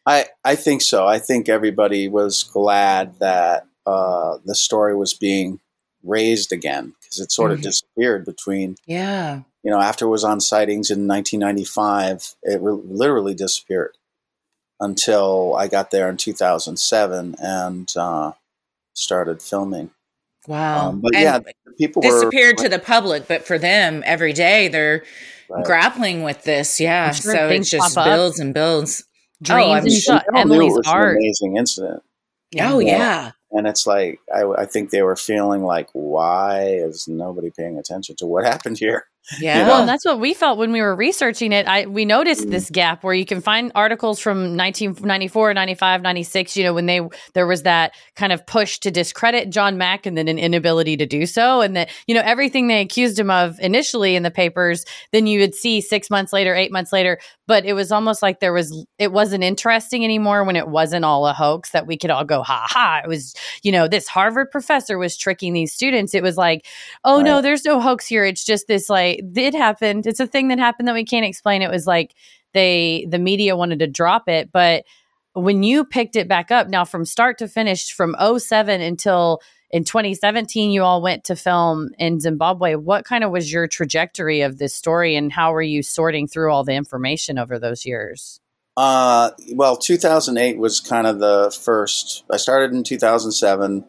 I, 0.06 0.26
I 0.44 0.56
think 0.56 0.82
so. 0.82 1.08
I 1.08 1.18
think 1.18 1.48
everybody 1.48 2.10
was 2.10 2.44
glad 2.44 3.18
that 3.20 3.66
uh, 3.86 4.38
the 4.46 4.54
story 4.54 4.94
was 4.96 5.14
being 5.14 5.62
raised 6.04 6.52
again 6.52 6.94
because 7.00 7.20
it 7.22 7.32
sort 7.32 7.52
of 7.52 7.60
Mhm. 7.60 7.64
disappeared 7.64 8.26
between, 8.26 8.76
Yeah. 8.86 9.42
You 9.64 9.72
know, 9.72 9.80
after 9.80 10.06
it 10.06 10.10
was 10.10 10.24
on 10.24 10.40
sightings 10.42 10.92
in 10.92 11.08
1995, 11.08 12.36
it 12.44 12.62
re- 12.62 12.82
literally 12.86 13.34
disappeared 13.34 13.98
until 14.80 15.56
I 15.56 15.68
got 15.68 15.92
there 15.92 16.10
in 16.10 16.18
2007 16.18 17.36
and 17.40 17.92
uh, 17.96 18.34
started 18.94 19.42
filming. 19.42 19.92
Wow. 20.48 20.90
Um, 20.90 21.00
but 21.02 21.16
And 21.16 21.24
yeah, 21.24 21.40
people 21.78 22.02
were 22.02 22.10
disappeared 22.10 22.58
to 22.60 22.70
the 22.70 22.80
public, 22.80 23.28
but 23.28 23.46
for 23.46 23.58
them, 23.58 24.04
every 24.06 24.34
day 24.34 24.68
they're 24.68 25.04
Right. 25.50 25.66
grappling 25.66 26.24
with 26.24 26.44
this. 26.44 26.80
Yeah. 26.80 27.12
Sure 27.12 27.34
So 27.36 27.48
it 27.50 27.60
just 27.64 27.96
pop 27.96 28.06
up. 28.08 28.14
builds 28.14 28.40
and 28.40 28.54
builds. 28.54 29.04
dreams 29.42 29.70
I'm 29.72 29.84
and 29.84 29.92
sure 29.92 30.00
saw 30.02 30.22
We 30.34 30.40
all 30.40 30.46
knew 30.46 30.54
emily's 30.56 30.74
it 30.74 30.78
was 30.78 30.88
art 30.88 31.12
an 31.12 31.18
amazing 31.18 31.58
incident. 31.58 32.04
Oh 32.62 32.80
yeah. 32.80 33.32
And 33.52 33.68
it's 33.68 33.86
like 33.86 34.20
I, 34.34 34.44
I 34.46 34.66
think 34.66 34.90
they 34.90 35.02
were 35.04 35.18
feeling 35.18 35.64
like, 35.64 35.90
why 35.94 36.66
is 36.68 37.08
nobody 37.10 37.52
paying 37.52 37.78
attention 37.78 38.16
to 38.18 38.26
what 38.26 38.46
happened 38.46 38.80
here? 38.80 39.06
Yeah. 39.40 39.62
You 39.62 39.68
Well, 39.68 39.80
and 39.82 39.88
that's 39.90 40.04
what 40.04 40.20
we 40.20 40.34
felt 40.34 40.58
when 40.58 40.72
we 40.74 40.82
were 40.82 40.96
researching 40.96 41.54
it. 41.54 41.66
I 41.66 41.86
we 41.86 42.04
noticed 42.04 42.48
Mm. 42.48 42.52
this 42.52 42.70
gap 42.70 43.04
where 43.04 43.14
you 43.14 43.26
can 43.26 43.40
find 43.42 43.72
articles 43.74 44.20
from 44.20 44.58
1994, 44.58 45.54
95, 45.54 46.02
96, 46.02 46.58
you 46.58 46.64
know, 46.64 46.74
when 46.74 46.88
they 46.88 47.00
there 47.34 47.48
was 47.48 47.64
that 47.64 47.94
kind 48.18 48.34
of 48.34 48.46
push 48.46 48.80
to 48.80 48.92
discredit 48.92 49.50
John 49.50 49.78
Mack 49.78 50.06
and 50.06 50.18
then 50.18 50.28
an 50.28 50.38
inability 50.38 50.98
to 50.98 51.06
do 51.06 51.26
so 51.26 51.62
and 51.62 51.76
that, 51.78 51.90
you 52.06 52.14
know, 52.14 52.22
everything 52.26 52.68
they 52.68 52.82
accused 52.82 53.18
him 53.18 53.30
of 53.30 53.58
initially 53.62 54.16
in 54.18 54.24
the 54.24 54.32
papers, 54.32 54.84
then 55.14 55.26
you 55.26 55.40
would 55.40 55.56
see 55.56 55.80
6 55.80 56.10
months 56.10 56.34
later, 56.34 56.54
8 56.54 56.72
months 56.72 56.92
later, 56.92 57.18
but 57.48 57.64
it 57.66 57.74
was 57.74 57.92
almost 57.94 58.22
like 58.22 58.42
there 58.42 58.54
was 58.54 58.86
it 59.00 59.14
wasn't 59.14 59.44
interesting 59.44 60.04
anymore 60.04 60.44
when 60.44 60.58
it 60.58 60.68
wasn't 60.68 61.06
all 61.06 61.26
a 61.28 61.34
hoax 61.34 61.72
that 61.72 61.88
we 61.88 61.98
could 61.98 62.10
all 62.12 62.26
go 62.26 62.44
ha 62.44 62.66
ha. 62.70 63.02
It 63.04 63.08
was, 63.08 63.34
you 63.64 63.72
know, 63.72 63.88
this 63.88 64.08
Harvard 64.08 64.52
professor 64.52 64.98
was 64.98 65.16
tricking 65.16 65.54
these 65.54 65.72
students. 65.72 66.14
It 66.14 66.24
was 66.24 66.36
like 66.38 66.66
oh 67.06 67.22
no 67.22 67.42
there's 67.42 67.64
no 67.64 67.80
hoax 67.80 68.06
here 68.06 68.26
it's 68.26 68.44
just 68.44 68.68
this 68.68 68.90
like 68.90 69.13
it 69.36 69.54
happened 69.54 70.08
it's 70.08 70.20
a 70.20 70.28
thing 70.28 70.48
that 70.50 70.60
happened 70.60 70.88
that 70.88 70.94
we 70.94 71.06
can't 71.06 71.26
explain. 71.26 71.62
It 71.62 71.72
was 71.72 71.88
like 71.88 72.16
they 72.54 73.06
the 73.10 73.20
media 73.20 73.56
wanted 73.56 73.80
to 73.80 73.88
drop 73.88 74.28
it 74.28 74.52
but 74.52 74.86
when 75.34 75.64
you 75.64 75.84
picked 75.84 76.16
it 76.16 76.28
back 76.28 76.52
up 76.52 76.68
now 76.68 76.86
from 76.86 77.06
start 77.06 77.38
to 77.40 77.48
finish 77.48 77.92
from 77.92 78.16
07 78.38 78.82
until 78.82 79.42
in 79.72 79.84
2017 79.84 80.72
you 80.72 80.84
all 80.84 81.02
went 81.02 81.24
to 81.26 81.36
film 81.36 81.90
in 81.98 82.20
zimbabwe. 82.20 82.76
What 82.76 83.06
kind 83.06 83.24
of 83.24 83.32
was 83.32 83.52
your 83.52 83.68
trajectory 83.68 84.42
of 84.42 84.60
this 84.60 84.76
story 84.76 85.16
and 85.16 85.32
how 85.32 85.52
were 85.52 85.62
you 85.62 85.82
sorting 85.82 86.28
through 86.28 86.52
all 86.52 86.64
the 86.64 86.74
information 86.74 87.40
over 87.40 87.58
those 87.58 87.86
years? 87.86 88.40
Uh, 88.76 89.32
well, 89.54 89.78
2008 89.78 90.58
was 90.58 90.80
kind 90.80 91.06
of 91.06 91.20
the 91.20 91.56
first. 91.64 92.24
I 92.32 92.38
started 92.38 92.74
in 92.74 92.84
2007, 92.84 93.86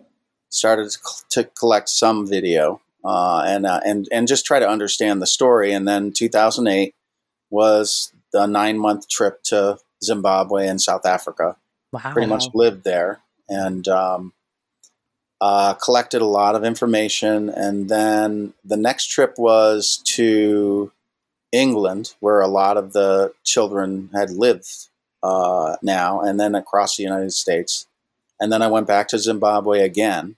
started 0.50 0.94
to 1.30 1.44
collect 1.44 1.88
some 1.88 2.26
video, 2.26 2.80
uh, 3.04 3.42
and 3.46 3.66
uh, 3.66 3.80
and 3.84 4.08
and 4.10 4.26
just 4.26 4.46
try 4.46 4.58
to 4.58 4.68
understand 4.68 5.20
the 5.20 5.26
story. 5.26 5.72
And 5.72 5.86
then 5.86 6.12
2008 6.12 6.94
was 7.50 8.12
the 8.32 8.46
nine 8.46 8.78
month 8.78 9.08
trip 9.08 9.42
to 9.44 9.78
Zimbabwe 10.02 10.66
and 10.66 10.80
South 10.80 11.06
Africa. 11.06 11.56
wow 11.92 12.12
Pretty 12.12 12.28
much 12.28 12.46
lived 12.54 12.84
there 12.84 13.20
and 13.48 13.86
um, 13.88 14.32
uh, 15.40 15.74
collected 15.74 16.22
a 16.22 16.26
lot 16.26 16.54
of 16.54 16.64
information. 16.64 17.50
And 17.50 17.88
then 17.88 18.54
the 18.64 18.76
next 18.76 19.08
trip 19.08 19.34
was 19.38 19.98
to 20.16 20.90
England, 21.52 22.14
where 22.20 22.40
a 22.40 22.48
lot 22.48 22.76
of 22.76 22.92
the 22.92 23.32
children 23.44 24.10
had 24.14 24.30
lived 24.30 24.88
uh, 25.22 25.76
now, 25.82 26.20
and 26.20 26.40
then 26.40 26.54
across 26.54 26.96
the 26.96 27.02
United 27.02 27.32
States. 27.32 27.86
And 28.40 28.50
then 28.50 28.62
I 28.62 28.66
went 28.68 28.86
back 28.86 29.08
to 29.08 29.18
Zimbabwe 29.18 29.80
again 29.80 30.36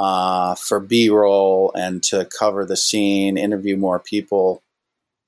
uh, 0.00 0.54
for 0.54 0.80
B 0.80 1.10
roll 1.10 1.72
and 1.76 2.02
to 2.04 2.24
cover 2.24 2.64
the 2.64 2.76
scene, 2.76 3.36
interview 3.36 3.76
more 3.76 3.98
people. 3.98 4.62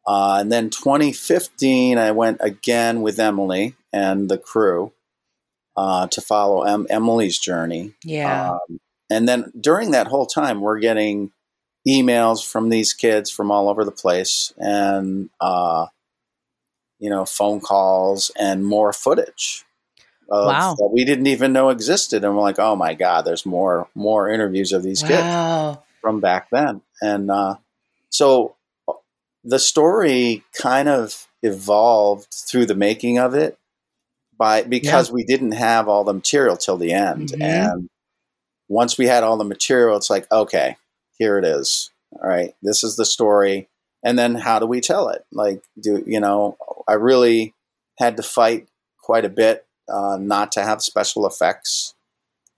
Uh, 0.06 0.38
and 0.40 0.50
then 0.50 0.70
2015, 0.70 1.98
I 1.98 2.10
went 2.12 2.38
again 2.40 3.02
with 3.02 3.20
Emily 3.20 3.76
and 3.92 4.30
the 4.30 4.38
crew 4.38 4.92
uh, 5.76 6.06
to 6.06 6.22
follow 6.22 6.62
em- 6.62 6.86
Emily's 6.88 7.38
journey. 7.38 7.92
Yeah. 8.02 8.52
Um, 8.52 8.80
and 9.10 9.28
then 9.28 9.52
during 9.60 9.90
that 9.90 10.06
whole 10.06 10.24
time, 10.24 10.62
we're 10.62 10.78
getting 10.78 11.32
emails 11.86 12.42
from 12.42 12.70
these 12.70 12.94
kids 12.94 13.30
from 13.30 13.50
all 13.50 13.68
over 13.68 13.84
the 13.84 13.92
place, 13.92 14.54
and 14.56 15.28
uh, 15.38 15.86
you 16.98 17.10
know, 17.10 17.26
phone 17.26 17.60
calls 17.60 18.30
and 18.38 18.64
more 18.64 18.94
footage. 18.94 19.66
Wow. 20.28 20.74
That 20.78 20.90
we 20.92 21.04
didn't 21.04 21.26
even 21.26 21.52
know 21.52 21.68
existed, 21.70 22.24
and 22.24 22.34
we're 22.34 22.42
like, 22.42 22.58
"Oh 22.58 22.74
my 22.76 22.94
god, 22.94 23.22
there's 23.24 23.44
more 23.44 23.88
more 23.94 24.30
interviews 24.30 24.72
of 24.72 24.82
these 24.82 25.02
kids 25.02 25.22
from 26.00 26.20
back 26.20 26.48
then." 26.50 26.80
And 27.02 27.30
uh, 27.30 27.56
so 28.10 28.54
the 29.44 29.58
story 29.58 30.44
kind 30.54 30.88
of 30.88 31.26
evolved 31.42 32.28
through 32.32 32.66
the 32.66 32.74
making 32.74 33.18
of 33.18 33.34
it 33.34 33.58
by 34.38 34.62
because 34.62 35.10
we 35.12 35.24
didn't 35.24 35.52
have 35.52 35.88
all 35.88 36.04
the 36.04 36.12
material 36.14 36.56
till 36.56 36.76
the 36.76 36.92
end 36.92 37.30
Mhm. 37.30 37.42
and 37.42 37.88
once 38.68 38.96
we 38.96 39.06
had 39.08 39.24
all 39.24 39.36
the 39.36 39.44
material 39.44 39.96
it's 39.96 40.08
like 40.08 40.30
okay 40.30 40.76
here 41.18 41.36
it 41.38 41.44
is 41.44 41.90
all 42.12 42.28
right 42.28 42.54
this 42.62 42.84
is 42.84 42.94
the 42.96 43.04
story 43.04 43.68
and 44.04 44.16
then 44.18 44.36
how 44.36 44.58
do 44.60 44.66
we 44.66 44.80
tell 44.80 45.08
it 45.08 45.24
like 45.32 45.62
do 45.80 46.02
you 46.06 46.20
know 46.20 46.56
i 46.86 46.92
really 46.94 47.52
had 47.98 48.16
to 48.16 48.22
fight 48.22 48.68
quite 49.02 49.24
a 49.24 49.28
bit 49.28 49.66
uh, 49.92 50.16
not 50.20 50.50
to 50.52 50.62
have 50.62 50.82
special 50.82 51.26
effects 51.26 51.94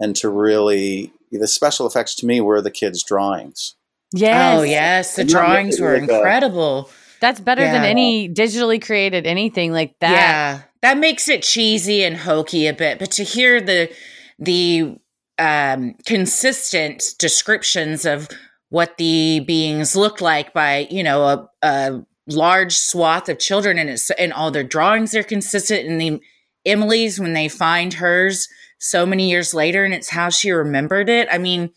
and 0.01 0.15
to 0.17 0.29
really 0.29 1.13
the 1.33 1.47
special 1.49 1.87
effects 1.87 2.15
to 2.17 2.27
me 2.27 2.41
were 2.41 2.61
the 2.63 2.71
kids 2.71 3.03
drawings. 3.03 3.75
Yes. 4.15 4.59
Oh 4.59 4.63
yes, 4.63 5.17
the 5.17 5.23
And 5.23 5.31
drawings 5.31 5.81
were 5.81 5.99
like 5.99 6.09
a- 6.09 6.15
incredible. 6.17 6.89
that's 7.21 7.41
better 7.41 7.63
than 7.65 7.85
any 7.85 8.29
digitally 8.29 8.81
created 8.85 9.27
anything 9.27 9.73
like 9.73 9.97
that. 10.01 10.11
Yeah, 10.13 10.63
that 10.83 10.99
makes 10.99 11.29
it 11.29 11.43
cheesy 11.43 12.05
and 12.05 12.17
hokey 12.17 12.67
a 12.69 12.73
bit. 12.73 12.99
But 13.01 13.11
to 13.13 13.25
hear 13.25 13.61
the 13.61 13.91
the 14.39 14.97
um, 15.39 15.95
consistent 16.07 17.03
descriptions 17.19 18.05
of 18.05 18.29
what 18.69 18.97
the 18.99 19.41
beings 19.41 19.97
look 19.97 20.21
like 20.21 20.53
by 20.53 20.87
you 20.91 21.03
know 21.03 21.23
a, 21.25 21.49
a 21.63 22.05
large 22.29 22.75
swath 22.77 23.29
of 23.29 23.39
children, 23.39 23.79
and 23.79 23.91
it's 23.91 24.11
and 24.13 24.33
all 24.33 24.51
their 24.53 24.63
drawings 24.65 25.15
are 25.15 25.23
consistent, 25.25 25.89
and 25.89 26.01
the 26.01 26.21
Emily's 26.67 27.21
when 27.21 27.33
they 27.33 27.49
find 27.49 27.95
hers 27.95 28.49
so 28.79 29.07
many 29.07 29.31
years 29.31 29.55
later, 29.55 29.85
and 29.85 29.95
it's 29.95 30.11
how 30.11 30.29
she 30.29 30.51
remembered 30.51 31.09
it. 31.09 31.29
I 31.31 31.39
mean, 31.39 31.71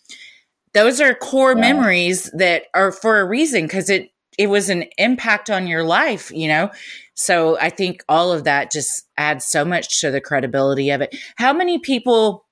those 0.74 1.00
are 1.02 1.14
core 1.14 1.54
Yeah. 1.54 1.62
memories 1.62 2.30
that 2.34 2.64
are 2.74 2.92
for 2.92 3.20
a 3.20 3.26
reason 3.26 3.64
because 3.64 3.90
it 3.90 4.10
it 4.38 4.48
was 4.52 4.70
an 4.70 4.86
impact 5.00 5.50
on 5.50 5.66
your 5.66 5.84
life, 5.84 6.30
you 6.32 6.48
know. 6.48 6.70
So 7.16 7.58
I 7.60 7.72
think 7.72 8.04
all 8.08 8.32
of 8.32 8.44
that 8.44 8.72
just 8.72 9.08
adds 9.18 9.46
so 9.46 9.66
much 9.66 10.00
to 10.02 10.12
the 10.12 10.22
credibility 10.22 10.92
of 10.92 11.02
it. 11.02 11.16
How 11.38 11.54
many 11.54 11.80
people 11.80 12.46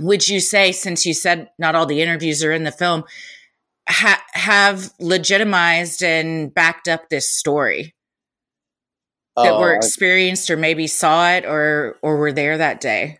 would 0.00 0.26
you 0.28 0.40
say, 0.40 0.72
since 0.72 1.06
you 1.06 1.14
said 1.14 1.48
not 1.60 1.76
all 1.76 1.86
the 1.86 2.02
interviews 2.02 2.42
are 2.42 2.50
in 2.50 2.64
the 2.64 2.72
film, 2.72 3.04
ha- 3.88 4.24
have 4.32 4.90
legitimized 4.98 6.02
and 6.02 6.52
backed 6.52 6.88
up 6.88 7.08
this 7.08 7.32
story 7.32 7.94
that 9.42 9.54
Oh, 9.54 9.60
were 9.60 9.74
experienced 9.74 10.50
or 10.50 10.56
maybe 10.56 10.86
saw 10.86 11.30
it 11.30 11.44
or 11.44 11.96
or 12.02 12.16
were 12.16 12.32
there 12.32 12.58
that 12.58 12.80
day? 12.80 13.18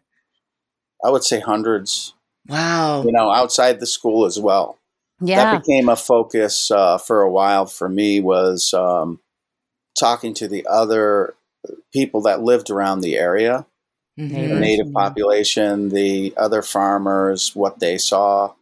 I 1.04 1.10
would 1.10 1.24
say 1.24 1.40
hundreds 1.40 2.14
Wow. 2.48 3.02
you 3.02 3.12
know 3.12 3.30
outside 3.32 3.80
the 3.80 3.86
school 3.86 4.24
as 4.26 4.38
well 4.40 4.78
yeah 5.20 5.44
that 5.44 5.60
became 5.62 5.88
a 5.88 5.96
focus 5.96 6.70
uh, 6.70 6.98
for 6.98 7.22
a 7.22 7.30
while 7.30 7.66
for 7.66 7.88
me 7.88 8.20
was 8.20 8.72
um, 8.74 9.20
talking 9.98 10.34
to 10.34 10.48
the 10.48 10.66
other 10.70 11.34
people 11.92 12.22
that 12.22 12.42
lived 12.42 12.70
around 12.70 13.00
the 13.00 13.16
area 13.16 13.66
Mhm. 14.18 14.48
the 14.50 14.56
native 14.60 14.92
population 14.92 15.90
the 15.90 16.32
other 16.36 16.62
farmers 16.62 17.54
what 17.56 17.80
they 17.80 17.98
saw 17.98 18.52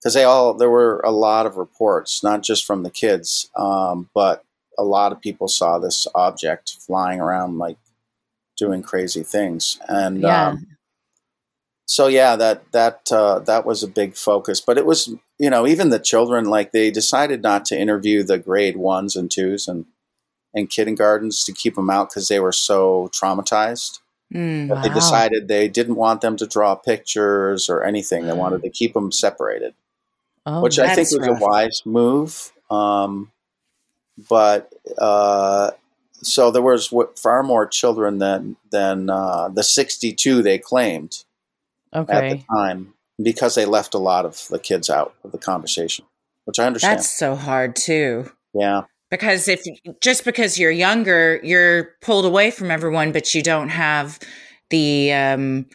because 0.00 0.14
they 0.14 0.24
all 0.24 0.54
there 0.54 0.70
were 0.70 1.00
a 1.04 1.10
lot 1.10 1.46
of 1.46 1.56
reports 1.56 2.22
not 2.22 2.42
just 2.42 2.64
from 2.64 2.82
the 2.82 2.90
kids 2.90 3.50
um, 3.56 4.08
but 4.14 4.44
a 4.78 4.84
lot 4.84 5.12
of 5.12 5.20
people 5.20 5.48
saw 5.48 5.78
this 5.78 6.06
object 6.14 6.76
flying 6.86 7.20
around 7.20 7.58
like 7.58 7.76
doing 8.56 8.82
crazy 8.82 9.22
things 9.22 9.78
and 9.88 10.20
Yeah. 10.22 10.48
um, 10.48 10.66
so 11.86 12.06
yeah 12.06 12.36
that 12.36 12.70
that 12.72 13.10
uh, 13.12 13.38
that 13.40 13.66
was 13.66 13.82
a 13.82 13.88
big 13.88 14.16
focus 14.16 14.60
but 14.60 14.78
it 14.78 14.86
was 14.86 15.14
you 15.38 15.50
know 15.50 15.66
even 15.66 15.90
the 15.90 15.98
children 15.98 16.44
like 16.46 16.72
they 16.72 16.90
decided 16.90 17.42
not 17.42 17.64
to 17.66 17.78
interview 17.78 18.22
the 18.22 18.38
grade 18.38 18.76
ones 18.76 19.16
and 19.16 19.30
twos 19.30 19.66
and 19.68 19.86
and 20.54 20.70
kindergartens 20.70 21.44
to 21.44 21.52
keep 21.52 21.74
them 21.74 21.90
out 21.90 22.10
because 22.10 22.28
they 22.28 22.40
were 22.40 22.52
so 22.52 23.10
traumatized 23.12 23.98
Mm. 24.32 24.68
but 24.68 24.80
they 24.82 24.88
decided 24.88 25.46
they 25.48 25.68
didn't 25.68 25.96
want 25.96 26.22
them 26.22 26.38
to 26.38 26.46
draw 26.46 26.74
pictures 26.74 27.68
or 27.68 27.84
anything 27.84 28.26
they 28.26 28.32
wanted 28.32 28.62
to 28.62 28.70
keep 28.70 28.94
them 28.94 29.12
separated 29.12 29.74
oh, 30.46 30.62
which 30.62 30.78
i 30.78 30.94
think 30.94 31.10
was 31.10 31.18
rough. 31.28 31.38
a 31.38 31.44
wise 31.44 31.82
move 31.84 32.50
um, 32.70 33.30
but 34.28 34.72
uh, 34.98 35.70
so 36.22 36.50
there 36.50 36.62
was 36.62 36.92
far 37.16 37.42
more 37.42 37.66
children 37.66 38.18
than 38.18 38.56
than 38.70 39.10
uh, 39.10 39.48
the 39.48 39.62
62 39.62 40.42
they 40.42 40.58
claimed 40.58 41.24
at 41.92 42.06
the 42.06 42.42
time 42.50 42.94
because 43.22 43.54
they 43.54 43.64
left 43.64 43.94
a 43.94 43.98
lot 43.98 44.24
of 44.24 44.46
the 44.48 44.58
kids 44.58 44.88
out 44.88 45.14
of 45.24 45.32
the 45.32 45.38
conversation, 45.38 46.04
which 46.44 46.58
I 46.58 46.66
understand. 46.66 46.98
That's 46.98 47.12
so 47.12 47.34
hard 47.34 47.76
too. 47.76 48.30
yeah, 48.54 48.82
Because 49.10 49.48
if 49.48 49.62
just 50.00 50.24
because 50.24 50.58
you're 50.58 50.70
younger, 50.70 51.40
you're 51.42 51.90
pulled 52.00 52.24
away 52.24 52.50
from 52.50 52.70
everyone, 52.70 53.12
but 53.12 53.34
you 53.34 53.42
don't 53.42 53.70
have 53.70 54.18
the 54.70 55.12
um 55.12 55.66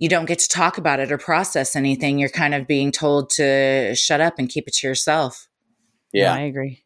you 0.00 0.08
don't 0.08 0.26
get 0.26 0.38
to 0.38 0.48
talk 0.48 0.78
about 0.78 1.00
it 1.00 1.10
or 1.10 1.18
process 1.18 1.74
anything. 1.74 2.18
You're 2.18 2.28
kind 2.28 2.54
of 2.54 2.68
being 2.68 2.92
told 2.92 3.30
to 3.30 3.96
shut 3.96 4.20
up 4.20 4.34
and 4.38 4.48
keep 4.48 4.68
it 4.68 4.74
to 4.74 4.86
yourself. 4.86 5.48
yeah. 6.12 6.32
i 6.32 6.40
agree 6.40 6.82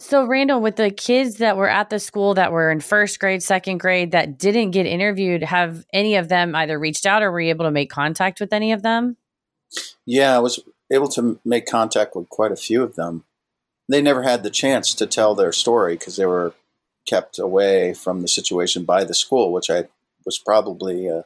So, 0.00 0.24
Randall, 0.26 0.60
with 0.60 0.76
the 0.76 0.90
kids 0.90 1.36
that 1.36 1.56
were 1.56 1.68
at 1.68 1.90
the 1.90 1.98
school 1.98 2.34
that 2.34 2.52
were 2.52 2.70
in 2.70 2.80
first 2.80 3.18
grade, 3.18 3.42
second 3.42 3.78
grade 3.78 4.12
that 4.12 4.38
didn't 4.38 4.70
get 4.70 4.86
interviewed, 4.86 5.42
have 5.42 5.84
any 5.92 6.16
of 6.16 6.28
them 6.28 6.54
either 6.54 6.78
reached 6.78 7.06
out 7.06 7.22
or 7.22 7.32
were 7.32 7.40
you 7.40 7.50
able 7.50 7.64
to 7.64 7.70
make 7.70 7.90
contact 7.90 8.40
with 8.40 8.52
any 8.52 8.72
of 8.72 8.82
them? 8.82 9.16
Yeah, 10.06 10.36
I 10.36 10.38
was 10.38 10.60
able 10.90 11.08
to 11.08 11.38
make 11.44 11.66
contact 11.66 12.16
with 12.16 12.28
quite 12.28 12.52
a 12.52 12.56
few 12.56 12.82
of 12.82 12.94
them. 12.94 13.24
They 13.88 14.02
never 14.02 14.22
had 14.22 14.42
the 14.42 14.50
chance 14.50 14.94
to 14.94 15.06
tell 15.06 15.34
their 15.34 15.52
story 15.52 15.94
because 15.94 16.16
they 16.16 16.26
were 16.26 16.54
kept 17.06 17.38
away 17.38 17.94
from 17.94 18.22
the 18.22 18.28
situation 18.28 18.84
by 18.84 19.04
the 19.04 19.14
school, 19.14 19.52
which 19.52 19.70
I 19.70 19.88
was 20.24 20.38
probably 20.38 21.06
a, 21.06 21.24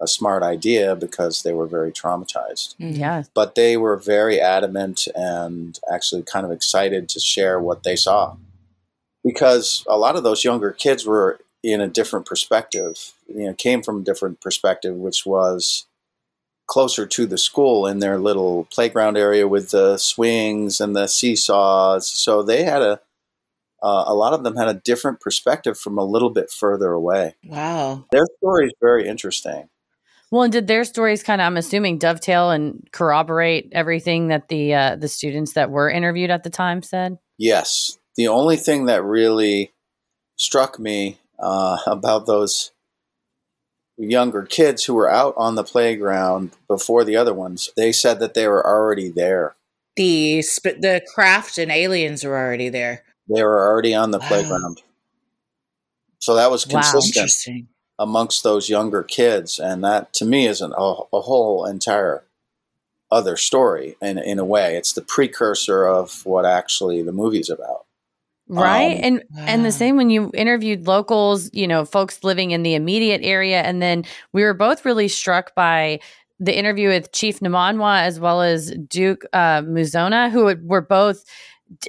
a 0.00 0.06
smart 0.06 0.42
idea 0.42 0.94
because 0.94 1.42
they 1.42 1.52
were 1.52 1.66
very 1.66 1.90
traumatized. 1.90 2.76
Mm-hmm. 2.76 3.00
Yeah. 3.00 3.22
But 3.34 3.54
they 3.54 3.76
were 3.76 3.96
very 3.96 4.40
adamant 4.40 5.08
and 5.14 5.78
actually 5.92 6.22
kind 6.22 6.46
of 6.46 6.52
excited 6.52 7.08
to 7.10 7.20
share 7.20 7.60
what 7.60 7.82
they 7.82 7.96
saw. 7.96 8.36
Because 9.24 9.84
a 9.88 9.98
lot 9.98 10.16
of 10.16 10.22
those 10.22 10.44
younger 10.44 10.70
kids 10.70 11.04
were 11.04 11.40
in 11.62 11.80
a 11.80 11.88
different 11.88 12.26
perspective, 12.26 13.12
you 13.26 13.46
know, 13.46 13.54
came 13.54 13.82
from 13.82 14.00
a 14.00 14.04
different 14.04 14.40
perspective, 14.40 14.94
which 14.94 15.26
was 15.26 15.86
closer 16.68 17.06
to 17.06 17.26
the 17.26 17.38
school 17.38 17.86
in 17.86 17.98
their 17.98 18.18
little 18.18 18.64
playground 18.70 19.16
area 19.16 19.48
with 19.48 19.70
the 19.70 19.96
swings 19.98 20.80
and 20.80 20.94
the 20.94 21.06
seesaws. 21.06 22.08
So 22.08 22.42
they 22.42 22.64
had 22.64 22.82
a 22.82 23.00
uh, 23.80 24.04
a 24.08 24.14
lot 24.14 24.32
of 24.32 24.42
them 24.42 24.56
had 24.56 24.68
a 24.68 24.74
different 24.74 25.20
perspective 25.20 25.78
from 25.78 25.98
a 25.98 26.04
little 26.04 26.30
bit 26.30 26.50
further 26.50 26.90
away. 26.90 27.36
Wow. 27.44 28.06
Their 28.10 28.26
story 28.38 28.66
is 28.66 28.72
very 28.80 29.06
interesting. 29.06 29.68
Well, 30.30 30.42
and 30.42 30.52
did 30.52 30.66
their 30.66 30.84
stories 30.84 31.22
kind 31.22 31.40
of, 31.40 31.46
I'm 31.46 31.56
assuming, 31.56 31.98
dovetail 31.98 32.50
and 32.50 32.86
corroborate 32.92 33.70
everything 33.72 34.28
that 34.28 34.48
the 34.48 34.74
uh, 34.74 34.96
the 34.96 35.08
students 35.08 35.54
that 35.54 35.70
were 35.70 35.88
interviewed 35.90 36.30
at 36.30 36.44
the 36.44 36.50
time 36.50 36.82
said? 36.82 37.16
Yes. 37.38 37.98
The 38.16 38.28
only 38.28 38.56
thing 38.56 38.86
that 38.86 39.02
really 39.04 39.72
struck 40.36 40.78
me 40.78 41.18
uh, 41.38 41.78
about 41.86 42.26
those 42.26 42.72
younger 43.96 44.42
kids 44.42 44.84
who 44.84 44.94
were 44.94 45.10
out 45.10 45.34
on 45.36 45.54
the 45.54 45.64
playground 45.64 46.52
before 46.68 47.04
the 47.04 47.16
other 47.16 47.34
ones, 47.34 47.70
they 47.76 47.90
said 47.90 48.20
that 48.20 48.34
they 48.34 48.46
were 48.46 48.64
already 48.64 49.08
there. 49.08 49.56
The 49.96 50.42
sp- 50.46 50.78
the 50.78 51.02
craft 51.12 51.58
and 51.58 51.72
aliens 51.72 52.22
were 52.22 52.36
already 52.38 52.68
there. 52.68 53.04
They 53.34 53.42
were 53.42 53.66
already 53.66 53.94
on 53.94 54.10
the 54.12 54.20
Wow. 54.20 54.28
playground. 54.28 54.82
So 56.20 56.34
that 56.36 56.50
was 56.50 56.66
Wow. 56.66 56.70
consistent 56.70 57.16
Interesting. 57.16 57.68
Amongst 57.98 58.42
those 58.42 58.68
younger 58.68 59.02
kids, 59.02 59.58
and 59.58 59.82
that 59.84 60.12
to 60.14 60.24
me 60.24 60.46
is 60.46 60.60
an, 60.60 60.72
a, 60.76 60.94
a 61.12 61.20
whole 61.20 61.64
entire 61.64 62.24
other 63.10 63.36
story. 63.36 63.96
In 64.00 64.18
in 64.18 64.38
a 64.38 64.44
way, 64.44 64.76
it's 64.76 64.92
the 64.92 65.02
precursor 65.02 65.86
of 65.86 66.24
what 66.24 66.44
actually 66.44 67.02
the 67.02 67.12
movie's 67.12 67.50
about. 67.50 67.86
Right. 68.48 68.96
Um, 68.96 69.00
and 69.02 69.22
and 69.36 69.64
the 69.64 69.72
same 69.72 69.96
when 69.96 70.10
you 70.10 70.30
interviewed 70.34 70.86
locals, 70.86 71.50
you 71.52 71.66
know, 71.66 71.84
folks 71.84 72.24
living 72.24 72.52
in 72.52 72.62
the 72.62 72.74
immediate 72.74 73.20
area. 73.22 73.60
And 73.60 73.82
then 73.82 74.04
we 74.32 74.42
were 74.42 74.54
both 74.54 74.84
really 74.84 75.08
struck 75.08 75.54
by 75.54 76.00
the 76.40 76.56
interview 76.56 76.88
with 76.88 77.12
Chief 77.12 77.40
Namanwa 77.40 78.02
as 78.02 78.18
well 78.18 78.40
as 78.40 78.70
Duke 78.88 79.24
uh, 79.32 79.60
Muzona, 79.62 80.30
who 80.30 80.56
were 80.66 80.80
both 80.80 81.24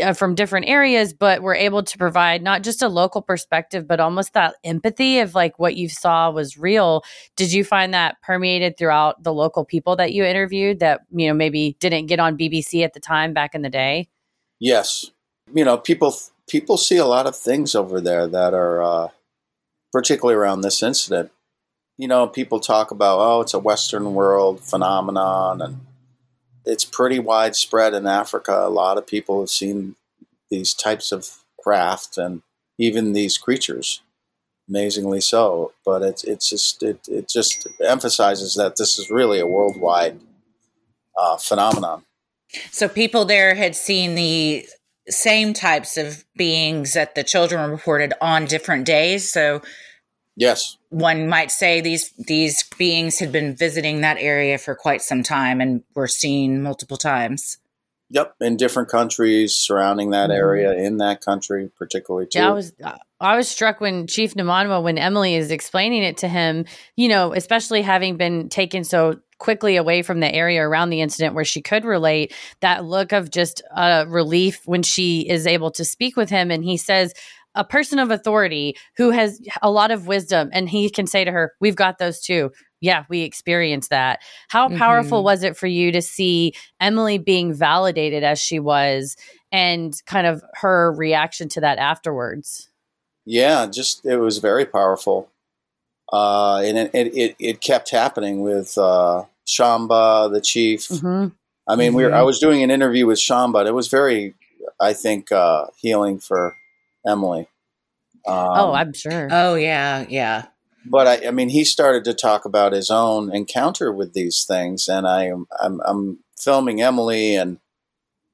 uh, 0.01 0.13
from 0.13 0.35
different 0.35 0.67
areas, 0.67 1.13
but 1.13 1.41
were 1.41 1.55
able 1.55 1.83
to 1.83 1.97
provide 1.97 2.41
not 2.41 2.63
just 2.63 2.81
a 2.81 2.87
local 2.89 3.21
perspective, 3.21 3.87
but 3.87 3.99
almost 3.99 4.33
that 4.33 4.55
empathy 4.63 5.19
of 5.19 5.35
like 5.35 5.57
what 5.59 5.75
you 5.75 5.89
saw 5.89 6.29
was 6.29 6.57
real. 6.57 7.03
Did 7.35 7.51
you 7.51 7.63
find 7.63 7.93
that 7.93 8.21
permeated 8.21 8.77
throughout 8.77 9.23
the 9.23 9.33
local 9.33 9.65
people 9.65 9.95
that 9.95 10.13
you 10.13 10.23
interviewed 10.23 10.79
that, 10.79 11.01
you 11.11 11.27
know, 11.27 11.33
maybe 11.33 11.77
didn't 11.79 12.07
get 12.07 12.19
on 12.19 12.37
BBC 12.37 12.83
at 12.83 12.93
the 12.93 12.99
time 12.99 13.33
back 13.33 13.55
in 13.55 13.61
the 13.61 13.69
day? 13.69 14.09
Yes, 14.59 15.11
you 15.53 15.63
know 15.63 15.77
people 15.77 16.13
people 16.47 16.77
see 16.77 16.97
a 16.97 17.05
lot 17.05 17.27
of 17.27 17.35
things 17.35 17.75
over 17.75 18.01
there 18.01 18.27
that 18.27 18.53
are 18.53 18.83
uh, 18.83 19.07
particularly 19.91 20.35
around 20.35 20.61
this 20.61 20.83
incident. 20.83 21.31
You 21.97 22.07
know, 22.07 22.27
people 22.27 22.59
talk 22.59 22.91
about 22.91 23.19
oh, 23.19 23.41
it's 23.41 23.53
a 23.53 23.59
Western 23.59 24.13
world 24.13 24.61
phenomenon, 24.61 25.61
and 25.61 25.79
it's 26.69 26.85
pretty 26.85 27.19
widespread 27.19 27.93
in 27.93 28.05
Africa. 28.05 28.53
A 28.53 28.69
lot 28.69 28.97
of 28.97 29.07
people 29.07 29.39
have 29.41 29.49
seen 29.49 29.95
these 30.49 30.73
types 30.73 31.11
of 31.11 31.27
craft 31.61 32.17
and 32.17 32.41
even 32.77 33.13
these 33.13 33.37
creatures. 33.37 34.01
Amazingly 34.69 35.19
so, 35.19 35.73
but 35.83 36.03
it's 36.03 36.23
it's 36.23 36.47
just 36.47 36.83
it, 36.83 36.99
it 37.07 37.27
just 37.27 37.67
emphasizes 37.83 38.53
that 38.53 38.75
this 38.77 38.99
is 38.99 39.09
really 39.09 39.39
a 39.39 39.47
worldwide 39.47 40.19
uh, 41.17 41.37
phenomenon. 41.37 42.03
So 42.69 42.87
people 42.87 43.25
there 43.25 43.55
had 43.55 43.75
seen 43.75 44.13
the 44.13 44.67
same 45.09 45.53
types 45.53 45.97
of 45.97 46.23
beings 46.35 46.93
that 46.93 47.15
the 47.15 47.23
children 47.23 47.71
reported 47.71 48.13
on 48.21 48.45
different 48.45 48.85
days. 48.85 49.31
So 49.31 49.63
Yes, 50.35 50.77
one 50.89 51.27
might 51.27 51.51
say 51.51 51.81
these 51.81 52.11
these 52.17 52.63
beings 52.77 53.19
had 53.19 53.31
been 53.31 53.55
visiting 53.55 54.01
that 54.01 54.17
area 54.19 54.57
for 54.57 54.75
quite 54.75 55.01
some 55.01 55.23
time 55.23 55.61
and 55.61 55.83
were 55.95 56.07
seen 56.07 56.61
multiple 56.61 56.97
times. 56.97 57.57
Yep, 58.11 58.35
in 58.41 58.57
different 58.57 58.89
countries 58.89 59.53
surrounding 59.53 60.09
that 60.11 60.31
Mhm. 60.31 60.35
area, 60.35 60.73
in 60.73 60.97
that 60.97 61.21
country 61.23 61.69
particularly 61.77 62.25
too. 62.25 62.39
Yeah, 62.39 62.49
I 62.49 62.53
was 62.53 62.73
I 63.21 63.35
was 63.35 63.47
struck 63.47 63.81
when 63.81 64.07
Chief 64.07 64.33
Namanwa, 64.33 64.81
when 64.81 64.97
Emily 64.97 65.35
is 65.35 65.51
explaining 65.51 66.03
it 66.03 66.17
to 66.17 66.27
him, 66.27 66.65
you 66.95 67.07
know, 67.07 67.33
especially 67.33 67.81
having 67.81 68.17
been 68.17 68.49
taken 68.49 68.83
so 68.83 69.19
quickly 69.39 69.75
away 69.77 70.01
from 70.01 70.19
the 70.21 70.33
area 70.33 70.61
around 70.61 70.89
the 70.89 71.01
incident 71.01 71.33
where 71.35 71.45
she 71.45 71.61
could 71.61 71.85
relate, 71.85 72.33
that 72.61 72.83
look 72.83 73.11
of 73.13 73.29
just 73.29 73.61
uh, 73.75 74.05
relief 74.07 74.61
when 74.65 74.83
she 74.83 75.21
is 75.29 75.45
able 75.47 75.71
to 75.71 75.85
speak 75.85 76.17
with 76.17 76.29
him. 76.29 76.49
And 76.51 76.63
he 76.63 76.77
says, 76.77 77.13
a 77.55 77.63
person 77.63 77.99
of 77.99 78.11
authority 78.11 78.75
who 78.97 79.09
has 79.11 79.41
a 79.61 79.71
lot 79.71 79.91
of 79.91 80.07
wisdom, 80.07 80.49
and 80.53 80.69
he 80.69 80.89
can 80.89 81.07
say 81.07 81.25
to 81.25 81.31
her, 81.31 81.53
We've 81.59 81.75
got 81.75 81.97
those 81.97 82.21
too. 82.21 82.51
Yeah, 82.81 83.03
we 83.09 83.21
experienced 83.21 83.89
that. 83.89 84.19
How 84.47 84.69
powerful 84.69 85.19
Mhm. 85.19 85.25
was 85.25 85.43
it 85.43 85.57
for 85.57 85.67
you 85.67 85.91
to 85.91 86.01
see 86.01 86.53
Emily 86.79 87.17
being 87.17 87.53
validated 87.53 88.23
as 88.23 88.39
she 88.39 88.59
was 88.59 89.17
and 89.51 89.99
kind 90.05 90.25
of 90.25 90.41
her 90.53 90.93
reaction 90.93 91.49
to 91.49 91.61
that 91.61 91.77
afterwards? 91.77 92.69
yeah, 93.25 93.67
just 93.67 94.03
it 94.05 94.17
was 94.17 94.39
very 94.39 94.65
powerful, 94.65 95.29
uh, 96.11 96.57
and 96.65 96.77
it, 96.77 96.91
it, 96.93 97.35
it, 97.39 97.61
kept 97.61 97.91
happening 97.91 98.41
with 98.41 98.75
uh, 98.77 99.23
Shamba, 99.45 100.31
the 100.31 100.41
chief. 100.41 100.87
hmm 100.87 101.27
I 101.67 101.75
mean, 101.75 101.93
we 101.93 102.03
were. 102.03 102.13
I 102.13 102.23
was 102.23 102.39
doing 102.39 102.63
an 102.63 102.71
interview 102.71 103.05
with 103.05 103.19
Shamba, 103.19 103.59
and 103.59 103.67
it 103.67 103.73
was 103.73 103.87
very, 103.87 104.33
I 104.79 104.93
think, 104.93 105.31
uh, 105.31 105.67
healing 105.77 106.17
for 106.19 106.55
Emily. 107.07 107.47
Um, 108.27 108.35
oh, 108.37 108.73
I'm 108.73 108.93
sure. 108.93 109.27
Oh 109.31 109.55
yeah, 109.55 110.05
yeah. 110.09 110.47
but 110.85 111.07
I, 111.07 111.27
I 111.27 111.31
mean, 111.31 111.49
he 111.49 111.63
started 111.63 112.03
to 112.05 112.13
talk 112.13 112.45
about 112.45 112.73
his 112.73 112.89
own 112.91 113.33
encounter 113.33 113.91
with 113.91 114.13
these 114.13 114.43
things, 114.47 114.87
and 114.87 115.07
I 115.07 115.25
am 115.25 115.47
I'm, 115.59 115.79
I'm 115.85 116.19
filming 116.37 116.81
Emily 116.81 117.35
and 117.35 117.59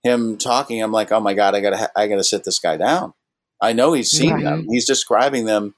him 0.04 0.38
talking. 0.38 0.82
I'm 0.82 0.92
like, 0.92 1.12
oh 1.12 1.20
my 1.20 1.34
god, 1.34 1.56
I 1.56 1.62
gotta 1.62 1.78
ha- 1.78 1.92
I 1.96 2.08
gotta 2.08 2.24
sit 2.24 2.44
this 2.44 2.60
guy 2.60 2.78
down. 2.78 3.14
I 3.62 3.74
know 3.74 3.94
he's 3.94 4.12
seen 4.12 4.32
Right. 4.34 4.44
them. 4.44 4.68
He's 4.70 4.86
describing 4.86 5.46
them 5.46 5.76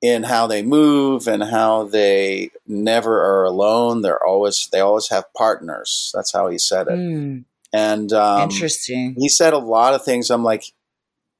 in 0.00 0.22
how 0.22 0.46
they 0.46 0.62
move 0.62 1.26
and 1.26 1.42
how 1.42 1.84
they 1.84 2.50
never 2.66 3.20
are 3.20 3.44
alone. 3.44 4.02
They're 4.02 4.24
always 4.24 4.68
they 4.72 4.80
always 4.80 5.08
have 5.08 5.24
partners. 5.36 6.12
That's 6.14 6.32
how 6.32 6.48
he 6.48 6.56
said 6.58 6.86
it. 6.88 6.94
Hmm, 6.94 7.38
And 7.72 8.12
um, 8.12 8.48
interesting. 8.50 9.14
he 9.18 9.28
said 9.28 9.52
a 9.52 9.58
lot 9.58 9.94
of 9.94 10.04
things. 10.04 10.30
I'm 10.30 10.44
like, 10.44 10.64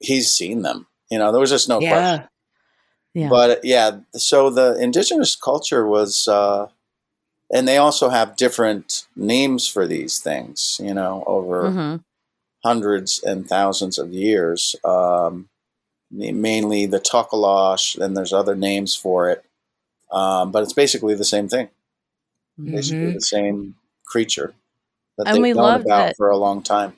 he's 0.00 0.32
seen 0.32 0.62
them. 0.62 0.86
You 1.10 1.18
know, 1.18 1.32
there 1.32 1.40
was 1.40 1.50
just 1.50 1.68
no 1.68 1.78
question. 1.78 2.28
yeah. 3.14 3.22
yeah. 3.22 3.28
But 3.28 3.64
yeah, 3.64 3.98
so 4.14 4.50
the 4.50 4.74
indigenous 4.80 5.34
culture 5.36 5.86
was, 5.86 6.28
uh, 6.28 6.68
and 7.52 7.66
they 7.66 7.78
also 7.78 8.10
have 8.10 8.36
different 8.36 9.06
names 9.16 9.66
for 9.66 9.86
these 9.86 10.18
things, 10.20 10.78
you 10.82 10.92
know, 10.94 11.24
over 11.26 11.62
Mhm. 11.70 12.04
hundreds 12.64 13.22
and 13.22 13.48
thousands 13.48 13.98
of 13.98 14.12
years. 14.12 14.76
Um, 14.84 15.48
mainly 16.10 16.86
the 16.86 17.00
Tokolosh, 17.00 17.98
and 17.98 18.16
there's 18.16 18.32
other 18.32 18.54
names 18.54 18.94
for 18.94 19.28
it. 19.30 19.44
Um, 20.10 20.50
but 20.52 20.62
it's 20.62 20.72
basically 20.72 21.14
the 21.14 21.24
same 21.24 21.48
thing, 21.48 21.68
basically 22.62 23.10
Mhm. 23.12 23.14
the 23.14 23.20
same 23.20 23.74
creature 24.06 24.54
that 25.18 25.28
And 25.28 25.44
they've 25.44 25.54
known 25.56 25.80
about 25.82 25.86
that- 25.86 26.16
for 26.16 26.30
a 26.30 26.36
long 26.38 26.62
time. 26.62 26.96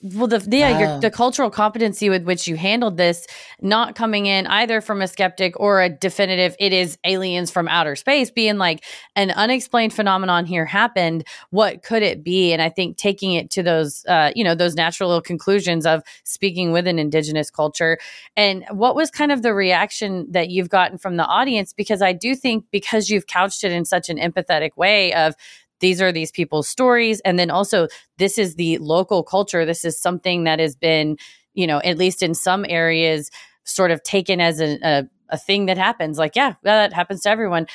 Well, 0.00 0.28
the 0.28 0.44
yeah, 0.56 0.78
your, 0.78 1.00
the 1.00 1.10
cultural 1.10 1.50
competency 1.50 2.08
with 2.08 2.22
which 2.22 2.46
you 2.46 2.56
handled 2.56 2.96
this, 2.96 3.26
not 3.60 3.96
coming 3.96 4.26
in 4.26 4.46
either 4.46 4.80
from 4.80 5.02
a 5.02 5.08
skeptic 5.08 5.58
or 5.58 5.82
a 5.82 5.88
definitive, 5.88 6.54
it 6.60 6.72
is 6.72 6.96
aliens 7.02 7.50
from 7.50 7.66
outer 7.66 7.96
space, 7.96 8.30
being 8.30 8.58
like 8.58 8.84
an 9.16 9.32
unexplained 9.32 9.92
phenomenon 9.92 10.46
here 10.46 10.64
happened. 10.64 11.26
What 11.50 11.82
could 11.82 12.04
it 12.04 12.22
be? 12.22 12.52
And 12.52 12.62
I 12.62 12.68
think 12.68 12.96
taking 12.96 13.32
it 13.32 13.50
to 13.50 13.62
those, 13.64 14.04
uh, 14.06 14.30
you 14.36 14.44
know, 14.44 14.54
those 14.54 14.76
natural 14.76 15.20
conclusions 15.20 15.84
of 15.84 16.04
speaking 16.22 16.70
with 16.70 16.86
an 16.86 17.00
indigenous 17.00 17.50
culture. 17.50 17.98
And 18.36 18.64
what 18.70 18.94
was 18.94 19.10
kind 19.10 19.32
of 19.32 19.42
the 19.42 19.52
reaction 19.52 20.30
that 20.30 20.48
you've 20.48 20.68
gotten 20.68 20.98
from 20.98 21.16
the 21.16 21.26
audience? 21.26 21.72
Because 21.72 22.02
I 22.02 22.12
do 22.12 22.36
think 22.36 22.66
because 22.70 23.10
you've 23.10 23.26
couched 23.26 23.64
it 23.64 23.72
in 23.72 23.84
such 23.84 24.10
an 24.10 24.16
empathetic 24.16 24.76
way 24.76 25.12
of 25.12 25.34
these 25.80 26.00
are 26.00 26.12
these 26.12 26.30
people's 26.30 26.68
stories 26.68 27.20
and 27.20 27.38
then 27.38 27.50
also 27.50 27.88
this 28.18 28.38
is 28.38 28.54
the 28.56 28.78
local 28.78 29.22
culture 29.22 29.64
this 29.64 29.84
is 29.84 30.00
something 30.00 30.44
that 30.44 30.58
has 30.58 30.76
been 30.76 31.16
you 31.58 31.66
know, 31.66 31.80
at 31.80 31.98
least 31.98 32.22
in 32.22 32.34
some 32.34 32.64
areas, 32.68 33.32
sort 33.64 33.90
of 33.90 34.00
taken 34.04 34.40
as 34.40 34.60
a, 34.60 34.78
a, 34.84 35.04
a 35.30 35.36
thing 35.36 35.66
that 35.66 35.76
happens. 35.76 36.16
Like, 36.16 36.36
yeah, 36.36 36.54
that 36.62 36.92
happens 36.92 37.22
to 37.22 37.30
everyone. 37.30 37.66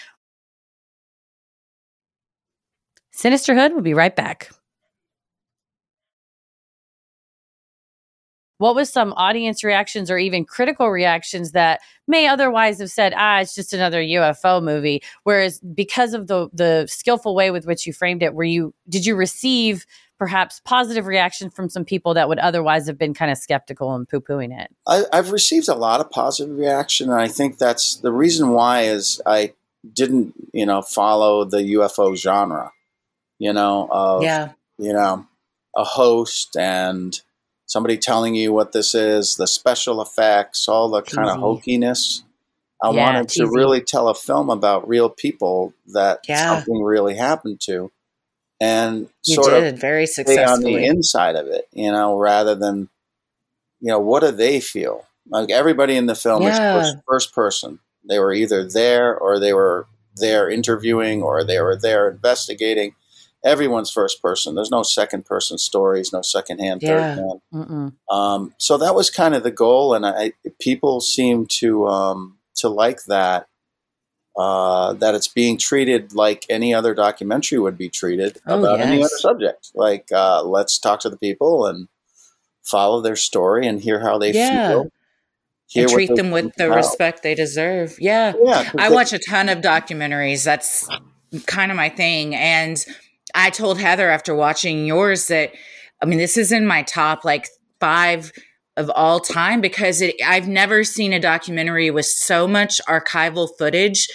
Sinisterhood 3.13 3.73
will 3.73 3.81
be 3.81 3.93
right 3.93 4.15
back. 4.15 4.49
What 8.63 8.75
was 8.75 8.89
some 8.89 9.13
audience 9.17 9.63
reactions 9.63 10.09
or 10.09 10.17
even 10.17 10.45
critical 10.45 10.89
reactions 10.89 11.51
that 11.51 11.81
may 12.07 12.27
otherwise 12.27 12.79
have 12.79 12.89
said, 12.89 13.13
ah, 13.15 13.41
it's 13.41 13.53
just 13.53 13.73
another 13.73 14.01
UFO 14.01 14.63
movie? 14.63 15.03
Whereas 15.23 15.59
because 15.59 16.13
of 16.13 16.27
the 16.27 16.49
the 16.53 16.87
skillful 16.87 17.35
way 17.35 17.51
with 17.51 17.65
which 17.65 17.85
you 17.85 17.91
framed 17.91 18.23
it, 18.23 18.33
were 18.33 18.43
you 18.43 18.73
did 18.87 19.05
you 19.05 19.15
receive 19.15 19.85
perhaps 20.17 20.61
positive 20.63 21.07
reaction 21.07 21.49
from 21.49 21.67
some 21.67 21.83
people 21.83 22.13
that 22.13 22.29
would 22.29 22.39
otherwise 22.39 22.87
have 22.87 22.97
been 22.97 23.13
kind 23.13 23.31
of 23.31 23.37
skeptical 23.37 23.93
and 23.93 24.07
poo-pooing 24.07 24.57
it? 24.57 24.73
I, 24.87 25.03
I've 25.11 25.31
received 25.31 25.67
a 25.67 25.75
lot 25.75 25.99
of 25.99 26.09
positive 26.09 26.57
reaction, 26.57 27.09
and 27.09 27.19
I 27.19 27.27
think 27.27 27.57
that's 27.57 27.97
the 27.97 28.13
reason 28.13 28.51
why 28.51 28.83
is 28.83 29.21
I 29.25 29.53
didn't, 29.91 30.33
you 30.53 30.65
know, 30.65 30.81
follow 30.81 31.43
the 31.43 31.57
UFO 31.57 32.15
genre 32.15 32.71
you 33.43 33.51
know, 33.51 33.89
of, 33.91 34.23
yeah. 34.23 34.53
you 34.77 34.93
know, 34.93 35.27
a 35.75 35.83
host 35.83 36.55
and 36.55 37.19
somebody 37.73 37.97
telling 37.97 38.35
you 38.35 38.53
what 38.53 38.71
this 38.71 38.93
is, 38.93 39.35
the 39.35 39.47
special 39.47 39.99
effects, 39.99 40.69
all 40.69 40.89
the 40.89 41.01
kind 41.01 41.27
of 41.27 41.37
hokiness. 41.37 42.21
I 42.81 42.91
yeah, 42.91 43.05
wanted 43.05 43.29
to 43.29 43.47
really 43.47 43.81
tell 43.81 44.09
a 44.09 44.15
film 44.15 44.51
about 44.51 44.87
real 44.87 45.09
people 45.09 45.73
that 45.87 46.19
yeah. 46.29 46.53
something 46.53 46.83
really 46.83 47.15
happened 47.15 47.59
to, 47.61 47.91
and 48.61 49.09
you 49.25 49.35
sort 49.35 49.51
did, 49.51 49.73
of 49.73 49.79
very 49.79 50.05
successfully 50.05 50.75
on 50.75 50.81
the 50.81 50.85
inside 50.85 51.35
of 51.35 51.47
it, 51.47 51.67
you 51.71 51.91
know, 51.91 52.17
rather 52.17 52.55
than 52.55 52.89
you 53.79 53.87
know 53.87 53.99
what 53.99 54.21
do 54.21 54.31
they 54.31 54.59
feel? 54.59 55.07
Like 55.27 55.49
everybody 55.49 55.95
in 55.95 56.05
the 56.05 56.15
film 56.15 56.43
yeah. 56.43 56.77
is 56.77 56.91
first, 56.91 57.03
first 57.07 57.33
person. 57.33 57.79
They 58.07 58.19
were 58.19 58.33
either 58.33 58.67
there 58.67 59.17
or 59.17 59.39
they 59.39 59.53
were 59.53 59.87
there 60.15 60.49
interviewing 60.49 61.23
or 61.23 61.43
they 61.43 61.59
were 61.59 61.77
there 61.77 62.11
investigating 62.11 62.95
everyone's 63.43 63.91
first 63.91 64.21
person. 64.21 64.55
There's 64.55 64.71
no 64.71 64.83
second 64.83 65.25
person 65.25 65.57
stories, 65.57 66.13
no 66.13 66.21
second 66.21 66.59
hand, 66.59 66.81
yeah. 66.81 67.15
third 67.15 67.39
hand. 67.51 67.93
Um, 68.09 68.53
so 68.57 68.77
that 68.77 68.95
was 68.95 69.09
kind 69.09 69.35
of 69.35 69.43
the 69.43 69.51
goal, 69.51 69.93
and 69.93 70.05
I, 70.05 70.33
people 70.59 71.01
seem 71.01 71.45
to 71.47 71.87
um, 71.87 72.37
to 72.55 72.69
like 72.69 73.03
that. 73.05 73.47
Uh, 74.35 74.93
that 74.93 75.13
it's 75.13 75.27
being 75.27 75.59
treated 75.59 76.15
like 76.15 76.43
any 76.49 76.73
other 76.73 76.95
documentary 76.95 77.59
would 77.59 77.77
be 77.77 77.87
treated 77.87 78.39
oh, 78.47 78.57
about 78.57 78.79
yes. 78.79 78.87
any 78.87 78.99
other 79.03 79.17
subject. 79.19 79.69
Like, 79.75 80.07
uh, 80.11 80.41
let's 80.41 80.79
talk 80.79 81.01
to 81.01 81.09
the 81.11 81.17
people 81.17 81.67
and 81.67 81.87
follow 82.63 82.99
their 82.99 83.15
story 83.15 83.67
and 83.67 83.79
hear 83.79 83.99
how 83.99 84.17
they 84.17 84.31
yeah. 84.31 84.69
feel. 84.69 84.91
and 85.75 85.89
treat 85.89 86.15
them 86.15 86.31
with 86.31 86.51
the 86.55 86.71
respect 86.71 87.21
they 87.21 87.35
deserve. 87.35 87.97
Yeah. 87.99 88.33
yeah 88.43 88.71
I 88.75 88.89
they, 88.89 88.95
watch 88.95 89.13
a 89.13 89.19
ton 89.19 89.49
of 89.49 89.59
documentaries. 89.59 90.43
That's 90.43 90.89
kind 91.45 91.69
of 91.71 91.77
my 91.77 91.89
thing. 91.89 92.33
And 92.33 92.83
I 93.33 93.49
told 93.49 93.79
Heather 93.79 94.09
after 94.09 94.35
watching 94.35 94.85
yours 94.85 95.27
that, 95.27 95.53
I 96.01 96.05
mean, 96.05 96.19
this 96.19 96.37
is 96.37 96.51
in 96.51 96.67
my 96.67 96.83
top 96.83 97.25
like 97.25 97.47
five 97.79 98.31
of 98.77 98.89
all 98.89 99.19
time 99.19 99.61
because 99.61 100.01
it, 100.01 100.15
I've 100.23 100.47
never 100.47 100.83
seen 100.83 101.13
a 101.13 101.19
documentary 101.19 101.91
with 101.91 102.05
so 102.05 102.47
much 102.47 102.81
archival 102.87 103.49
footage 103.57 104.07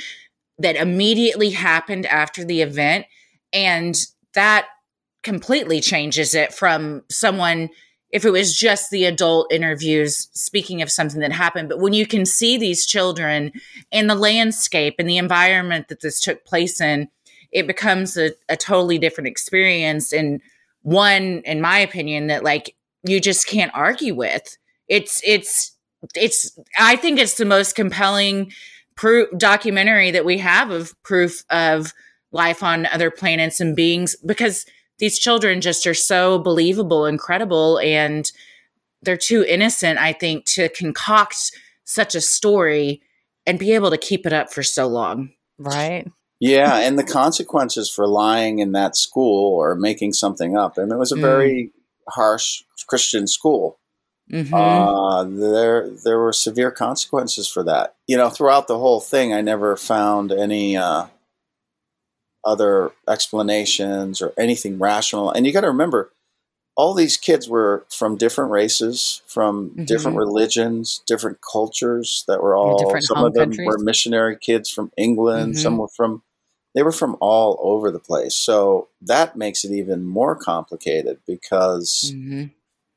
that 0.58 0.76
immediately 0.76 1.50
happened 1.50 2.06
after 2.06 2.44
the 2.44 2.62
event. 2.62 3.06
And 3.52 3.94
that 4.34 4.66
completely 5.22 5.80
changes 5.80 6.34
it 6.34 6.52
from 6.52 7.02
someone 7.10 7.68
if 8.10 8.24
it 8.24 8.30
was 8.30 8.56
just 8.56 8.90
the 8.90 9.04
adult 9.04 9.52
interviews 9.52 10.28
speaking 10.32 10.80
of 10.80 10.90
something 10.90 11.20
that 11.20 11.32
happened 11.32 11.68
but 11.68 11.80
when 11.80 11.92
you 11.92 12.06
can 12.06 12.24
see 12.24 12.56
these 12.56 12.86
children 12.86 13.52
and 13.92 14.08
the 14.08 14.14
landscape 14.14 14.94
and 14.98 15.08
the 15.08 15.18
environment 15.18 15.88
that 15.88 16.00
this 16.00 16.20
took 16.20 16.44
place 16.44 16.80
in 16.80 17.08
it 17.52 17.66
becomes 17.66 18.16
a, 18.16 18.32
a 18.48 18.56
totally 18.56 18.98
different 18.98 19.28
experience 19.28 20.12
and 20.12 20.40
one 20.82 21.42
in 21.44 21.60
my 21.60 21.78
opinion 21.78 22.28
that 22.28 22.44
like 22.44 22.74
you 23.04 23.20
just 23.20 23.46
can't 23.46 23.72
argue 23.74 24.14
with. 24.14 24.56
It's 24.88 25.20
it's 25.24 25.72
it's 26.14 26.56
i 26.78 26.94
think 26.94 27.18
it's 27.18 27.38
the 27.38 27.44
most 27.44 27.74
compelling 27.74 28.52
proof 28.94 29.28
documentary 29.36 30.12
that 30.12 30.24
we 30.24 30.38
have 30.38 30.70
of 30.70 30.94
proof 31.02 31.44
of 31.50 31.92
life 32.30 32.62
on 32.62 32.86
other 32.86 33.10
planets 33.10 33.58
and 33.58 33.74
beings 33.74 34.14
because 34.24 34.64
these 34.98 35.18
children 35.18 35.60
just 35.60 35.88
are 35.88 35.94
so 35.94 36.38
believable 36.38 37.04
and 37.04 37.18
credible 37.18 37.80
and 37.80 38.30
they're 39.02 39.16
too 39.16 39.44
innocent 39.48 39.98
i 39.98 40.12
think 40.12 40.44
to 40.44 40.68
concoct 40.68 41.50
such 41.84 42.14
a 42.14 42.20
story 42.20 43.02
and 43.44 43.58
be 43.58 43.72
able 43.72 43.90
to 43.90 43.98
keep 43.98 44.26
it 44.26 44.32
up 44.32 44.52
for 44.52 44.62
so 44.62 44.86
long. 44.86 45.30
Right 45.58 46.06
yeah, 46.40 46.78
and 46.78 46.98
the 46.98 47.04
consequences 47.04 47.90
for 47.90 48.06
lying 48.06 48.60
in 48.60 48.72
that 48.72 48.96
school 48.96 49.56
or 49.56 49.74
making 49.74 50.12
something 50.12 50.56
up. 50.56 50.74
I 50.78 50.82
mean, 50.82 50.92
it 50.92 50.98
was 50.98 51.12
a 51.12 51.16
mm. 51.16 51.20
very 51.20 51.72
harsh 52.08 52.62
Christian 52.86 53.26
school. 53.26 53.78
Mm-hmm. 54.30 54.54
Uh, 54.54 55.24
there, 55.24 55.88
there 56.04 56.18
were 56.18 56.32
severe 56.32 56.70
consequences 56.70 57.48
for 57.48 57.64
that. 57.64 57.96
You 58.06 58.16
know, 58.16 58.28
throughout 58.28 58.68
the 58.68 58.78
whole 58.78 59.00
thing, 59.00 59.32
I 59.32 59.40
never 59.40 59.74
found 59.76 60.30
any 60.30 60.76
uh, 60.76 61.06
other 62.44 62.92
explanations 63.08 64.20
or 64.20 64.32
anything 64.38 64.78
rational. 64.78 65.30
And 65.30 65.46
you 65.46 65.52
got 65.52 65.62
to 65.62 65.68
remember, 65.68 66.12
all 66.76 66.94
these 66.94 67.16
kids 67.16 67.48
were 67.48 67.86
from 67.90 68.16
different 68.16 68.50
races, 68.50 69.22
from 69.26 69.70
mm-hmm. 69.70 69.84
different 69.84 70.16
religions, 70.16 71.02
different 71.06 71.38
cultures 71.40 72.24
that 72.28 72.42
were 72.42 72.54
all, 72.54 72.78
some 73.00 73.24
of 73.24 73.34
them 73.34 73.50
countries. 73.50 73.66
were 73.66 73.78
missionary 73.78 74.36
kids 74.36 74.70
from 74.70 74.92
England, 74.96 75.54
mm-hmm. 75.54 75.62
some 75.62 75.78
were 75.78 75.88
from 75.88 76.22
they 76.78 76.84
were 76.84 76.92
from 76.92 77.16
all 77.20 77.58
over 77.60 77.90
the 77.90 77.98
place. 77.98 78.36
So 78.36 78.86
that 79.02 79.34
makes 79.34 79.64
it 79.64 79.72
even 79.72 80.04
more 80.04 80.36
complicated 80.36 81.18
because 81.26 82.12
mm-hmm. 82.14 82.44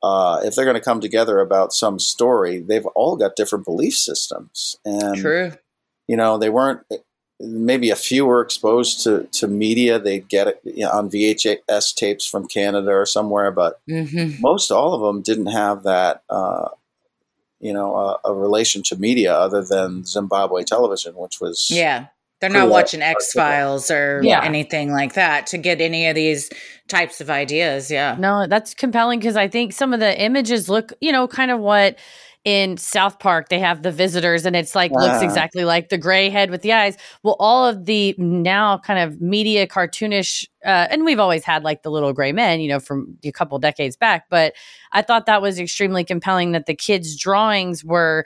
uh, 0.06 0.40
if 0.44 0.54
they're 0.54 0.64
going 0.64 0.76
to 0.76 0.80
come 0.80 1.00
together 1.00 1.40
about 1.40 1.72
some 1.72 1.98
story, 1.98 2.60
they've 2.60 2.86
all 2.86 3.16
got 3.16 3.34
different 3.34 3.64
belief 3.64 3.94
systems. 3.94 4.76
And, 4.84 5.16
True. 5.16 5.50
you 6.06 6.16
know, 6.16 6.38
they 6.38 6.48
weren't, 6.48 6.86
maybe 7.40 7.90
a 7.90 7.96
few 7.96 8.24
were 8.24 8.40
exposed 8.40 9.02
to, 9.02 9.24
to 9.32 9.48
media. 9.48 9.98
They'd 9.98 10.28
get 10.28 10.46
it 10.46 10.60
you 10.62 10.84
know, 10.84 10.92
on 10.92 11.10
VHS 11.10 11.96
tapes 11.96 12.24
from 12.24 12.46
Canada 12.46 12.92
or 12.92 13.04
somewhere, 13.04 13.50
but 13.50 13.80
mm-hmm. 13.90 14.40
most 14.40 14.70
all 14.70 14.94
of 14.94 15.00
them 15.00 15.22
didn't 15.22 15.50
have 15.50 15.82
that. 15.82 16.22
Uh, 16.30 16.68
you 17.58 17.72
know, 17.72 17.96
a, 17.96 18.30
a 18.30 18.32
relation 18.34 18.84
to 18.84 18.96
media 18.96 19.34
other 19.34 19.64
than 19.64 20.04
Zimbabwe 20.04 20.62
television, 20.62 21.14
which 21.16 21.40
was 21.40 21.68
yeah 21.68 22.06
they're 22.42 22.50
not 22.50 22.70
watching 22.70 23.02
X 23.02 23.32
Files 23.32 23.88
or 23.88 24.20
yeah. 24.24 24.42
anything 24.42 24.90
like 24.90 25.14
that 25.14 25.46
to 25.46 25.58
get 25.58 25.80
any 25.80 26.08
of 26.08 26.16
these 26.16 26.50
types 26.88 27.20
of 27.20 27.30
ideas. 27.30 27.88
Yeah. 27.88 28.16
No, 28.18 28.48
that's 28.48 28.74
compelling 28.74 29.20
because 29.20 29.36
I 29.36 29.46
think 29.46 29.72
some 29.72 29.94
of 29.94 30.00
the 30.00 30.20
images 30.20 30.68
look, 30.68 30.92
you 31.00 31.12
know, 31.12 31.28
kind 31.28 31.52
of 31.52 31.60
what 31.60 31.98
in 32.44 32.76
South 32.76 33.20
Park 33.20 33.48
they 33.48 33.60
have 33.60 33.84
the 33.84 33.92
visitors 33.92 34.44
and 34.44 34.56
it's 34.56 34.74
like 34.74 34.90
wow. 34.90 35.02
looks 35.02 35.22
exactly 35.22 35.64
like 35.64 35.88
the 35.88 35.98
gray 35.98 36.28
head 36.30 36.50
with 36.50 36.62
the 36.62 36.72
eyes. 36.72 36.96
Well, 37.22 37.36
all 37.38 37.64
of 37.64 37.84
the 37.84 38.16
now 38.18 38.78
kind 38.78 38.98
of 38.98 39.20
media 39.20 39.68
cartoonish 39.68 40.48
uh, 40.64 40.88
and 40.90 41.04
we've 41.04 41.20
always 41.20 41.44
had 41.44 41.62
like 41.62 41.84
the 41.84 41.90
little 41.90 42.12
gray 42.12 42.32
men, 42.32 42.60
you 42.60 42.68
know, 42.68 42.80
from 42.80 43.16
a 43.24 43.30
couple 43.30 43.56
decades 43.60 43.96
back, 43.96 44.26
but 44.28 44.54
I 44.90 45.02
thought 45.02 45.26
that 45.26 45.40
was 45.40 45.60
extremely 45.60 46.02
compelling 46.02 46.50
that 46.52 46.66
the 46.66 46.74
kids 46.74 47.16
drawings 47.16 47.84
were 47.84 48.24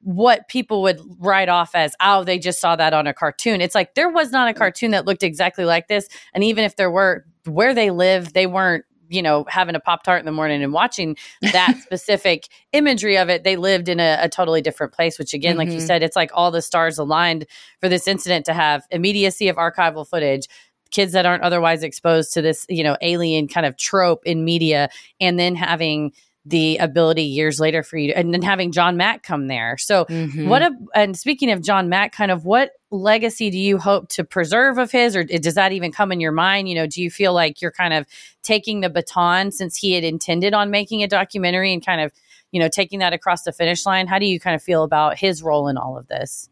what 0.00 0.48
people 0.48 0.82
would 0.82 1.00
write 1.18 1.48
off 1.48 1.74
as, 1.74 1.94
oh, 2.00 2.24
they 2.24 2.38
just 2.38 2.60
saw 2.60 2.76
that 2.76 2.92
on 2.92 3.06
a 3.06 3.14
cartoon. 3.14 3.60
It's 3.60 3.74
like 3.74 3.94
there 3.94 4.08
was 4.08 4.30
not 4.30 4.48
a 4.48 4.54
cartoon 4.54 4.90
that 4.92 5.06
looked 5.06 5.22
exactly 5.22 5.64
like 5.64 5.88
this. 5.88 6.08
And 6.34 6.44
even 6.44 6.64
if 6.64 6.76
there 6.76 6.90
were, 6.90 7.24
where 7.46 7.74
they 7.74 7.90
live, 7.90 8.32
they 8.32 8.46
weren't, 8.46 8.84
you 9.08 9.22
know, 9.22 9.44
having 9.48 9.74
a 9.74 9.80
Pop 9.80 10.04
Tart 10.04 10.20
in 10.20 10.26
the 10.26 10.32
morning 10.32 10.62
and 10.62 10.72
watching 10.72 11.16
that 11.52 11.76
specific 11.82 12.48
imagery 12.72 13.18
of 13.18 13.28
it. 13.28 13.42
They 13.42 13.56
lived 13.56 13.88
in 13.88 13.98
a, 13.98 14.18
a 14.20 14.28
totally 14.28 14.62
different 14.62 14.92
place, 14.92 15.18
which 15.18 15.34
again, 15.34 15.52
mm-hmm. 15.52 15.58
like 15.58 15.68
you 15.68 15.78
mm-hmm. 15.78 15.86
said, 15.86 16.02
it's 16.02 16.16
like 16.16 16.30
all 16.32 16.50
the 16.50 16.62
stars 16.62 16.96
aligned 16.96 17.46
for 17.80 17.88
this 17.88 18.06
incident 18.06 18.46
to 18.46 18.52
have 18.52 18.84
immediacy 18.90 19.48
of 19.48 19.56
archival 19.56 20.06
footage, 20.06 20.46
kids 20.90 21.12
that 21.12 21.26
aren't 21.26 21.42
otherwise 21.42 21.82
exposed 21.82 22.32
to 22.34 22.42
this, 22.42 22.66
you 22.68 22.84
know, 22.84 22.96
alien 23.02 23.48
kind 23.48 23.66
of 23.66 23.76
trope 23.76 24.22
in 24.24 24.44
media, 24.44 24.88
and 25.20 25.38
then 25.38 25.56
having 25.56 26.12
the 26.46 26.78
ability 26.78 27.22
years 27.22 27.60
later 27.60 27.82
for 27.82 27.98
you 27.98 28.08
to, 28.08 28.18
and 28.18 28.32
then 28.32 28.42
having 28.42 28.72
John 28.72 28.96
Mack 28.96 29.22
come 29.22 29.46
there. 29.48 29.76
So 29.76 30.06
mm-hmm. 30.06 30.48
what 30.48 30.62
a 30.62 30.72
and 30.94 31.16
speaking 31.16 31.50
of 31.50 31.62
John 31.62 31.88
Mack, 31.88 32.12
kind 32.12 32.30
of 32.30 32.44
what 32.44 32.72
legacy 32.90 33.50
do 33.50 33.58
you 33.58 33.78
hope 33.78 34.08
to 34.08 34.24
preserve 34.24 34.78
of 34.78 34.90
his 34.90 35.14
or 35.14 35.22
does 35.22 35.54
that 35.54 35.72
even 35.72 35.92
come 35.92 36.12
in 36.12 36.20
your 36.20 36.32
mind? 36.32 36.68
You 36.68 36.74
know, 36.74 36.86
do 36.86 37.02
you 37.02 37.10
feel 37.10 37.34
like 37.34 37.60
you're 37.60 37.70
kind 37.70 37.92
of 37.92 38.06
taking 38.42 38.80
the 38.80 38.90
baton 38.90 39.52
since 39.52 39.76
he 39.76 39.92
had 39.92 40.02
intended 40.02 40.54
on 40.54 40.70
making 40.70 41.02
a 41.02 41.08
documentary 41.08 41.72
and 41.72 41.84
kind 41.84 42.00
of, 42.00 42.12
you 42.52 42.60
know, 42.60 42.68
taking 42.68 43.00
that 43.00 43.12
across 43.12 43.42
the 43.42 43.52
finish 43.52 43.84
line? 43.84 44.06
How 44.06 44.18
do 44.18 44.26
you 44.26 44.40
kind 44.40 44.56
of 44.56 44.62
feel 44.62 44.82
about 44.82 45.18
his 45.18 45.42
role 45.42 45.68
in 45.68 45.76
all 45.76 45.98
of 45.98 46.08
this? 46.08 46.48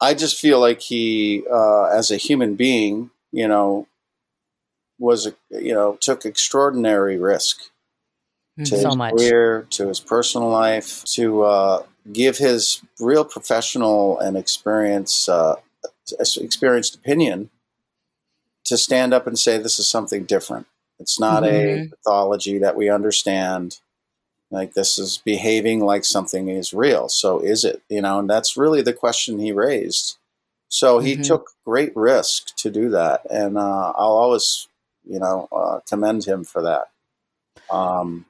I 0.00 0.14
just 0.14 0.38
feel 0.38 0.60
like 0.60 0.80
he 0.80 1.42
uh, 1.52 1.86
as 1.86 2.10
a 2.10 2.16
human 2.16 2.54
being, 2.54 3.10
you 3.32 3.48
know, 3.48 3.88
was 4.98 5.26
a 5.26 5.34
you 5.50 5.74
know, 5.74 5.98
took 6.00 6.24
extraordinary 6.24 7.18
risk 7.18 7.70
to 8.64 8.76
So 8.76 8.88
his 8.88 8.96
much. 8.96 9.14
career, 9.14 9.66
to 9.70 9.88
his 9.88 10.00
personal 10.00 10.48
life, 10.48 11.04
to 11.04 11.42
uh, 11.42 11.82
give 12.12 12.38
his 12.38 12.82
real 13.00 13.24
professional 13.24 14.18
and 14.18 14.36
experience 14.36 15.28
uh, 15.28 15.56
experienced 16.20 16.94
opinion 16.94 17.50
to 18.64 18.76
stand 18.78 19.12
up 19.14 19.26
and 19.26 19.38
say 19.38 19.58
this 19.58 19.78
is 19.78 19.88
something 19.88 20.24
different. 20.24 20.66
It's 20.98 21.18
not 21.20 21.44
a 21.44 21.78
Mhm. 21.78 21.90
pathology 21.90 22.58
that 22.58 22.76
we 22.76 22.88
understand. 22.88 23.80
Like 24.50 24.74
this 24.74 24.98
is 24.98 25.18
behaving 25.18 25.80
like 25.80 26.04
something 26.04 26.48
is 26.48 26.72
real. 26.72 27.08
So 27.08 27.40
is 27.40 27.64
it? 27.64 27.82
You 27.88 28.02
know, 28.02 28.18
and 28.20 28.30
that's 28.30 28.56
really 28.56 28.82
the 28.82 28.92
question 28.92 29.38
he 29.38 29.52
raised. 29.52 30.16
So 30.68 30.98
he 31.00 31.16
Mhm. 31.16 31.22
took 31.24 31.50
great 31.64 31.94
risk 31.96 32.54
to 32.56 32.70
do 32.70 32.90
that, 32.90 33.22
and 33.30 33.56
uh, 33.58 33.92
I'll 33.96 34.16
always, 34.16 34.68
you 35.04 35.18
know, 35.20 35.48
uh, 35.52 35.80
commend 35.88 36.24
him 36.24 36.44
for 36.44 36.62
that. 36.62 36.88
Um, 37.70 38.26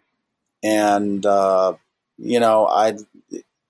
and 0.65 1.25
uh, 1.27 1.75
you 2.19 2.41
know, 2.41 2.67
I 2.67 2.95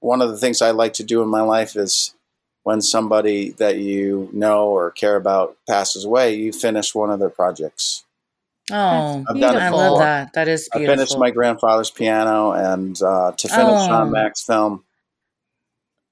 one 0.00 0.22
of 0.22 0.30
the 0.30 0.38
things 0.38 0.62
I 0.62 0.70
like 0.70 0.94
to 0.94 1.04
do 1.04 1.22
in 1.22 1.28
my 1.28 1.40
life 1.40 1.76
is 1.76 2.14
when 2.62 2.80
somebody 2.80 3.50
that 3.52 3.78
you 3.78 4.30
know 4.32 4.68
or 4.68 4.90
care 4.90 5.16
about 5.16 5.56
passes 5.68 6.04
away, 6.04 6.34
you 6.34 6.52
finish 6.52 6.94
one 6.94 7.10
of 7.10 7.18
their 7.18 7.30
projects. 7.30 8.04
Oh, 8.70 9.24
I've 9.28 9.38
done 9.38 9.56
it 9.56 9.60
I 9.60 9.68
love 9.68 9.98
that. 9.98 10.32
That 10.32 10.48
is 10.48 10.70
beautiful. 10.72 10.92
I 10.92 10.96
finished 10.96 11.18
my 11.18 11.30
grandfather's 11.30 11.90
piano, 11.90 12.52
and 12.52 13.00
uh, 13.02 13.32
to 13.32 13.48
finish 13.48 13.66
Oh. 13.66 13.86
John 13.88 14.10
Mack's 14.12 14.42
film, 14.42 14.83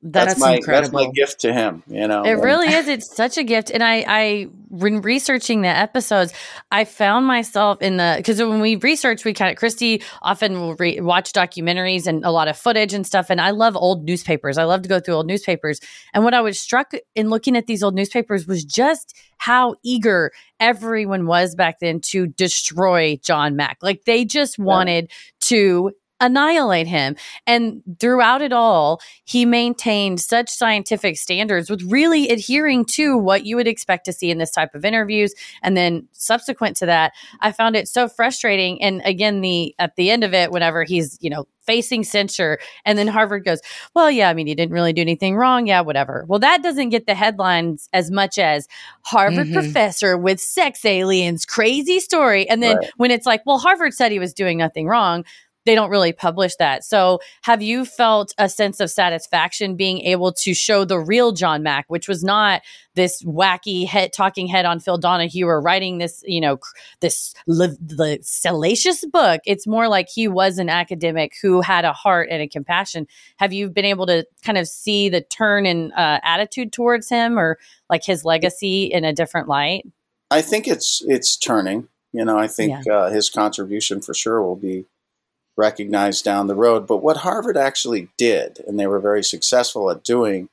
That's, 0.05 0.33
That's 0.35 0.41
my 0.41 0.55
incredible. 0.57 0.99
that's 0.99 1.07
my 1.07 1.13
gift 1.13 1.41
to 1.43 1.53
him. 1.53 1.85
You 1.87 2.09
know, 2.09 2.25
It 2.25 2.33
really 2.33 2.67
is. 2.67 2.89
It's 2.89 3.15
such 3.15 3.39
a 3.39 3.45
gift. 3.45 3.71
And 3.71 3.85
I, 3.85 4.05
I, 4.09 4.49
when 4.69 5.01
researching 5.01 5.63
the 5.63 5.69
episodes, 5.69 6.33
I 6.73 6.85
found 6.85 7.27
myself 7.27 7.81
in 7.81 7.99
the, 7.99 8.15
because 8.17 8.41
when 8.41 8.61
we 8.61 8.75
research, 8.77 9.25
we 9.25 9.33
kind 9.33 9.53
of, 9.53 9.57
Christy 9.57 10.03
often 10.21 10.59
will 10.59 10.75
re- 10.75 11.01
watch 11.01 11.33
documentaries 11.33 12.09
and 12.09 12.25
a 12.25 12.33
lot 12.33 12.49
of 12.49 12.57
footage 12.59 12.95
and 12.95 13.07
stuff. 13.07 13.31
And 13.31 13.41
I 13.41 13.51
love 13.51 13.77
old 13.77 14.05
newspapers. 14.05 14.59
I 14.59 14.65
love 14.65 14.83
to 14.83 14.89
go 14.89 14.99
through 14.99 15.15
old 15.15 15.29
newspapers. 15.29 15.79
And 16.13 16.25
what 16.25 16.35
I 16.35 16.41
was 16.41 16.59
struck 16.59 16.95
in 17.15 17.31
looking 17.31 17.57
at 17.57 17.69
these 17.69 17.85
old 17.85 17.95
newspapers 17.95 18.45
was 18.45 18.65
just 18.65 19.17
how 19.37 19.77
eager 19.85 20.33
everyone 20.59 21.27
was 21.27 21.55
back 21.55 21.79
then 21.79 22.01
to 22.01 22.27
destroy 22.27 23.21
John 23.23 23.55
Mack. 23.55 23.79
Like 23.83 24.05
they 24.05 24.25
just 24.25 24.59
wanted 24.59 25.13
to 25.43 25.93
annihilate 26.23 26.87
him. 26.87 27.17
And 27.47 27.83
throughout 28.01 28.41
it 28.41 28.53
all, 28.53 29.03
he 29.25 29.45
maintained 29.45 30.21
such 30.21 30.49
scientific 30.49 31.19
standards 31.19 31.69
with 31.69 31.83
really 31.83 32.31
adhering 32.31 32.87
to 32.87 33.19
what 33.19 33.45
you 33.45 33.57
would 33.57 33.69
expect 33.69 34.07
to 34.07 34.13
see 34.15 34.31
in 34.31 34.39
this 34.39 34.51
type 34.53 34.75
of 34.75 34.85
interviews. 34.87 35.35
And 35.63 35.77
then 35.77 36.09
subsequent 36.13 36.77
to 36.79 36.87
that, 36.87 37.13
I 37.41 37.53
found 37.53 37.77
it 37.77 37.89
so 37.89 38.09
frustrating. 38.09 38.81
And 38.83 39.03
again, 39.05 39.43
the 39.43 39.75
at 39.79 39.97
the 39.97 40.11
end 40.11 40.25
of 40.25 40.33
it, 40.33 40.51
whenever 40.51 40.85
he's, 40.85 41.19
you 41.21 41.29
know, 41.29 41.47
facing 41.65 42.03
censure, 42.03 42.59
and 42.85 42.99
then 42.99 43.07
Harvard 43.07 43.45
goes, 43.45 43.61
Well, 43.95 44.11
yeah, 44.11 44.29
I 44.29 44.35
mean, 44.35 44.47
he 44.49 44.55
didn't 44.55 44.73
really 44.73 44.93
do 44.93 45.01
anything 45.01 45.37
wrong. 45.37 45.67
Yeah, 45.67 45.81
whatever. 45.83 46.25
Well, 46.29 46.41
that 46.41 46.63
doesn't 46.63 46.89
get 46.89 47.07
the 47.07 47.15
headlines 47.15 47.89
as 47.93 48.11
much 48.11 48.39
as 48.39 48.67
Harvard 49.03 49.49
Mhm. 49.49 49.53
professor 49.53 50.17
with 50.17 50.41
sex 50.41 50.85
aliens, 50.85 51.45
crazy 51.45 52.01
story. 52.01 52.49
And 52.49 52.63
then 52.63 52.77
Right. 52.77 52.91
when 52.97 53.11
it's 53.11 53.27
like, 53.27 53.43
well, 53.47 53.59
Harvard 53.59 53.95
said 53.95 54.11
he 54.13 54.19
was 54.19 54.33
doing 54.35 54.59
nothing 54.59 54.87
wrong, 54.87 55.25
they 55.65 55.75
don't 55.75 55.91
really 55.91 56.13
publish 56.13 56.57
that. 56.57 56.85
So, 56.85 57.21
have 57.43 57.63
you 57.63 57.85
felt 57.85 58.35
a 58.39 58.49
sense 58.49 58.81
of 58.81 58.91
satisfaction 58.91 59.77
being 59.77 60.01
able 60.01 60.33
to 60.33 60.55
show 60.55 60.85
the 60.85 60.99
real 60.99 61.33
John 61.33 61.63
Mack, 61.63 61.87
which 61.89 62.09
was 62.09 62.25
not 62.25 62.63
this 62.95 63.23
wacky 63.23 63.87
head 63.87 64.13
talking 64.13 64.47
head 64.47 64.65
on 64.65 64.81
Phil 64.81 64.99
Donahue 64.99 65.47
or 65.47 65.61
writing 65.61 65.99
this, 65.99 66.23
you 66.27 66.41
know, 66.41 66.59
this 67.01 67.35
li- 67.47 67.77
the 67.81 68.19
salacious 68.23 69.05
book? 69.05 69.41
It's 69.47 69.67
more 69.67 69.89
like 69.89 70.09
he 70.09 70.29
was 70.29 70.59
an 70.59 70.69
academic 70.69 71.35
who 71.41 71.61
had 71.61 71.85
a 71.85 71.93
heart 71.93 72.29
and 72.31 72.43
a 72.43 72.49
compassion. 72.49 73.07
Have 73.37 73.53
you 73.53 73.71
been 73.71 73.85
able 73.85 74.07
to 74.07 74.27
kind 74.45 74.59
of 74.59 74.67
see 74.67 75.09
the 75.09 75.21
turn 75.21 75.67
in 75.67 75.93
uh, 75.93 76.21
attitude 76.23 76.73
towards 76.73 77.09
him, 77.09 77.39
or 77.39 77.59
like 77.89 78.05
his 78.05 78.25
legacy 78.25 78.85
in 78.85 79.05
a 79.05 79.13
different 79.13 79.49
light? 79.49 79.87
I 80.31 80.43
think 80.43 80.67
it's 80.67 81.03
it's 81.07 81.37
turning. 81.37 81.89
You 82.13 82.27
know, 82.27 82.39
I 82.39 82.47
think 82.47 82.87
uh, 82.89 83.09
his 83.11 83.31
contribution 83.31 84.03
for 84.03 84.13
sure 84.13 84.43
will 84.43 84.57
be 84.57 84.85
recognized 85.57 86.25
down 86.25 86.47
the 86.47 86.55
road. 86.55 86.87
But 86.87 86.99
what 86.99 87.19
Harvard 87.19 87.57
actually 87.57 88.09
did, 88.17 88.61
and 88.67 88.79
they 88.79 88.87
were 88.87 89.01
very 89.01 89.23
successful 89.23 89.91
at 89.91 90.05
doing, 90.05 90.49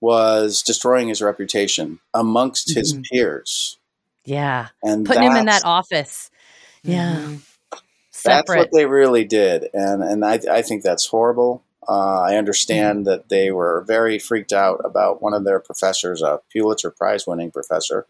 was 0.00 0.62
destroying 0.62 1.08
his 1.08 1.20
reputation 1.22 1.98
amongst 2.14 2.74
his 2.74 2.94
Mhm. 2.94 3.04
peers. 3.10 3.78
Yeah, 4.24 4.68
And 4.82 5.06
putting 5.06 5.24
him 5.24 5.36
in 5.36 5.46
that 5.46 5.64
office. 5.64 6.30
Yeah. 6.82 7.16
Mhm. 7.16 7.40
That's 7.72 7.82
Separate. 8.50 8.58
what 8.58 8.72
they 8.72 8.84
really 8.86 9.24
did, 9.24 9.70
and 9.72 10.02
and 10.02 10.24
I 10.24 10.40
I 10.50 10.62
think 10.62 10.82
that's 10.82 11.06
horrible. 11.06 11.62
Uh, 11.88 12.20
I 12.20 12.36
understand 12.36 13.06
that 13.06 13.28
they 13.30 13.50
were 13.50 13.82
very 13.86 14.18
freaked 14.18 14.52
out 14.52 14.80
about 14.84 15.22
one 15.22 15.32
of 15.34 15.44
their 15.44 15.58
professors, 15.60 16.20
a 16.20 16.40
Pulitzer 16.52 16.90
Prize 16.90 17.26
winning 17.26 17.50
professor, 17.50 18.06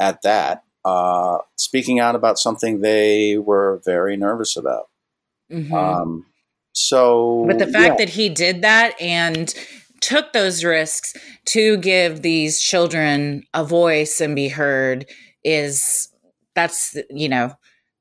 at 0.00 0.22
that, 0.22 0.64
uh, 0.84 1.38
speaking 1.56 2.00
out 2.00 2.16
about 2.16 2.38
something 2.38 2.80
they 2.80 3.38
were 3.38 3.80
very 3.84 4.16
nervous 4.16 4.56
about. 4.56 4.88
Mhm. 5.50 5.72
Um, 5.72 6.26
so, 6.72 7.44
But 7.48 7.58
the 7.58 7.66
fact 7.66 7.98
yeah, 7.98 8.04
that 8.04 8.08
he 8.10 8.28
did 8.28 8.62
that 8.62 9.00
and 9.00 9.52
took 10.00 10.32
those 10.32 10.64
risks 10.64 11.14
to 11.46 11.76
give 11.78 12.22
these 12.22 12.60
children 12.60 13.42
a 13.52 13.64
voice 13.64 14.20
and 14.20 14.34
be 14.34 14.48
heard 14.48 15.06
is 15.44 16.08
that's 16.54 16.96
you 17.10 17.28
know 17.28 17.52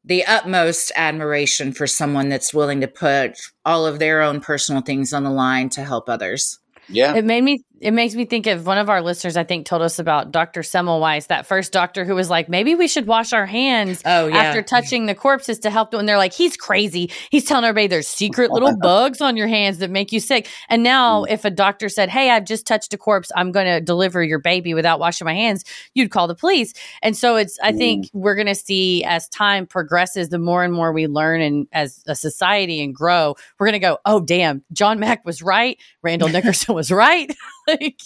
the 0.06 0.26
utmost 0.26 0.92
admiration 0.96 1.74
for 1.74 1.86
someone 1.86 2.30
that's 2.30 2.54
willing 2.54 2.80
to 2.82 2.88
put 2.88 3.38
all 3.66 3.86
of 3.86 4.00
their 4.00 4.22
own 4.22 4.40
personal 4.40 4.82
things 4.82 5.12
on 5.14 5.24
the 5.24 5.30
line 5.30 5.70
to 5.70 5.84
help 5.84 6.08
others. 6.10 6.58
yeah, 6.88 7.16
It 7.16 7.26
made 7.26 7.44
me. 7.44 7.64
It 7.82 7.92
makes 7.92 8.16
me 8.16 8.26
think 8.26 8.48
of 8.48 8.66
one 8.66 8.78
of 8.78 8.90
our 8.90 9.02
listeners. 9.02 9.38
I 9.38 9.44
think 9.44 9.66
told 9.66 9.82
us 9.82 10.00
about 10.00 10.32
Dr. 10.32 10.62
Semmelweis, 10.62 11.28
that 11.28 11.46
first 11.46 11.72
doctor 11.72 12.06
who 12.06 12.16
was 12.16 12.30
like, 12.30 12.50
maybe 12.50 12.76
we 12.76 12.88
should 12.88 13.08
wash 13.08 13.34
our 13.34 13.46
hands 13.46 14.02
Oh 14.06 14.28
yeah. 14.28 14.38
after 14.38 14.62
touching 14.62 15.06
the 15.06 15.16
corpses 15.16 15.60
to 15.60 15.70
help 15.70 15.92
them. 15.92 16.02
And 16.02 16.10
they're 16.10 16.18
like, 16.18 16.34
he's 16.34 16.58
crazy. 16.58 17.12
He's 17.30 17.46
telling 17.46 17.66
everybody 17.66 17.88
there's 17.88 18.08
secret 18.08 18.52
little 18.52 18.78
bugs 18.82 19.22
on 19.22 19.38
your 19.38 19.48
hands 19.48 19.80
that 19.80 19.90
make 19.90 20.12
you 20.12 20.20
sick. 20.20 20.48
And 20.68 20.84
now, 20.84 21.24
hmm. 21.24 21.32
if 21.32 21.46
a 21.46 21.50
doctor 21.50 21.90
said, 21.90 22.10
"Hey, 22.10 22.30
I've 22.30 22.46
just 22.46 22.66
touched 22.68 22.94
a 22.94 22.98
corpse. 22.98 23.32
I'm 23.36 23.52
going 23.52 23.66
to 23.66 23.82
deliver 23.82 24.24
your 24.24 24.40
baby 24.40 24.74
without 24.74 25.00
washing 25.00 25.26
my 25.26 25.34
hands," 25.34 25.64
you'd 25.94 26.12
call 26.12 26.28
the 26.28 26.36
police. 26.36 26.74
And 27.02 27.16
so 27.16 27.36
it's. 27.36 27.58
I 27.62 27.72
hmm. 27.72 27.78
think 27.78 28.10
we're 28.14 28.36
going 28.36 28.48
to 28.48 28.56
see 28.56 29.04
as 29.04 29.28
time 29.30 29.66
progresses, 29.66 30.30
the 30.30 30.40
more 30.40 30.64
and 30.64 30.74
more 30.74 30.92
we 30.92 31.08
learn 31.08 31.42
and 31.42 31.68
as 31.72 32.04
a 32.08 32.16
society 32.16 32.84
and 32.84 32.94
grow, 32.94 33.36
we're 33.60 33.68
going 33.68 33.74
to 33.74 33.80
go, 33.80 33.98
"Oh, 34.06 34.20
damn, 34.20 34.64
John 34.72 35.00
Mack 35.00 35.26
was 35.26 35.42
right. 35.42 35.78
Randall 36.02 36.30
Nickerson 36.34 36.76
was 36.76 36.92
right." 36.92 37.34
like 37.70 38.00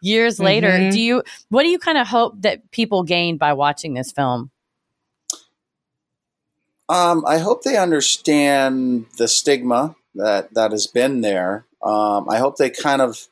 years 0.00 0.38
later, 0.40 0.68
Mhm. 0.70 0.92
do 0.92 1.00
you? 1.00 1.22
What 1.48 1.62
do 1.62 1.68
you 1.68 1.78
kind 1.78 1.98
of 1.98 2.06
hope 2.06 2.34
that 2.42 2.70
people 2.70 3.02
gain 3.02 3.36
by 3.36 3.52
watching 3.52 3.94
this 3.94 4.12
film? 4.12 4.50
Um, 6.88 7.24
I 7.26 7.38
hope 7.38 7.62
they 7.62 7.76
understand 7.76 9.06
the 9.16 9.28
stigma 9.28 9.94
that 10.16 10.52
that 10.54 10.72
has 10.72 10.86
been 10.86 11.20
there. 11.20 11.64
Um, 11.82 12.28
I 12.28 12.38
hope 12.38 12.56
they 12.56 12.68
kind 12.70 13.00
of, 13.00 13.28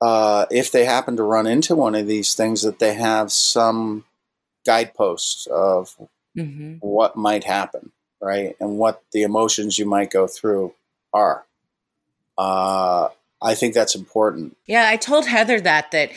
uh, 0.00 0.46
if 0.50 0.70
they 0.70 0.84
happen 0.84 1.16
to 1.16 1.22
run 1.22 1.46
into 1.46 1.74
one 1.74 1.94
of 1.94 2.06
these 2.06 2.34
things, 2.34 2.62
that 2.62 2.78
they 2.78 2.94
have 2.94 3.32
some 3.32 4.04
guideposts 4.64 5.46
of 5.48 5.96
Mhm. 6.36 6.78
what 6.80 7.16
might 7.16 7.44
happen, 7.44 7.90
right, 8.20 8.54
and 8.60 8.78
what 8.78 9.02
the 9.12 9.22
emotions 9.22 9.78
you 9.78 9.84
might 9.86 10.10
go 10.10 10.26
through 10.28 10.74
are. 11.12 11.44
Uh, 12.38 13.08
I 13.42 13.54
think 13.54 13.74
that's 13.74 13.94
important. 13.94 14.56
Yeah, 14.66 14.88
I 14.88 14.96
told 14.96 15.26
Heather 15.26 15.60
that 15.60 15.90
that 15.90 16.10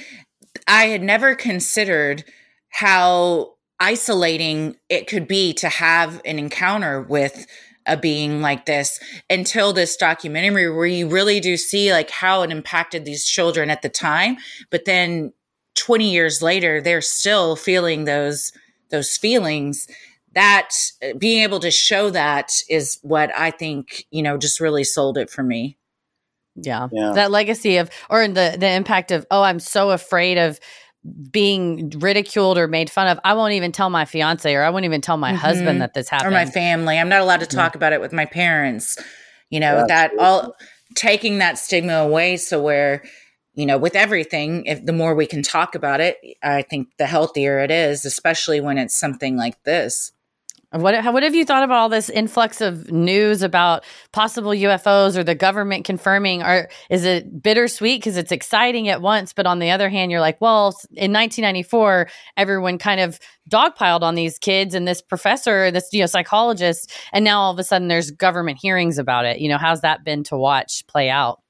I 0.68 0.86
had 0.86 1.02
never 1.02 1.36
considered 1.36 2.24
how 2.70 3.54
isolating 3.80 4.78
it 4.90 5.08
could 5.08 5.28
be 5.28 5.54
to 5.54 5.70
have 5.70 6.22
an 6.26 6.40
encounter 6.40 7.02
with 7.02 7.46
a 7.86 7.98
being 7.98 8.42
like 8.42 8.66
this 8.66 9.00
until 9.30 9.74
this 9.74 9.96
documentary 9.96 10.70
where 10.70 10.86
you 10.86 11.08
really 11.08 11.40
do 11.40 11.56
see 11.56 11.92
like 11.92 12.10
how 12.10 12.42
it 12.42 12.52
impacted 12.52 13.06
these 13.06 13.26
children 13.26 13.70
at 13.70 13.82
the 13.82 13.90
time, 13.90 14.38
but 14.72 14.86
then 14.86 15.34
20 15.76 16.10
years 16.10 16.42
later 16.42 16.82
they're 16.82 17.02
still 17.02 17.56
feeling 17.56 18.06
those 18.06 18.52
those 18.90 19.18
feelings 19.18 19.88
that 20.34 20.72
uh, 21.04 21.14
being 21.18 21.42
able 21.42 21.60
to 21.60 21.72
show 21.72 22.10
that 22.10 22.52
is 22.70 23.00
what 23.02 23.32
I 23.36 23.52
think, 23.52 24.06
you 24.12 24.22
know, 24.22 24.38
just 24.38 24.60
really 24.60 24.84
sold 24.84 25.18
it 25.18 25.30
for 25.30 25.44
me. 25.44 25.78
Yeah. 26.56 26.88
Yeah. 26.92 27.12
That 27.14 27.32
legacy 27.32 27.78
of, 27.78 27.90
or 28.10 28.28
the 28.28 28.56
the 28.58 28.70
impact 28.70 29.12
of, 29.12 29.26
oh, 29.32 29.42
I'm 29.42 29.60
so 29.60 29.92
afraid 29.92 30.38
of 30.38 30.60
being 31.32 31.92
ridiculed 31.98 32.58
or 32.58 32.68
made 32.68 32.90
fun 32.90 33.08
of. 33.08 33.20
I 33.24 33.34
won't 33.36 33.54
even 33.54 33.72
tell 33.72 33.90
my 33.90 34.06
fiance 34.06 34.52
or 34.54 34.64
I 34.64 34.70
won't 34.72 34.86
even 34.86 35.02
tell 35.02 35.18
my 35.18 35.32
Mhm. 35.34 35.38
husband 35.38 35.82
that 35.82 35.94
this 35.94 36.10
happened 36.10 36.30
or 36.30 36.32
my 36.32 36.46
family. 36.46 36.98
I'm 36.98 37.10
not 37.10 37.22
allowed 37.22 37.42
to 37.42 37.46
Yeah. 37.56 37.62
talk 37.62 37.76
about 37.76 37.94
it 37.94 38.02
with 38.02 38.12
my 38.14 38.26
parents. 38.26 38.98
You 39.52 39.60
know, 39.60 39.78
Yeah, 39.80 39.86
that 39.88 40.12
all 40.18 40.56
taking 40.96 41.38
that 41.40 41.58
stigma 41.60 41.94
away 41.96 42.38
so 42.38 42.62
where 42.62 43.04
you 43.58 43.66
know, 43.66 43.78
with 43.78 43.96
everything, 43.96 44.66
if 44.66 44.86
the 44.86 44.92
more 44.92 45.16
we 45.16 45.26
can 45.26 45.42
talk 45.42 45.76
about 45.76 46.02
it, 46.02 46.18
I 46.44 46.62
think 46.64 46.90
the 46.98 47.06
healthier 47.06 47.60
it 47.60 47.72
is, 47.72 48.04
especially 48.04 48.60
when 48.60 48.78
it's 48.78 48.94
something 49.00 49.38
like 49.38 49.64
this. 49.64 50.12
What, 50.82 51.14
what 51.14 51.24
have 51.24 51.36
you 51.36 51.46
thought 51.46 51.64
about 51.64 51.78
all 51.78 51.90
this 51.90 52.10
influx 52.10 52.60
of 52.60 52.92
news 52.92 53.42
about 53.42 53.84
possible 54.12 54.52
UFOs 54.52 55.16
or 55.16 55.24
the 55.24 55.36
government 55.36 55.86
confirming? 55.86 56.44
Or 56.44 56.70
is 56.90 57.06
it 57.06 57.42
bittersweet 57.42 58.02
because 58.02 58.18
it's 58.18 58.32
exciting 58.32 58.90
at 58.90 59.02
once, 59.02 59.32
but 59.32 59.46
on 59.46 59.60
the 59.60 59.72
other 59.72 59.90
hand, 59.90 60.12
you're 60.12 60.20
like, 60.20 60.40
well, 60.42 60.68
in 60.92 61.14
1994, 61.14 62.10
everyone 62.36 62.78
kind 62.78 63.00
of 63.00 63.20
dogpiled 63.50 64.02
on 64.02 64.16
these 64.16 64.38
kids 64.38 64.76
and 64.76 64.88
this 64.88 65.02
professor, 65.02 65.72
this 65.72 65.90
you 65.94 66.02
know 66.02 66.08
psychologist, 66.08 66.92
and 67.14 67.24
now 67.24 67.40
all 67.40 67.52
of 67.52 67.60
a 67.60 67.64
sudden 67.64 67.88
there's 67.88 68.12
government 68.12 68.58
hearings 68.62 68.98
about 68.98 69.26
it. 69.26 69.40
You 69.40 69.50
know, 69.50 69.58
how's 69.58 69.82
that 69.82 70.04
been 70.04 70.24
to 70.26 70.38
watch 70.38 70.86
play 70.88 71.10
out? 71.10 71.42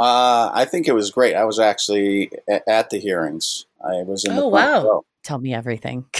Uh, 0.00 0.50
I 0.52 0.64
think 0.64 0.88
it 0.88 0.94
was 0.94 1.10
great. 1.10 1.36
I 1.36 1.44
was 1.44 1.60
actually 1.60 2.30
at 2.66 2.90
the 2.90 2.98
hearings. 2.98 3.66
I 3.80 4.02
was 4.02 4.24
in. 4.24 4.32
Oh 4.32 4.48
wow! 4.48 5.04
Tell 5.24 5.38
me 5.38 5.54
everything. 5.54 6.04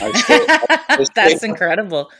That's 1.14 1.42
incredible. 1.42 2.10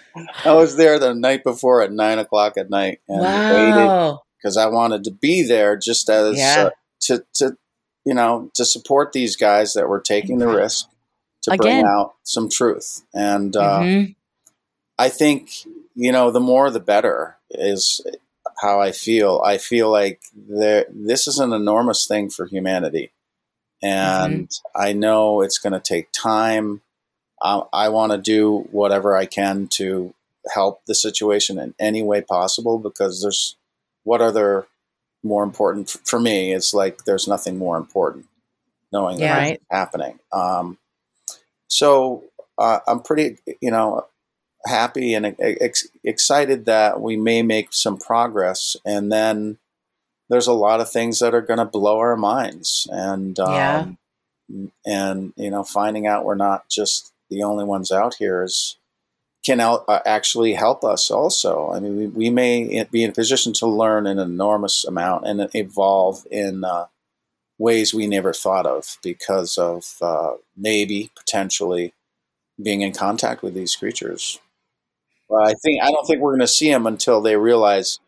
I 0.45 0.53
was 0.53 0.77
there 0.77 0.99
the 0.99 1.15
night 1.15 1.43
before 1.43 1.83
at 1.83 1.91
nine 1.91 2.19
o'clock 2.19 2.59
at 2.59 2.69
night 2.69 3.01
and 3.09 3.21
wow. 3.21 3.55
waited 3.55 4.19
because 4.39 4.59
I 4.59 4.67
wanted 4.67 5.05
to 5.05 5.11
be 5.11 5.43
there 5.43 5.77
just 5.77 6.11
as 6.11 6.37
yeah. 6.39 6.67
uh, 6.67 6.71
to 7.03 7.25
to 7.35 7.57
you 8.05 8.13
know 8.13 8.51
to 8.55 8.67
support 8.67 9.13
these 9.13 9.37
guys 9.37 9.73
that 9.73 9.89
were 9.89 10.01
taking 10.01 10.39
the 10.39 10.47
risk 10.47 10.87
to 11.43 11.53
Again. 11.53 11.83
bring 11.83 11.87
out 11.87 12.15
some 12.23 12.51
truth. 12.51 13.03
And 13.15 13.57
uh, 13.57 13.81
mm-hmm. 13.81 14.13
I 14.99 15.09
think 15.09 15.51
you 15.95 16.13
know 16.13 16.31
the 16.31 16.41
more 16.41 16.71
the 16.71 16.81
better 16.81 17.39
is 17.51 18.07
how 18.61 18.81
I 18.81 18.93
feel. 18.93 19.43
I 19.43 19.57
feel 19.57 19.91
like 19.91 20.21
there 20.37 20.85
this 20.91 21.27
is 21.27 21.39
an 21.39 21.55
enormous 21.55 22.07
thing 22.07 22.29
for 22.29 22.47
humanity 22.47 23.13
and 23.85 24.49
mm-hmm. 24.49 24.83
I 24.83 24.95
know 24.95 25.43
it's 25.43 25.59
going 25.59 25.75
to 25.75 25.81
take 25.81 26.11
time. 26.11 26.81
I, 27.43 27.63
I 27.73 27.89
want 27.91 28.13
to 28.13 28.19
do 28.19 28.67
whatever 28.71 29.15
I 29.15 29.27
can 29.27 29.69
to 29.73 30.15
help 30.53 30.85
the 30.87 30.95
situation 30.95 31.59
in 31.59 31.75
any 31.79 32.03
way 32.03 32.23
possible 32.23 32.79
because 32.79 33.23
there's 33.23 33.57
what 34.05 34.21
other 34.21 34.67
more 35.23 35.43
important 35.43 35.91
for 36.05 36.21
me 36.21 36.53
it's 36.53 36.75
like 36.75 37.05
there's 37.05 37.27
nothing 37.27 37.57
more 37.57 37.79
important 37.79 38.27
knowing 38.93 39.19
yeah, 39.19 39.35
that 39.35 39.41
right. 39.41 39.63
happening 39.71 40.19
um, 40.33 40.77
so 41.67 42.25
uh, 42.59 42.81
i'm 42.87 43.01
pretty 43.01 43.39
you 43.63 43.71
know 43.71 44.05
happy 44.67 45.15
and 45.15 45.35
ex- 45.39 45.89
excited 46.05 46.67
that 46.67 47.01
we 47.01 47.17
may 47.17 47.43
make 47.43 47.73
some 47.73 47.97
progress 47.97 48.77
and 48.85 49.11
then 49.11 49.57
there's 50.35 50.49
a 50.49 50.53
lot 50.53 50.81
of 50.81 50.91
things 50.91 51.21
that 51.21 51.33
are 51.33 51.41
going 51.41 51.61
to 51.61 51.65
blow 51.65 51.99
our 51.99 52.17
minds. 52.17 52.89
And 52.91 53.39
um, 53.39 53.53
yeah. 53.53 54.67
and 54.85 55.33
you 55.37 55.49
know 55.49 55.63
finding 55.63 56.09
out 56.09 56.25
we're 56.25 56.35
not 56.35 56.69
just 56.69 57.13
the 57.31 57.45
only 57.45 57.65
ones 57.65 57.93
out 57.93 58.17
here 58.17 58.43
is 58.43 58.77
can 59.47 59.61
out, 59.61 59.85
uh, 59.87 60.01
actually 60.05 60.55
help 60.55 60.83
us 60.83 61.09
also. 61.09 61.71
I 61.71 61.79
mean 61.79 61.97
we, 61.97 62.07
we, 62.09 62.31
may 62.31 62.85
be 62.91 63.05
in 63.05 63.11
a 63.11 63.15
position 63.15 63.53
to 63.55 63.67
learn 63.69 64.09
an 64.09 64.19
enormous 64.19 64.85
amount 64.85 65.25
and 65.29 65.49
evolve 65.55 66.27
in 66.33 66.65
uh, 66.65 66.87
ways 67.57 67.95
we 67.95 68.09
never 68.09 68.33
thought 68.33 68.67
of 68.67 68.99
because 69.05 69.57
of 69.57 69.95
uh, 70.03 70.33
maybe 70.57 71.13
potentially 71.15 71.95
being 72.61 72.81
in 72.81 72.93
contact 72.93 73.41
with 73.43 73.55
these 73.55 73.77
creatures. 73.77 74.41
But 75.29 75.47
i 75.47 75.55
think 75.63 75.81
i 75.83 75.91
don't 75.93 76.07
think 76.07 76.21
we're 76.21 76.33
going 76.33 76.41
to 76.41 76.49
see 76.49 76.71
them 76.71 76.87
until 76.87 77.21
they 77.21 77.37
realize 77.37 78.01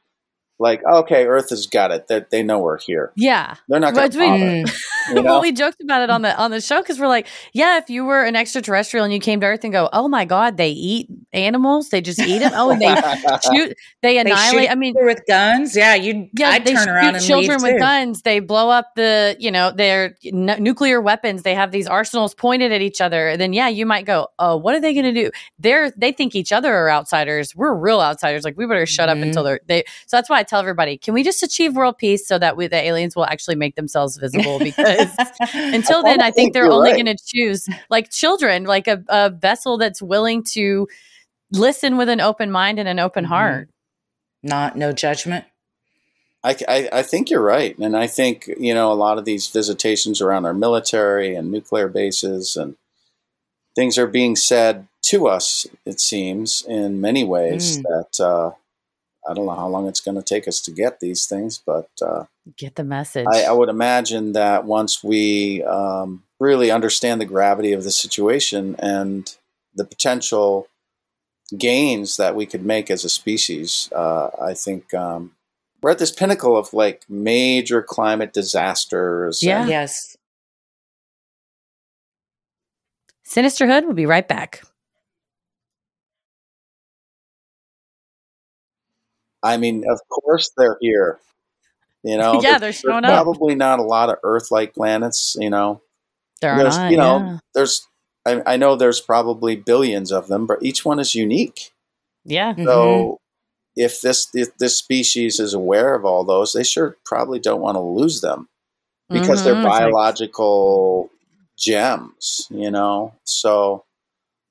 like, 0.59 0.82
okay, 0.84 1.26
Earth 1.26 1.50
has 1.50 1.66
got 1.66 1.90
it. 1.90 2.09
That 2.09 2.30
they, 2.30 2.38
they 2.38 2.42
know 2.42 2.59
we're 2.59 2.78
here. 2.78 3.12
Yeah, 3.16 3.57
they're 3.68 3.80
not 3.80 3.94
going 3.94 4.11
to 4.11 4.18
bother. 4.18 4.64
You 5.09 5.14
know? 5.14 5.22
well, 5.22 5.40
we 5.40 5.52
joked 5.52 5.80
about 5.80 6.02
it 6.02 6.11
on 6.11 6.22
the 6.22 6.36
on 6.36 6.50
the 6.50 6.61
show 6.61 6.80
because 6.80 6.98
we're 6.98 7.07
like, 7.07 7.28
yeah, 7.52 7.78
if 7.78 7.88
you 7.88 8.04
were 8.04 8.24
an 8.24 8.34
extraterrestrial 8.34 9.04
and 9.04 9.14
you 9.14 9.20
came 9.20 9.40
to 9.40 9.46
Earth 9.46 9.62
and 9.62 9.72
go, 9.72 9.88
oh 9.92 10.09
my 10.09 10.24
god, 10.24 10.57
they 10.57 10.70
eat 10.70 11.09
animals, 11.32 11.90
they 11.90 12.00
just 12.00 12.18
eat 12.18 12.40
them. 12.40 12.50
Oh, 12.57 12.70
and 12.70 12.82
they 12.82 12.92
shoot, 13.54 13.76
they 14.02 14.18
annihilate. 14.18 14.62
They 14.62 14.68
I 14.68 14.74
mean, 14.74 14.94
with 14.96 15.20
guns, 15.28 15.76
yeah, 15.76 15.94
you 15.94 16.28
yeah, 16.36 16.50
I'd 16.50 16.64
they 16.64 16.74
turn 16.74 16.88
around 16.88 17.14
and 17.14 17.24
children 17.24 17.62
with 17.62 17.78
guns. 17.78 18.22
They 18.22 18.40
blow 18.40 18.68
up 18.70 18.96
the 18.96 19.36
you 19.38 19.52
know 19.52 19.70
their 19.70 20.16
n- 20.24 20.57
nuclear 20.59 21.00
weapons. 21.00 21.44
They 21.44 21.54
have 21.54 21.70
these 21.70 21.86
arsenals 21.86 22.34
pointed 22.34 22.72
at 22.72 22.80
each 22.80 23.00
other. 23.00 23.28
And 23.28 23.40
then 23.40 23.52
yeah, 23.52 23.68
you 23.68 23.86
might 23.86 24.07
go, 24.07 24.28
oh, 24.38 24.57
what 24.57 24.74
are 24.74 24.80
they 24.80 24.94
going 24.94 25.14
to 25.14 25.24
do? 25.24 25.30
They're 25.59 25.92
they 25.92 26.12
think 26.12 26.34
each 26.34 26.52
other 26.52 26.74
are 26.74 26.90
outsiders. 26.90 27.54
We're 27.54 27.74
real 27.74 28.00
outsiders. 28.00 28.44
Like 28.44 28.57
we 28.57 28.66
better 28.66 28.86
shut 28.86 29.09
mm-hmm. 29.09 29.20
up 29.20 29.26
until 29.26 29.44
they're 29.44 29.61
they. 29.66 29.84
So 30.07 30.16
that's 30.16 30.28
why 30.28 30.38
I 30.38 30.42
tell 30.49 30.61
everybody, 30.61 30.97
can 30.97 31.14
we 31.14 31.22
just 31.22 31.42
achieve 31.42 31.74
world 31.74 31.99
peace 31.99 32.26
so 32.26 32.38
that 32.38 32.57
we 32.57 32.66
the 32.66 32.76
aliens 32.76 33.14
will 33.16 33.26
actually 33.26 33.57
make 33.57 33.74
themselves 33.74 34.16
visible 34.16 34.59
because 34.59 35.14
until 35.55 36.03
then, 36.03 36.20
I 36.20 36.30
think 36.30 36.53
they're 36.53 36.70
only 36.70 36.90
right. 36.92 37.05
going 37.05 37.16
to 37.16 37.24
choose 37.24 37.68
like 37.90 38.11
children, 38.11 38.64
like 38.64 38.88
a, 38.88 39.03
a, 39.09 39.30
vessel 39.30 39.78
that's 39.78 40.01
willing 40.01 40.42
to 40.42 40.88
listen 41.53 41.97
with 41.97 42.09
an 42.09 42.20
open 42.20 42.51
mind 42.51 42.78
and 42.78 42.88
an 42.88 42.99
open 42.99 43.24
mm-hmm. 43.24 43.32
heart. 43.32 43.70
Not 44.42 44.76
no 44.76 44.92
judgment. 44.92 45.44
I, 46.44 46.57
I, 46.68 46.88
I, 46.92 47.03
think 47.03 47.30
you're 47.30 47.42
right, 47.42 47.76
and 47.78 47.97
I 47.97 48.07
think 48.07 48.49
you 48.59 48.72
know 48.72 48.92
a 48.92 48.94
lot 48.94 49.18
of 49.18 49.24
these 49.24 49.49
visitations 49.49 50.20
around 50.20 50.47
our 50.47 50.55
military 50.55 51.34
and 51.34 51.51
nuclear 51.51 51.88
bases 51.88 52.55
and 52.57 52.76
things 53.74 53.99
are 53.99 54.07
being 54.07 54.36
said 54.36 54.86
to 55.03 55.26
us. 55.26 55.66
It 55.84 56.01
seems 56.01 56.64
in 56.66 57.01
many 57.01 57.24
ways 57.24 57.78
mm. 57.78 57.82
that 57.82 58.24
uh, 58.24 58.51
I 59.28 59.34
don't 59.34 59.46
know 59.46 59.54
how 59.54 59.68
long 59.68 59.88
it's 59.88 60.00
going 60.00 60.16
to 60.16 60.22
take 60.22 60.46
us 60.46 60.60
to 60.62 60.70
get 60.70 61.00
these 61.00 61.26
things, 61.26 61.58
but 61.64 61.88
uh, 62.00 62.24
get 62.56 62.76
the 62.76 62.84
message. 62.84 63.26
I, 63.32 63.44
I, 63.44 63.52
would 63.52 63.68
imagine 63.68 64.32
that 64.32 64.64
once 64.64 65.02
we 65.02 65.62
um, 65.64 66.22
really 66.38 66.70
understand 66.70 67.20
the 67.20 67.26
gravity 67.26 67.72
of 67.72 67.84
the 67.84 67.90
situation 67.90 68.76
and 68.78 69.34
the 69.74 69.84
potential 69.84 70.68
gains 71.56 72.16
that 72.16 72.34
we 72.36 72.46
could 72.46 72.64
make 72.64 72.90
as 72.90 73.04
a 73.04 73.08
species, 73.08 73.90
uh, 73.94 74.30
I 74.40 74.54
think 74.54 74.94
um, 74.94 75.32
we're 75.82 75.90
at 75.90 75.98
this 75.98 76.12
pinnacle 76.12 76.56
of 76.56 76.72
like 76.72 77.02
major 77.08 77.82
climate 77.82 78.32
disasters. 78.32 79.42
Yeah. 79.42 79.60
And- 79.62 79.70
yes. 79.70 80.16
Sinisterhood 83.24 83.86
will 83.86 83.94
be 83.94 84.06
right 84.06 84.26
back. 84.26 84.62
I 89.43 89.57
mean, 89.57 89.84
of 89.89 90.01
course 90.09 90.51
they're 90.57 90.78
here. 90.80 91.18
You 92.03 92.18
know, 92.18 92.41
yeah, 92.43 92.59
they're 92.59 92.72
showing 92.72 93.05
up. 93.05 93.12
Probably 93.12 93.55
not 93.55 93.78
a 93.78 93.82
lot 93.82 94.09
of 94.09 94.16
Earth-like 94.22 94.74
planets. 94.74 95.37
You 95.39 95.51
know, 95.51 95.82
there 96.41 96.57
there's, 96.57 96.76
not, 96.76 96.91
You 96.91 96.97
know, 96.97 97.18
yeah. 97.18 97.39
there's. 97.55 97.87
I, 98.26 98.43
I, 98.45 98.57
know 98.57 98.74
there's 98.74 99.01
probably 99.01 99.55
billions 99.55 100.11
of 100.11 100.26
them, 100.26 100.47
but 100.47 100.61
each 100.61 100.84
one 100.84 100.99
is 100.99 101.14
unique. 101.14 101.72
Yeah. 102.24 102.57
So, 102.57 102.64
mm-hmm. 102.64 103.14
if 103.76 104.01
this 104.01 104.28
if 104.34 104.57
this 104.59 104.76
species 104.76 105.39
is 105.39 105.55
aware 105.55 105.95
of 105.95 106.05
all 106.05 106.24
those, 106.24 106.53
they 106.53 106.64
sure 106.64 106.97
probably 107.05 107.39
don't 107.39 107.61
want 107.61 107.76
to 107.76 107.80
lose 107.80 108.20
them 108.22 108.49
because 109.09 109.45
mm-hmm. 109.45 109.62
they're 109.62 109.62
biological 109.62 111.11
gems. 111.57 112.49
You 112.51 112.72
know, 112.72 113.14
so 113.22 113.84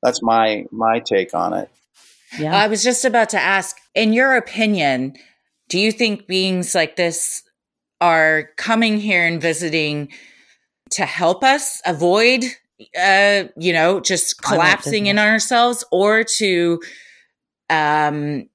that's 0.02 0.22
my 0.22 0.66
my 0.72 1.00
take 1.00 1.34
on 1.34 1.54
it. 1.54 1.70
Yeah. 2.40 2.56
I 2.56 2.68
was 2.68 2.84
just 2.84 3.06
about 3.06 3.30
to 3.30 3.40
ask, 3.40 3.78
in 3.94 4.14
your 4.14 4.36
opinion, 4.36 5.16
do 5.70 5.80
you 5.80 5.92
think 5.92 6.28
beings 6.28 6.76
like 6.76 6.96
this 6.96 7.44
are 8.02 8.50
coming 8.58 9.00
here 9.00 9.26
and 9.26 9.42
visiting 9.42 10.10
to 10.92 11.06
help 11.06 11.44
us 11.44 11.82
avoid 11.86 12.44
uh 13.00 13.46
you 13.58 13.72
know 13.72 14.02
just 14.02 14.42
collapsing 14.42 15.06
in 15.06 15.18
ourselves 15.18 15.86
or 15.92 16.26
to 16.26 16.82
um 17.70 18.48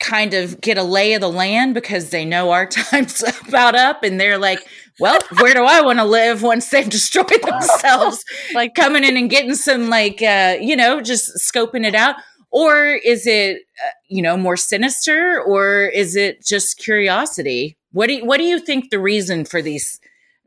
kind 0.00 0.34
of 0.34 0.60
get 0.60 0.78
a 0.78 0.82
lay 0.82 1.14
of 1.14 1.20
the 1.20 1.30
land 1.30 1.74
because 1.74 2.10
they 2.10 2.24
know 2.24 2.50
our 2.50 2.66
time's 2.66 3.24
about 3.48 3.74
up 3.74 4.02
and 4.02 4.20
they're 4.20 4.38
like 4.38 4.60
well 5.00 5.18
where 5.40 5.54
do 5.54 5.64
i 5.64 5.80
want 5.80 5.98
to 5.98 6.04
live 6.04 6.42
once 6.42 6.68
they've 6.68 6.88
destroyed 6.90 7.42
themselves? 7.42 8.22
Like 8.54 8.74
coming 8.74 9.02
in 9.02 9.16
and 9.16 9.30
getting 9.30 9.54
some 9.54 9.88
like 9.88 10.22
uh 10.22 10.56
you 10.60 10.76
know 10.76 11.00
just 11.00 11.30
scoping 11.36 11.86
it 11.86 11.94
out 11.94 12.16
or 12.50 12.98
is 13.04 13.26
it 13.26 13.62
uh, 13.84 13.90
you 14.08 14.22
know 14.22 14.36
more 14.36 14.56
sinister 14.56 15.40
or 15.40 15.84
is 15.86 16.16
it 16.16 16.44
just 16.44 16.78
curiosity 16.78 17.76
what 17.92 18.08
do 18.08 18.14
you, 18.14 18.24
what 18.24 18.38
do 18.38 18.44
you 18.44 18.58
think 18.58 18.90
the 18.90 18.98
reason 18.98 19.44
for 19.44 19.62
these 19.62 20.00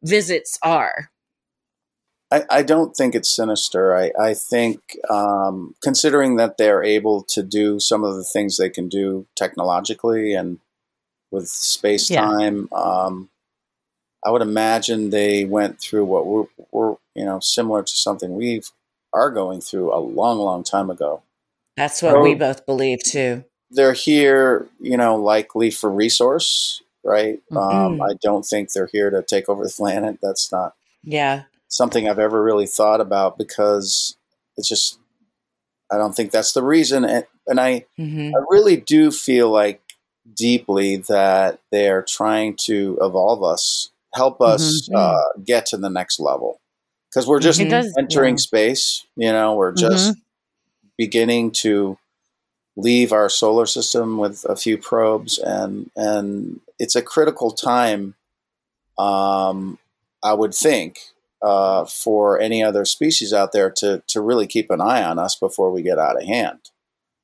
visits 0.03 0.57
are 0.61 1.11
I, 2.31 2.45
I 2.49 2.61
don't 2.63 2.95
think 2.95 3.13
it's 3.13 3.29
sinister. 3.29 3.95
I, 3.95 4.11
I 4.19 4.33
think, 4.33 4.79
um, 5.09 5.75
considering 5.83 6.37
that 6.37 6.57
they're 6.57 6.83
able 6.83 7.23
to 7.23 7.43
do 7.43 7.79
some 7.79 8.03
of 8.03 8.15
the 8.15 8.23
things 8.23 8.55
they 8.55 8.69
can 8.69 8.87
do 8.87 9.27
technologically 9.35 10.33
and 10.33 10.59
with 11.29 11.49
space 11.49 12.07
time, 12.07 12.69
yeah. 12.71 12.77
um, 12.77 13.29
I 14.25 14.31
would 14.31 14.41
imagine 14.41 15.09
they 15.09 15.45
went 15.45 15.81
through 15.81 16.05
what 16.05 16.25
we're, 16.25 16.45
we're, 16.71 16.95
you 17.15 17.25
know, 17.25 17.39
similar 17.41 17.83
to 17.83 17.95
something 17.97 18.35
we 18.35 18.61
are 19.13 19.29
going 19.29 19.59
through 19.59 19.93
a 19.93 19.99
long, 19.99 20.39
long 20.39 20.63
time 20.63 20.89
ago. 20.89 21.23
That's 21.77 22.01
what 22.01 22.13
so 22.13 22.21
we 22.21 22.35
both 22.35 22.65
believe 22.65 22.99
too. 23.03 23.43
They're 23.69 23.93
here, 23.93 24.67
you 24.79 24.97
know, 24.97 25.15
likely 25.15 25.71
for 25.71 25.89
resource, 25.89 26.81
right? 27.03 27.39
Um, 27.51 27.57
mm-hmm. 27.57 28.01
Um, 28.01 28.01
I 28.01 28.13
don't 28.21 28.43
think 28.45 28.71
they're 28.73 28.89
here 28.91 29.09
to 29.09 29.23
take 29.23 29.47
over 29.49 29.63
the 29.63 29.73
planet. 29.75 30.19
That's 30.21 30.51
not 30.51 30.73
yeah 31.03 31.43
something 31.67 32.07
I've 32.07 32.19
ever 32.19 32.43
really 32.43 32.67
thought 32.67 33.01
about 33.01 33.37
because 33.37 34.15
it's 34.57 34.67
just 34.67 34.99
I 35.91 35.97
don't 35.97 36.13
think 36.15 36.31
that's 36.31 36.53
the 36.53 36.63
reason. 36.63 37.03
And 37.05 37.25
and 37.47 37.59
I 37.59 37.85
Mhm. 37.99 38.31
I 38.35 38.39
really 38.49 38.77
do 38.77 39.11
feel 39.11 39.49
like 39.49 39.81
deeply 40.35 40.97
that 41.09 41.59
they're 41.71 42.03
trying 42.03 42.55
to 42.65 42.97
evolve 43.01 43.43
us, 43.43 43.89
help 44.13 44.41
us 44.41 44.87
Mhm. 44.89 44.95
uh, 44.97 45.39
get 45.43 45.65
to 45.67 45.77
the 45.77 45.89
next 45.89 46.19
level. 46.19 46.59
Because 47.09 47.27
we're 47.27 47.39
just 47.39 47.59
does, 47.59 47.93
entering 47.97 48.35
yeah. 48.35 48.39
space, 48.39 49.05
you 49.17 49.31
know, 49.33 49.55
we're 49.55 49.73
just 49.73 50.15
beginning 51.01 51.49
to 51.49 51.97
leave 52.77 53.11
our 53.11 53.27
solar 53.27 53.65
system 53.65 54.19
with 54.19 54.45
a 54.47 54.55
few 54.55 54.77
probes, 54.77 55.39
and 55.39 55.89
and 55.95 56.59
it's 56.77 56.95
a 56.95 57.01
critical 57.01 57.49
time. 57.49 58.13
Um, 58.99 59.79
I 60.23 60.35
would 60.35 60.53
think 60.53 60.99
uh, 61.41 61.85
for 61.85 62.39
any 62.39 62.63
other 62.63 62.85
species 62.85 63.33
out 63.33 63.51
there 63.51 63.71
to 63.77 64.03
to 64.09 64.21
really 64.21 64.45
keep 64.45 64.69
an 64.69 64.79
eye 64.79 65.03
on 65.03 65.17
us 65.17 65.35
before 65.35 65.71
we 65.71 65.81
get 65.81 65.97
out 65.97 66.21
of 66.21 66.27
hand. 66.27 66.59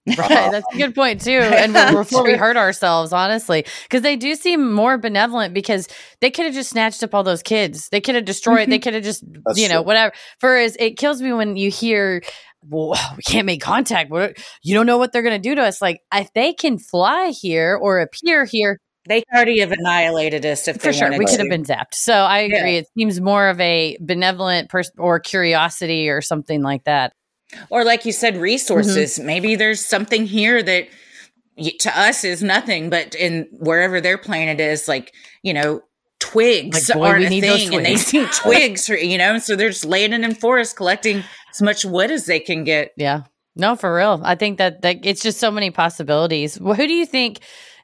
Right, 0.07 0.29
that's 0.51 0.73
a 0.73 0.77
good 0.77 0.95
point 0.95 1.21
too. 1.21 1.39
And 1.57 1.73
before 1.95 2.23
we 2.23 2.33
hurt 2.33 2.57
ourselves, 2.57 3.11
honestly, 3.11 3.65
because 3.83 4.01
they 4.01 4.15
do 4.15 4.35
seem 4.35 4.71
more 4.71 4.97
benevolent 4.97 5.53
because 5.53 5.87
they 6.21 6.31
could 6.31 6.45
have 6.45 6.53
just 6.53 6.69
snatched 6.69 7.03
up 7.03 7.13
all 7.13 7.23
those 7.23 7.43
kids. 7.43 7.89
They 7.89 8.01
could 8.01 8.15
have 8.15 8.25
destroyed. 8.25 8.69
They 8.69 8.79
could 8.79 8.93
have 8.93 9.03
just, 9.03 9.23
That's 9.45 9.59
you 9.59 9.67
know, 9.67 9.81
true. 9.81 9.87
whatever. 9.87 10.13
Whereas 10.39 10.77
it 10.79 10.97
kills 10.97 11.21
me 11.21 11.33
when 11.33 11.57
you 11.57 11.69
hear, 11.69 12.21
"Well, 12.63 12.95
we 13.17 13.23
can't 13.23 13.45
make 13.45 13.61
contact. 13.61 14.09
What 14.09 14.37
you 14.63 14.73
don't 14.75 14.85
know 14.85 14.97
what 14.97 15.11
they're 15.13 15.21
going 15.23 15.41
to 15.41 15.49
do 15.49 15.55
to 15.55 15.61
us." 15.63 15.81
Like 15.81 16.01
if 16.13 16.31
they 16.33 16.53
can 16.53 16.77
fly 16.79 17.29
here 17.29 17.75
or 17.75 17.99
appear 17.99 18.45
here, 18.45 18.79
They 19.07 19.21
could 19.21 19.35
already 19.35 19.59
have 19.61 19.71
annihilated 19.71 20.45
us 20.45 20.67
if 20.67 20.77
for 20.81 20.91
they 20.91 20.97
sure, 20.97 21.17
we 21.17 21.25
could 21.25 21.39
have 21.39 21.49
been 21.49 21.63
zapped. 21.63 21.93
So 21.93 22.13
I 22.13 22.41
Yeah. 22.41 22.57
agree. 22.57 22.75
It 22.77 22.87
seems 22.97 23.21
more 23.21 23.47
of 23.47 23.59
a 23.61 23.97
benevolent 24.01 24.69
person 24.69 24.95
or 24.97 25.19
curiosity 25.19 26.09
or 26.09 26.21
something 26.21 26.61
like 26.61 26.83
that. 26.85 27.13
or 27.69 27.85
like 27.85 28.05
you 28.05 28.11
said 28.11 28.33
mm-hmm. 28.33 28.43
resources 28.43 29.19
maybe 29.19 29.55
there's 29.55 29.85
something 29.85 30.25
here 30.25 30.61
that 30.61 30.87
to 31.79 31.97
us 31.99 32.25
is 32.25 32.43
nothing 32.43 32.89
but 32.89 33.15
in 33.15 33.47
wherever 33.53 34.01
their 34.01 34.17
planet 34.17 34.59
is 34.59 34.87
like 34.89 35.13
you 35.43 35.53
know 35.53 35.79
twigs 36.19 36.89
Like, 36.89 36.97
boy, 36.97 37.05
aren't 37.05 37.25
a 37.25 37.29
thing 37.29 37.73
and 37.73 37.85
they 37.85 37.95
see 37.95 38.25
twigs 38.33 38.89
or, 38.89 38.97
you 38.97 39.17
know 39.17 39.37
so 39.39 39.55
they're 39.55 39.69
just 39.69 39.85
landing 39.85 40.25
in 40.25 40.35
forests 40.35 40.73
collecting 40.73 41.23
as 41.51 41.61
much 41.61 41.85
wood 41.85 42.11
as 42.11 42.25
they 42.25 42.39
can 42.39 42.63
get 42.63 42.91
Yeah. 42.97 43.23
No, 43.55 43.75
for 43.75 43.95
real. 43.95 44.21
I 44.23 44.35
think 44.35 44.59
that, 44.59 44.83
that 44.83 45.03
it's 45.03 45.21
just 45.21 45.39
so 45.39 45.49
many 45.49 45.71
possibilities. 45.71 46.59
Well, 46.61 46.75
who 46.75 46.85
do 46.85 46.93
you 46.93 47.07
think 47.07 47.39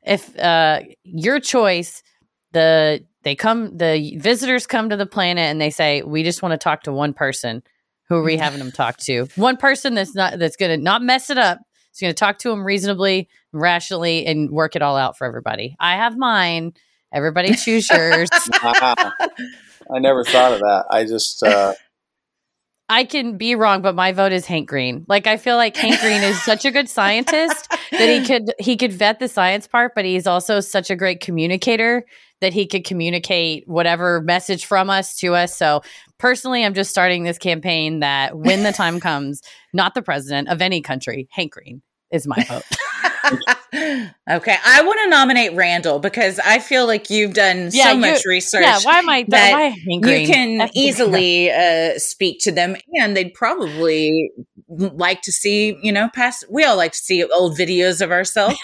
if 0.05 0.37
uh 0.37 0.81
your 1.03 1.39
choice 1.39 2.03
the 2.51 3.03
they 3.23 3.35
come 3.35 3.77
the 3.77 4.17
visitors 4.17 4.67
come 4.67 4.89
to 4.89 4.97
the 4.97 5.05
planet 5.05 5.45
and 5.45 5.59
they 5.59 5.69
say 5.69 6.01
we 6.03 6.23
just 6.23 6.41
want 6.41 6.51
to 6.51 6.57
talk 6.57 6.83
to 6.83 6.91
one 6.91 7.13
person 7.13 7.63
who 8.09 8.15
are 8.15 8.23
we 8.23 8.37
having 8.37 8.59
them 8.59 8.71
talk 8.71 8.97
to 8.97 9.27
one 9.35 9.57
person 9.57 9.93
that's 9.93 10.13
not 10.13 10.37
that's 10.39 10.57
gonna 10.57 10.77
not 10.77 11.01
mess 11.01 11.29
it 11.29 11.37
up 11.37 11.59
it's 11.89 12.01
gonna 12.01 12.13
talk 12.13 12.37
to 12.37 12.49
them 12.49 12.65
reasonably 12.65 13.29
rationally 13.53 14.25
and 14.25 14.51
work 14.51 14.75
it 14.75 14.81
all 14.81 14.97
out 14.97 15.17
for 15.17 15.25
everybody 15.25 15.75
i 15.79 15.95
have 15.95 16.17
mine 16.17 16.73
everybody 17.13 17.55
choose 17.55 17.89
yours 17.89 18.29
Wow. 18.63 19.13
I 19.93 19.99
never 19.99 20.23
thought 20.23 20.53
of 20.53 20.59
that. 20.59 20.85
I 20.89 21.03
just 21.05 21.43
uh, 21.43 21.73
I 22.93 23.05
can 23.05 23.37
be 23.37 23.55
wrong, 23.55 23.81
but 23.81 23.95
my 23.95 24.11
vote 24.11 24.33
is 24.33 24.45
Hank 24.45 24.69
Green. 24.69 25.03
Like 25.07 25.25
I 25.25 25.37
feel 25.37 25.55
like 25.55 25.75
Hank 25.75 25.99
Green 25.99 26.21
is 26.21 26.39
such 26.43 26.63
a 26.63 26.69
good 26.69 26.87
scientist 26.97 27.67
that 27.89 28.07
he 28.07 28.23
could 28.23 28.53
he 28.59 28.77
could 28.77 28.93
vet 28.93 29.17
the 29.17 29.27
science 29.27 29.67
part, 29.67 29.93
but 29.95 30.05
he's 30.05 30.27
also 30.27 30.59
such 30.59 30.91
a 30.91 30.95
great 30.95 31.19
communicator 31.19 32.05
that 32.41 32.53
he 32.53 32.67
could 32.67 32.85
communicate 32.85 33.67
whatever 33.67 34.21
message 34.21 34.67
from 34.67 34.91
us 34.91 35.15
to 35.17 35.33
us. 35.33 35.57
So 35.57 35.81
personally, 36.19 36.63
I'm 36.63 36.75
just 36.75 36.91
starting 36.91 37.23
this 37.23 37.39
campaign 37.39 38.01
that 38.01 38.37
when 38.37 38.61
the 38.61 38.71
time 38.71 38.99
comes, 38.99 39.41
not 39.73 39.95
the 39.95 40.03
president 40.03 40.49
of 40.49 40.61
any 40.61 40.81
country, 40.83 41.27
Hank 41.31 41.53
Green 41.53 41.81
is 42.11 42.27
my 42.27 42.43
vote. 42.43 42.63
okay 44.29 44.55
i 44.65 44.81
want 44.83 44.99
to 45.03 45.09
nominate 45.09 45.53
randall 45.55 45.99
because 45.99 46.39
i 46.39 46.59
feel 46.59 46.85
like 46.85 47.09
you've 47.09 47.33
done 47.33 47.69
Yeah, 47.71 47.91
so 47.91 47.97
much 47.97 48.25
research 48.25 48.63
yeah, 48.63 48.79
why 48.83 48.99
am 48.99 49.09
I 49.09 49.25
that 49.29 49.51
why 49.53 49.75
you 49.85 50.01
can 50.01 50.57
That's- 50.57 50.75
easily 50.75 51.51
uh, 51.51 51.97
speak 51.97 52.39
to 52.41 52.51
them 52.51 52.75
and 52.99 53.15
they'd 53.15 53.33
probably 53.33 54.31
like 54.67 55.21
to 55.21 55.31
see 55.31 55.77
you 55.81 55.91
know 55.91 56.09
past 56.13 56.45
we 56.49 56.63
all 56.63 56.75
like 56.75 56.91
to 56.91 56.97
see 56.97 57.23
old 57.23 57.57
videos 57.57 58.01
of 58.01 58.11
ourselves 58.11 58.57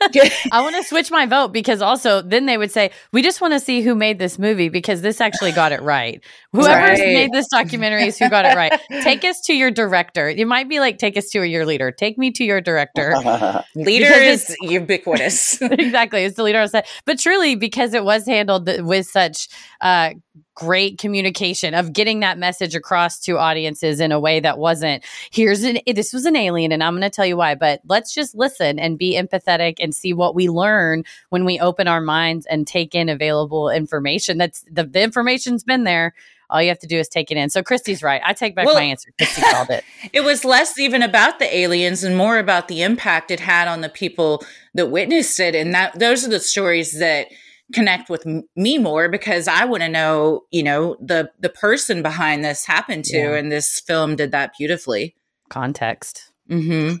I 0.52 0.60
want 0.62 0.76
to 0.76 0.84
switch 0.84 1.10
my 1.10 1.26
vote 1.26 1.48
because 1.52 1.82
also 1.82 2.22
then 2.22 2.46
they 2.46 2.56
would 2.58 2.70
say, 2.70 2.90
we 3.12 3.22
just 3.22 3.40
want 3.40 3.52
to 3.54 3.60
see 3.60 3.80
who 3.82 3.94
made 3.94 4.18
this 4.18 4.38
movie 4.38 4.68
because 4.68 5.02
this 5.02 5.20
actually 5.20 5.52
got 5.52 5.72
it 5.72 5.82
right. 5.82 6.22
Whoever's 6.52 7.00
Right. 7.00 7.12
made 7.14 7.32
this 7.32 7.48
documentary 7.48 8.06
is 8.06 8.18
who 8.18 8.28
got 8.28 8.44
it 8.44 8.54
right. 8.54 8.80
Take 9.02 9.24
us 9.24 9.40
to 9.42 9.54
your 9.54 9.70
director. 9.70 10.28
It 10.28 10.46
might 10.46 10.68
be 10.68 10.80
like, 10.80 10.98
take 10.98 11.16
us 11.16 11.28
to 11.30 11.42
your 11.42 11.64
leader. 11.66 11.90
Take 11.90 12.18
me 12.18 12.30
to 12.32 12.44
your 12.44 12.60
director. 12.60 13.14
leader 13.74 14.12
is 14.12 14.54
ubiquitous 14.60 15.60
exactly. 15.62 16.24
It's 16.24 16.36
the 16.36 16.42
leader 16.42 16.60
on 16.60 16.68
set. 16.68 16.86
But 17.04 17.18
truly, 17.18 17.54
because 17.56 17.94
it 17.94 18.04
was 18.04 18.26
handled 18.26 18.68
with 18.84 19.06
such 19.06 19.48
uh, 19.80 20.10
great 20.54 20.98
communication 20.98 21.74
of 21.74 21.92
getting 21.92 22.20
that 22.20 22.38
message 22.38 22.74
across 22.74 23.18
to 23.20 23.38
audiences 23.38 24.00
in 24.00 24.12
a 24.12 24.20
way 24.20 24.40
that 24.40 24.58
wasn't, 24.58 25.04
here's 25.30 25.64
an, 25.64 25.78
this 25.94 26.12
was 26.12 26.24
an 26.24 26.36
alien 26.36 26.72
and 26.72 26.82
I'm 26.82 26.92
going 26.92 27.02
to 27.02 27.10
tell 27.10 27.26
you 27.26 27.36
why, 27.36 27.54
but 27.54 27.80
let's 27.86 28.14
just 28.14 28.34
listen 28.34 28.78
and 28.78 28.98
be 28.98 29.14
empathetic 29.14 29.76
and 29.80 29.94
see 29.94 30.12
what 30.12 30.34
we 30.34 30.48
learn 30.48 31.04
when 31.30 31.44
we 31.44 31.58
open 31.58 31.88
our 31.88 32.00
minds 32.00 32.46
and 32.46 32.66
take 32.66 32.94
in 32.94 33.08
available 33.08 33.68
information. 33.68 34.38
That's 34.38 34.64
the, 34.70 34.84
the 34.84 35.02
information's 35.02 35.64
been 35.64 35.84
there. 35.84 36.14
All 36.50 36.62
you 36.62 36.68
have 36.68 36.78
to 36.80 36.86
do 36.86 36.98
is 36.98 37.08
take 37.08 37.30
it 37.30 37.36
in. 37.36 37.50
So 37.50 37.62
Christy's 37.62 38.02
right. 38.02 38.20
I 38.24 38.32
take 38.32 38.54
back 38.54 38.66
Well- 38.66 38.74
my 38.74 38.82
answer. 38.82 39.10
Christy 39.18 39.42
called 39.42 39.70
it. 39.70 39.82
it 40.12 40.20
was 40.20 40.44
less 40.44 40.78
even 40.78 41.02
about 41.02 41.38
the 41.38 41.56
aliens 41.56 42.04
and 42.04 42.16
more 42.16 42.38
about 42.38 42.68
the 42.68 42.82
impact 42.82 43.30
it 43.30 43.40
had 43.40 43.66
on 43.66 43.80
the 43.80 43.88
people 43.88 44.44
that 44.74 44.86
witnessed 44.86 45.40
it 45.40 45.54
and 45.54 45.74
that 45.74 45.98
those 45.98 46.24
are 46.24 46.30
the 46.30 46.38
stories 46.38 46.98
that 46.98 47.28
connect 47.72 48.10
with 48.10 48.26
me 48.56 48.76
more 48.78 49.08
because 49.08 49.48
i 49.48 49.64
want 49.64 49.82
to 49.82 49.88
know 49.88 50.42
you 50.50 50.62
know 50.62 50.96
the 51.00 51.30
the 51.40 51.48
person 51.48 52.02
behind 52.02 52.44
this 52.44 52.66
happened 52.66 53.04
to 53.04 53.16
Yeah. 53.16 53.36
and 53.36 53.50
this 53.50 53.80
film 53.80 54.16
did 54.16 54.32
that 54.32 54.52
beautifully 54.58 55.14
Context. 55.50 56.30
hmm 56.48 56.94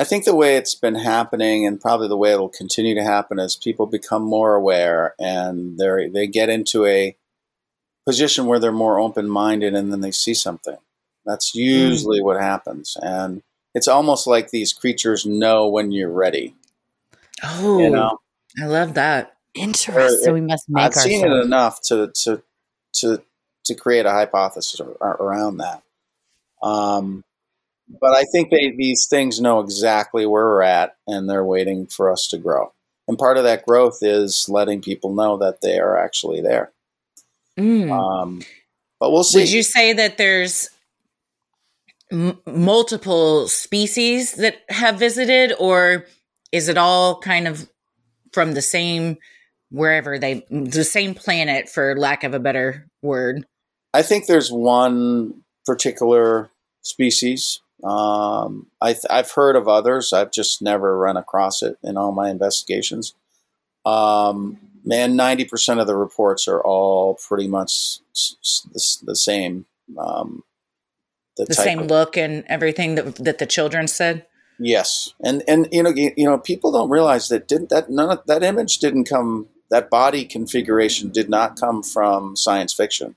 I 0.00 0.04
think 0.04 0.24
the 0.24 0.34
way 0.34 0.54
it's 0.56 0.76
been 0.76 0.94
happening, 0.94 1.66
and 1.66 1.80
probably 1.80 2.06
the 2.06 2.16
way 2.16 2.30
it'll 2.32 2.48
continue 2.48 2.94
to 2.94 3.02
happen, 3.02 3.40
as 3.40 3.56
people 3.56 3.86
become 3.86 4.22
more 4.22 4.54
aware 4.54 5.14
and 5.18 5.76
they 5.76 6.08
they 6.08 6.26
get 6.28 6.48
into 6.48 6.86
a 6.86 7.16
position 8.06 8.46
where 8.46 8.60
they're 8.60 8.70
more 8.70 9.00
open 9.00 9.28
minded, 9.28 9.74
and 9.74 9.92
then 9.92 10.00
they 10.00 10.12
see 10.12 10.34
something. 10.34 10.76
That's 11.26 11.52
usually 11.54 12.22
what 12.22 12.40
happens, 12.40 12.96
and 13.02 13.42
it's 13.74 13.88
almost 13.88 14.26
like 14.28 14.50
these 14.50 14.72
creatures 14.72 15.26
know 15.26 15.68
when 15.68 15.90
you're 15.90 16.12
ready. 16.12 16.54
oh 17.42 17.80
You 17.80 17.90
know, 17.90 18.18
i 18.62 18.66
love 18.66 18.94
that 18.94 19.34
Interesting. 19.54 20.24
So 20.24 20.34
we 20.34 20.40
must 20.40 20.68
make 20.68 20.84
I've 20.84 20.94
seen 20.94 21.24
it 21.24 21.44
enough 21.44 21.80
to 21.82 22.12
to 22.24 22.42
to 22.94 23.22
to 23.64 23.74
create 23.74 24.06
a 24.06 24.10
hypothesis 24.10 24.80
around 25.00 25.58
that. 25.58 25.82
Um, 26.62 27.24
but 27.88 28.14
I 28.14 28.24
think 28.32 28.50
they 28.50 28.70
these 28.76 29.06
things 29.08 29.40
know 29.40 29.60
exactly 29.60 30.26
where 30.26 30.44
we're 30.44 30.62
at, 30.62 30.96
and 31.06 31.28
they're 31.28 31.44
waiting 31.44 31.86
for 31.86 32.10
us 32.10 32.26
to 32.28 32.38
grow. 32.38 32.72
And 33.06 33.18
part 33.18 33.38
of 33.38 33.44
that 33.44 33.64
growth 33.64 33.98
is 34.02 34.48
letting 34.48 34.82
people 34.82 35.14
know 35.14 35.38
that 35.38 35.62
they 35.62 35.78
are 35.78 35.96
actually 35.96 36.42
there. 36.42 36.72
Mm. 37.58 37.90
Um, 37.90 38.42
but 39.00 39.10
we'll 39.10 39.24
see. 39.24 39.40
Would 39.40 39.50
you 39.50 39.62
say 39.62 39.94
that 39.94 40.18
there's 40.18 40.68
m- 42.12 42.38
multiple 42.46 43.48
species 43.48 44.32
that 44.34 44.58
have 44.68 44.98
visited, 44.98 45.54
or 45.58 46.06
is 46.52 46.68
it 46.68 46.76
all 46.76 47.18
kind 47.20 47.48
of 47.48 47.68
from 48.32 48.52
the 48.52 48.62
same 48.62 49.16
wherever 49.70 50.18
they 50.18 50.44
the 50.50 50.84
same 50.84 51.14
planet, 51.14 51.68
for 51.68 51.96
lack 51.96 52.24
of 52.24 52.34
a 52.34 52.38
better 52.40 52.86
word? 53.02 53.46
I 53.94 54.02
think 54.02 54.26
there's 54.26 54.50
one 54.50 55.42
particular 55.66 56.50
species. 56.82 57.60
Um, 57.84 58.66
I 58.80 58.92
th- 58.92 59.04
I've 59.10 59.30
heard 59.30 59.56
of 59.56 59.68
others. 59.68 60.12
I've 60.12 60.32
just 60.32 60.60
never 60.62 60.96
run 60.98 61.16
across 61.16 61.62
it 61.62 61.78
in 61.82 61.96
all 61.96 62.12
my 62.12 62.28
investigations. 62.30 63.14
Um, 63.86 64.58
man, 64.84 65.16
ninety 65.16 65.44
percent 65.44 65.80
of 65.80 65.86
the 65.86 65.96
reports 65.96 66.48
are 66.48 66.60
all 66.62 67.14
pretty 67.14 67.46
much 67.48 67.98
the, 68.42 68.76
s- 68.76 69.02
the 69.04 69.16
same. 69.16 69.66
Um, 69.96 70.42
The 71.36 71.46
type 71.46 71.64
same 71.64 71.78
of- 71.80 71.86
look 71.86 72.16
and 72.16 72.44
everything 72.48 72.96
that 72.96 73.14
that 73.16 73.38
the 73.38 73.46
children 73.46 73.86
said. 73.88 74.26
Yes, 74.58 75.14
and 75.22 75.44
and 75.46 75.68
you 75.70 75.82
know 75.84 75.90
you, 75.90 76.12
you 76.16 76.24
know 76.24 76.36
people 76.38 76.72
don't 76.72 76.90
realize 76.90 77.28
that 77.28 77.46
didn't 77.46 77.68
that 77.70 77.88
none 77.90 78.10
of 78.10 78.26
that 78.26 78.42
image 78.42 78.78
didn't 78.78 79.04
come 79.04 79.46
that 79.70 79.90
body 79.90 80.24
configuration 80.24 81.10
did 81.10 81.28
not 81.28 81.58
come 81.58 81.82
from 81.82 82.36
science 82.36 82.72
fiction. 82.72 83.16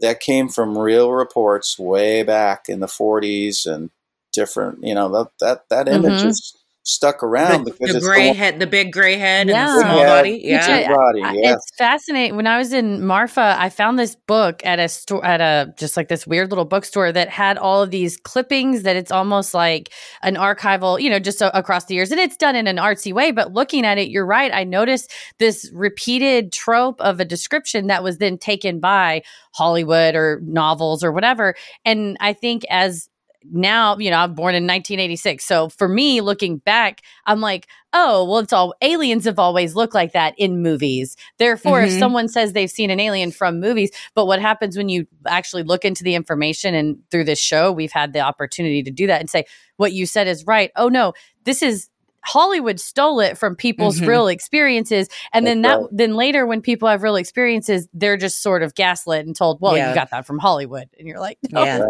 That 0.00 0.20
came 0.20 0.48
from 0.48 0.78
real 0.78 1.12
reports 1.12 1.78
way 1.78 2.22
back 2.22 2.68
in 2.68 2.80
the 2.80 2.88
40s 2.88 3.66
and 3.66 3.90
different. 4.32 4.82
You 4.82 4.94
know 4.94 5.08
that 5.10 5.30
that 5.40 5.68
that 5.70 5.88
image 5.88 6.24
Mhm. 6.24 6.30
is 6.30 6.56
stuck 6.88 7.20
around 7.24 7.64
the, 7.64 7.72
because 7.72 7.90
the 7.90 7.96
it's 7.96 8.06
gray 8.06 8.28
the, 8.28 8.34
head, 8.34 8.60
the 8.60 8.66
big 8.66 8.92
gray 8.92 9.16
head, 9.16 9.48
Yeah. 9.48 9.68
and 9.68 9.76
the 9.76 9.80
small 9.82 9.96
Big 9.96 10.06
head. 10.06 10.16
body. 10.18 10.40
Yeah, 10.44 10.78
Which 10.78 10.86
body. 10.88 11.20
Yeah. 11.40 11.54
It's 11.54 11.70
fascinating. 11.76 12.36
When 12.36 12.46
I 12.46 12.58
was 12.58 12.72
in 12.72 13.04
Marfa, 13.04 13.56
I 13.58 13.70
found 13.70 13.98
this 13.98 14.14
book 14.14 14.64
at 14.64 14.78
a 14.78 14.88
store 14.88 15.24
at 15.24 15.40
a 15.40 15.74
just 15.76 15.96
like 15.96 16.06
this 16.06 16.28
weird 16.28 16.50
little 16.50 16.64
bookstore 16.64 17.10
that 17.10 17.28
had 17.28 17.58
all 17.58 17.82
of 17.82 17.90
these 17.90 18.16
clippings 18.16 18.84
that 18.84 18.94
it's 18.94 19.10
almost 19.10 19.52
like 19.52 19.90
an 20.22 20.36
archival, 20.36 21.00
you 21.00 21.10
know, 21.10 21.18
just 21.18 21.42
a- 21.42 21.56
across 21.58 21.86
the 21.86 21.94
years. 21.94 22.12
And 22.12 22.20
it's 22.20 22.36
done 22.36 22.54
in 22.54 22.68
an 22.68 22.76
artsy 22.76 23.12
way, 23.12 23.32
but 23.32 23.52
looking 23.52 23.84
at 23.84 23.98
it, 23.98 24.08
you're 24.08 24.24
right. 24.24 24.54
I 24.54 24.62
noticed 24.62 25.12
this 25.40 25.68
repeated 25.74 26.52
trope 26.52 27.00
of 27.00 27.18
a 27.18 27.24
description 27.24 27.88
that 27.88 28.04
was 28.04 28.18
then 28.18 28.38
taken 28.38 28.78
by 28.78 29.22
Hollywood 29.54 30.14
or 30.14 30.40
novels 30.44 31.02
or 31.02 31.10
whatever. 31.10 31.56
And 31.84 32.16
I 32.20 32.32
think 32.32 32.64
as 32.70 33.08
now, 33.52 33.96
you 33.98 34.10
know, 34.10 34.18
I'm 34.18 34.34
born 34.34 34.54
in 34.54 34.64
1986. 34.64 35.44
So 35.44 35.68
for 35.68 35.88
me, 35.88 36.20
looking 36.20 36.58
back, 36.58 37.02
I'm 37.26 37.40
like, 37.40 37.66
oh, 37.92 38.24
well, 38.24 38.38
it's 38.38 38.52
all 38.52 38.74
aliens 38.82 39.24
have 39.24 39.38
always 39.38 39.74
looked 39.74 39.94
like 39.94 40.12
that 40.12 40.34
in 40.38 40.62
movies. 40.62 41.16
Therefore, 41.38 41.82
if 41.82 41.90
Mhm. 41.90 41.98
someone 41.98 42.28
says 42.28 42.52
they've 42.52 42.70
seen 42.70 42.90
an 42.90 43.00
alien 43.00 43.30
from 43.30 43.58
movies, 43.60 43.90
but 44.14 44.26
what 44.26 44.40
happens 44.40 44.76
when 44.76 44.88
you 44.88 45.06
actually 45.26 45.62
look 45.62 45.84
into 45.84 46.04
the 46.04 46.14
information 46.14 46.74
and 46.74 46.98
through 47.10 47.24
this 47.24 47.38
show, 47.38 47.72
we've 47.72 47.92
had 47.92 48.12
the 48.12 48.20
opportunity 48.20 48.82
to 48.82 48.90
do 48.90 49.06
that 49.06 49.20
and 49.20 49.30
say, 49.30 49.44
what 49.76 49.92
you 49.92 50.06
said 50.06 50.26
is 50.26 50.46
right. 50.46 50.70
Oh, 50.76 50.88
no, 50.88 51.12
this 51.44 51.62
is. 51.62 51.88
Hollywood 52.26 52.80
stole 52.80 53.20
it 53.20 53.38
from 53.38 53.54
people's 53.56 54.00
Mhm. 54.00 54.06
real 54.08 54.26
experiences, 54.28 55.08
and 55.32 55.46
then 55.46 55.62
that 55.62 55.78
right. 55.78 55.86
then 55.92 56.14
later 56.14 56.44
when 56.46 56.60
people 56.60 56.88
have 56.88 57.02
real 57.02 57.16
experiences, 57.16 57.86
they're 57.94 58.16
just 58.16 58.42
sort 58.42 58.62
of 58.62 58.74
gaslit 58.74 59.24
and 59.26 59.36
told, 59.36 59.60
"Well, 59.60 59.76
Yeah. 59.76 59.90
you 59.90 59.94
got 59.94 60.10
that 60.10 60.26
from 60.26 60.38
Hollywood," 60.38 60.88
and 60.98 61.06
you're 61.06 61.20
like, 61.20 61.38
"No, 61.50 61.62
Yeah. 61.64 61.82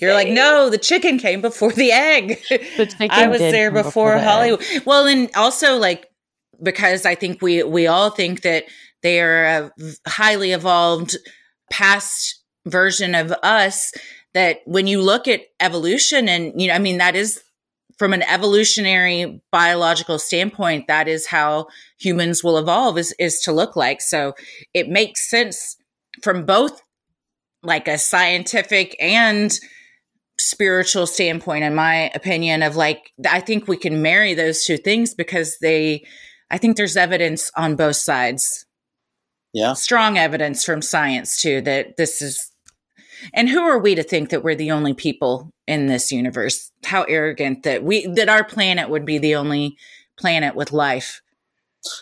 You're 0.00 0.14
like, 0.14 0.28
no, 0.28 0.68
the 0.68 0.78
chicken 0.78 1.18
came 1.18 1.40
before 1.40 1.72
the 1.72 1.92
egg. 1.92 2.40
The 2.76 2.86
chicken 2.98 3.10
I 3.10 3.28
was 3.28 3.38
there 3.38 3.70
come 3.70 3.82
before, 3.84 4.14
the. 4.16 4.22
Hollywood. 4.22 4.64
Well, 4.84 5.06
and 5.06 5.30
also 5.36 5.76
like 5.76 6.08
because 6.62 7.04
I 7.06 7.14
think 7.14 7.40
we 7.42 7.62
we 7.62 7.86
all 7.86 8.10
think 8.10 8.42
that 8.42 8.64
they 9.02 9.20
are 9.20 9.44
a 9.44 9.72
highly 10.08 10.52
evolved 10.52 11.16
past 11.70 12.42
version 12.66 13.14
of 13.14 13.32
us. 13.42 13.92
That 14.34 14.60
when 14.64 14.86
you 14.88 15.00
look 15.00 15.28
at 15.28 15.42
evolution, 15.60 16.28
and 16.28 16.60
you 16.60 16.68
know, 16.68 16.74
I 16.74 16.78
mean, 16.78 16.98
that 16.98 17.14
is 17.14 17.40
from 17.98 18.12
an 18.12 18.22
evolutionary 18.22 19.40
biological 19.50 20.18
standpoint, 20.18 20.86
that 20.88 21.08
is 21.08 21.26
how 21.26 21.66
humans 21.98 22.42
will 22.42 22.58
evolve 22.58 22.98
is 22.98 23.14
is 23.18 23.40
to 23.40 23.52
look 23.52 23.76
like. 23.76 24.00
So 24.00 24.34
it 24.72 24.88
makes 24.88 25.28
sense 25.28 25.76
from 26.22 26.44
both 26.44 26.80
like 27.62 27.88
a 27.88 27.98
scientific 27.98 28.96
and 29.00 29.58
spiritual 30.38 31.06
standpoint 31.06 31.64
in 31.64 31.74
my 31.74 32.10
opinion 32.14 32.62
of 32.62 32.74
like 32.74 33.12
i 33.30 33.38
think 33.38 33.68
we 33.68 33.76
can 33.76 34.02
marry 34.02 34.34
those 34.34 34.64
two 34.64 34.76
things 34.76 35.14
because 35.14 35.58
they 35.60 36.04
i 36.50 36.58
think 36.58 36.76
there's 36.76 36.96
evidence 36.96 37.52
on 37.56 37.76
both 37.76 37.94
sides 37.94 38.66
yeah. 39.52 39.74
strong 39.74 40.18
evidence 40.18 40.64
from 40.64 40.82
science 40.82 41.40
too 41.40 41.60
that 41.60 41.96
this 41.96 42.20
is 42.20 42.50
and 43.32 43.48
who 43.48 43.60
are 43.62 43.78
we 43.78 43.94
to 43.94 44.02
think 44.02 44.30
that 44.30 44.44
we're 44.44 44.54
the 44.54 44.70
only 44.70 44.92
people 44.94 45.50
in 45.66 45.86
this 45.86 46.12
universe 46.12 46.70
how 46.84 47.02
arrogant 47.04 47.62
that 47.62 47.82
we 47.82 48.06
that 48.06 48.28
our 48.28 48.44
planet 48.44 48.90
would 48.90 49.04
be 49.04 49.18
the 49.18 49.34
only 49.34 49.76
planet 50.16 50.54
with 50.54 50.72
life 50.72 51.22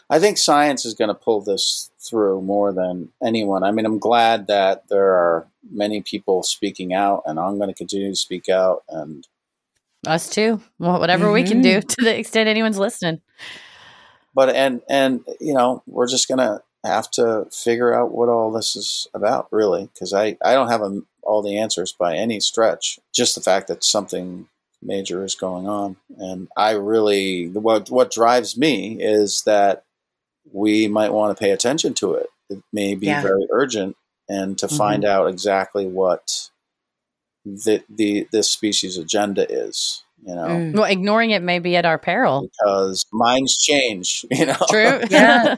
I 0.08 0.20
think 0.20 0.38
science 0.38 0.84
is 0.84 0.94
going 0.94 1.08
to 1.08 1.14
pull 1.14 1.40
this 1.40 1.90
through 1.98 2.42
more 2.42 2.72
than 2.72 3.08
anyone. 3.20 3.64
I 3.64 3.72
mean, 3.72 3.84
I'm 3.84 3.98
glad 3.98 4.46
that 4.46 4.86
there 4.88 5.12
are 5.12 5.48
many 5.72 6.02
people 6.02 6.44
speaking 6.44 6.94
out, 6.94 7.24
and 7.26 7.36
I'm 7.40 7.56
going 7.58 7.68
to 7.68 7.74
continue 7.74 8.10
to 8.10 8.14
speak 8.16 8.48
out. 8.48 8.84
And 8.88 9.26
Us 10.06 10.28
too. 10.30 10.60
Well, 10.78 11.00
whatever 11.00 11.32
we 11.32 11.42
can 11.42 11.62
do 11.62 11.78
Mhm. 11.80 11.88
to 11.96 12.04
the 12.04 12.16
extent 12.16 12.48
anyone's 12.48 12.78
listening. 12.78 13.22
but 14.34 14.50
and 14.50 14.82
and 14.88 15.24
you 15.40 15.52
know, 15.52 15.82
we're 15.86 16.06
just 16.08 16.28
going 16.28 16.38
to 16.38 16.62
have 16.84 17.10
to 17.12 17.46
figure 17.52 17.92
out 17.92 18.12
what 18.12 18.28
all 18.28 18.52
this 18.52 18.76
is 18.76 19.08
about, 19.14 19.48
really, 19.50 19.90
because 19.92 20.12
I 20.12 20.36
I 20.44 20.54
don't 20.54 20.68
have 20.68 20.82
a, 20.82 21.02
all 21.22 21.42
the 21.42 21.58
answers 21.58 21.92
by 21.92 22.16
any 22.16 22.40
stretch. 22.40 22.98
Just 23.14 23.34
the 23.34 23.40
fact 23.40 23.68
that 23.68 23.84
something 23.84 24.48
major 24.82 25.24
is 25.24 25.34
going 25.34 25.68
on, 25.68 25.96
and 26.18 26.48
I 26.56 26.72
really 26.72 27.48
what 27.48 27.90
what 27.90 28.10
drives 28.10 28.56
me 28.56 28.96
is 29.00 29.42
that 29.46 29.84
we 30.52 30.88
might 30.88 31.12
want 31.12 31.36
to 31.36 31.40
pay 31.40 31.50
attention 31.52 31.94
to 31.94 32.14
it. 32.14 32.26
It 32.50 32.62
may 32.72 32.94
be 32.94 33.06
Yeah. 33.06 33.22
very 33.22 33.46
urgent, 33.50 33.96
and 34.28 34.58
to 34.58 34.68
find 34.68 35.04
out 35.04 35.28
exactly 35.28 35.86
what 35.86 36.50
the 37.44 37.82
the 37.88 38.26
this 38.32 38.50
species 38.50 38.96
agenda 38.98 39.46
is. 39.50 40.02
You 40.24 40.34
know, 40.36 40.46
Mm. 40.46 40.74
Well, 40.74 40.84
ignoring 40.84 41.30
it 41.32 41.42
may 41.42 41.58
be 41.58 41.74
at 41.76 41.84
our 41.84 41.98
peril. 41.98 42.42
because 42.48 43.04
minds 43.12 43.58
change. 43.58 44.24
You 44.30 44.46
know, 44.46 44.56
True. 44.68 45.00
Yeah. 45.10 45.56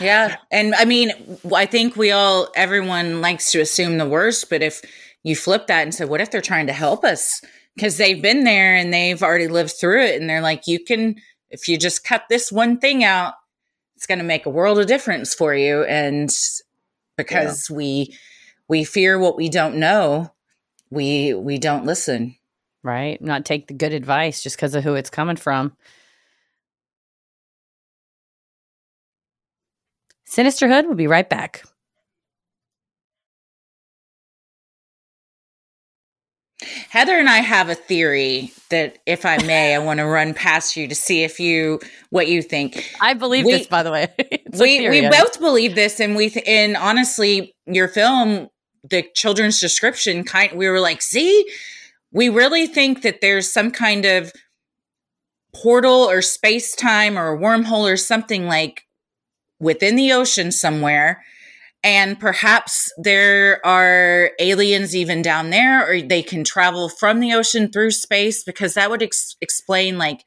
Yeah. 0.00 0.36
And 0.52 0.74
I 0.76 0.84
mean, 0.84 1.10
I 1.54 1.66
think 1.66 1.96
we 1.96 2.10
all, 2.12 2.48
everyone 2.54 3.20
likes 3.20 3.50
to 3.52 3.60
assume 3.60 3.98
the 3.98 4.06
worst, 4.08 4.48
but 4.48 4.62
if 4.62 4.80
you 5.24 5.34
flip 5.34 5.66
that 5.66 5.82
and 5.82 5.92
say, 5.92 6.04
what 6.04 6.20
if 6.20 6.30
they're 6.30 6.40
trying 6.40 6.68
to 6.68 6.72
help 6.72 7.02
us? 7.02 7.40
Because 7.74 7.96
they've 7.96 8.22
been 8.22 8.44
there 8.44 8.76
and 8.76 8.94
they've 8.94 9.20
already 9.20 9.48
lived 9.48 9.72
through 9.72 10.04
it. 10.04 10.20
And 10.20 10.30
they're 10.30 10.40
like, 10.40 10.68
you 10.68 10.78
can, 10.78 11.16
if 11.50 11.66
you 11.66 11.76
just 11.76 12.04
cut 12.04 12.24
this 12.28 12.52
one 12.52 12.78
thing 12.78 13.02
out, 13.02 13.34
it's 13.96 14.06
going 14.06 14.18
to 14.18 14.24
make 14.24 14.46
a 14.46 14.50
world 14.50 14.78
of 14.78 14.86
difference 14.86 15.34
for 15.34 15.54
you. 15.54 15.82
And 15.84 16.30
because 17.16 17.68
we, 17.70 18.16
we 18.68 18.84
fear 18.84 19.18
what 19.18 19.36
we 19.36 19.48
don't 19.48 19.76
know, 19.76 20.32
we, 20.90 21.34
we 21.34 21.58
don't 21.58 21.86
listen. 21.86 22.36
right. 22.84 23.20
Not 23.20 23.44
take 23.44 23.66
the 23.66 23.74
good 23.74 23.92
advice 23.92 24.42
just 24.42 24.56
because 24.56 24.74
of 24.74 24.84
who 24.84 24.94
it's 24.94 25.10
coming 25.10 25.36
from. 25.36 25.76
Sinisterhood 30.26 30.86
will 30.86 30.94
be 30.94 31.06
right 31.06 31.28
back. 31.28 31.64
Heather 36.94 37.18
and 37.18 37.28
I 37.28 37.38
have 37.38 37.70
a 37.70 37.74
theory 37.74 38.52
that, 38.70 38.98
if 39.04 39.26
I 39.26 39.38
may, 39.38 39.74
I 39.74 39.80
want 39.80 39.98
to 39.98 40.06
run 40.06 40.32
past 40.32 40.76
you 40.76 40.86
to 40.86 40.94
see 40.94 41.24
if 41.24 41.40
you 41.40 41.80
what 42.10 42.28
you 42.28 42.40
think. 42.40 42.88
I 43.00 43.14
believe 43.14 43.44
We- 43.44 43.54
this, 43.54 43.66
by 43.66 43.82
the 43.82 43.90
way. 43.90 44.14
We 44.56 44.88
we 44.88 45.08
both 45.08 45.40
believe 45.40 45.74
this, 45.74 45.98
and 45.98 46.14
we 46.14 46.30
th- 46.30 46.44
and 46.46 46.76
honestly, 46.76 47.52
your 47.66 47.88
film, 47.88 48.48
the 48.88 49.04
children's 49.16 49.58
description, 49.58 50.22
kind 50.22 50.52
we 50.56 50.68
were 50.68 50.78
like, 50.78 51.02
see, 51.02 51.44
we 52.12 52.28
really 52.28 52.68
think 52.68 53.02
that 53.02 53.20
there's 53.20 53.52
some 53.52 53.72
kind 53.72 54.04
of 54.04 54.30
portal 55.52 56.08
or 56.08 56.22
space 56.22 56.76
time 56.76 57.18
or 57.18 57.34
a 57.34 57.36
wormhole 57.36 57.92
or 57.92 57.96
something 57.96 58.46
like 58.46 58.82
within 59.58 59.96
the 59.96 60.12
ocean 60.12 60.52
somewhere. 60.52 61.24
And 61.84 62.18
perhaps 62.18 62.90
there 62.96 63.64
are 63.64 64.30
aliens 64.38 64.96
even 64.96 65.20
down 65.20 65.50
there, 65.50 65.86
or 65.86 66.00
they 66.00 66.22
can 66.22 66.42
travel 66.42 66.88
from 66.88 67.20
the 67.20 67.34
ocean 67.34 67.70
through 67.70 67.90
space 67.90 68.42
because 68.42 68.72
that 68.72 68.90
would 68.90 69.02
ex- 69.02 69.36
explain 69.42 69.98
like 69.98 70.24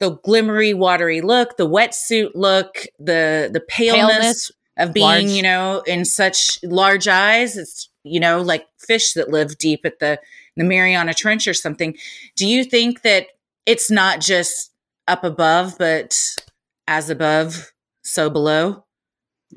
the 0.00 0.16
glimmery, 0.16 0.74
watery 0.74 1.20
look, 1.20 1.58
the 1.58 1.68
wetsuit 1.68 2.30
look, 2.34 2.86
the 2.98 3.50
the 3.52 3.60
paleness, 3.60 4.06
Paleness, 4.16 4.50
of 4.78 4.94
being, 4.94 5.04
large. 5.04 5.24
you 5.26 5.42
know, 5.42 5.82
in 5.86 6.06
such 6.06 6.58
large 6.62 7.06
eyes. 7.06 7.58
It's 7.58 7.90
you 8.02 8.18
know 8.18 8.40
like 8.40 8.66
fish 8.78 9.12
that 9.12 9.28
live 9.28 9.58
deep 9.58 9.80
at 9.84 9.98
the 9.98 10.18
the 10.56 10.64
Mariana 10.64 11.12
Trench 11.12 11.46
or 11.46 11.54
something. 11.54 11.96
Do 12.34 12.46
you 12.46 12.64
think 12.64 13.02
that 13.02 13.26
it's 13.66 13.90
not 13.90 14.20
just 14.20 14.72
up 15.06 15.22
above, 15.22 15.76
but 15.78 16.18
as 16.86 17.10
above, 17.10 17.72
so 18.02 18.30
below? 18.30 18.84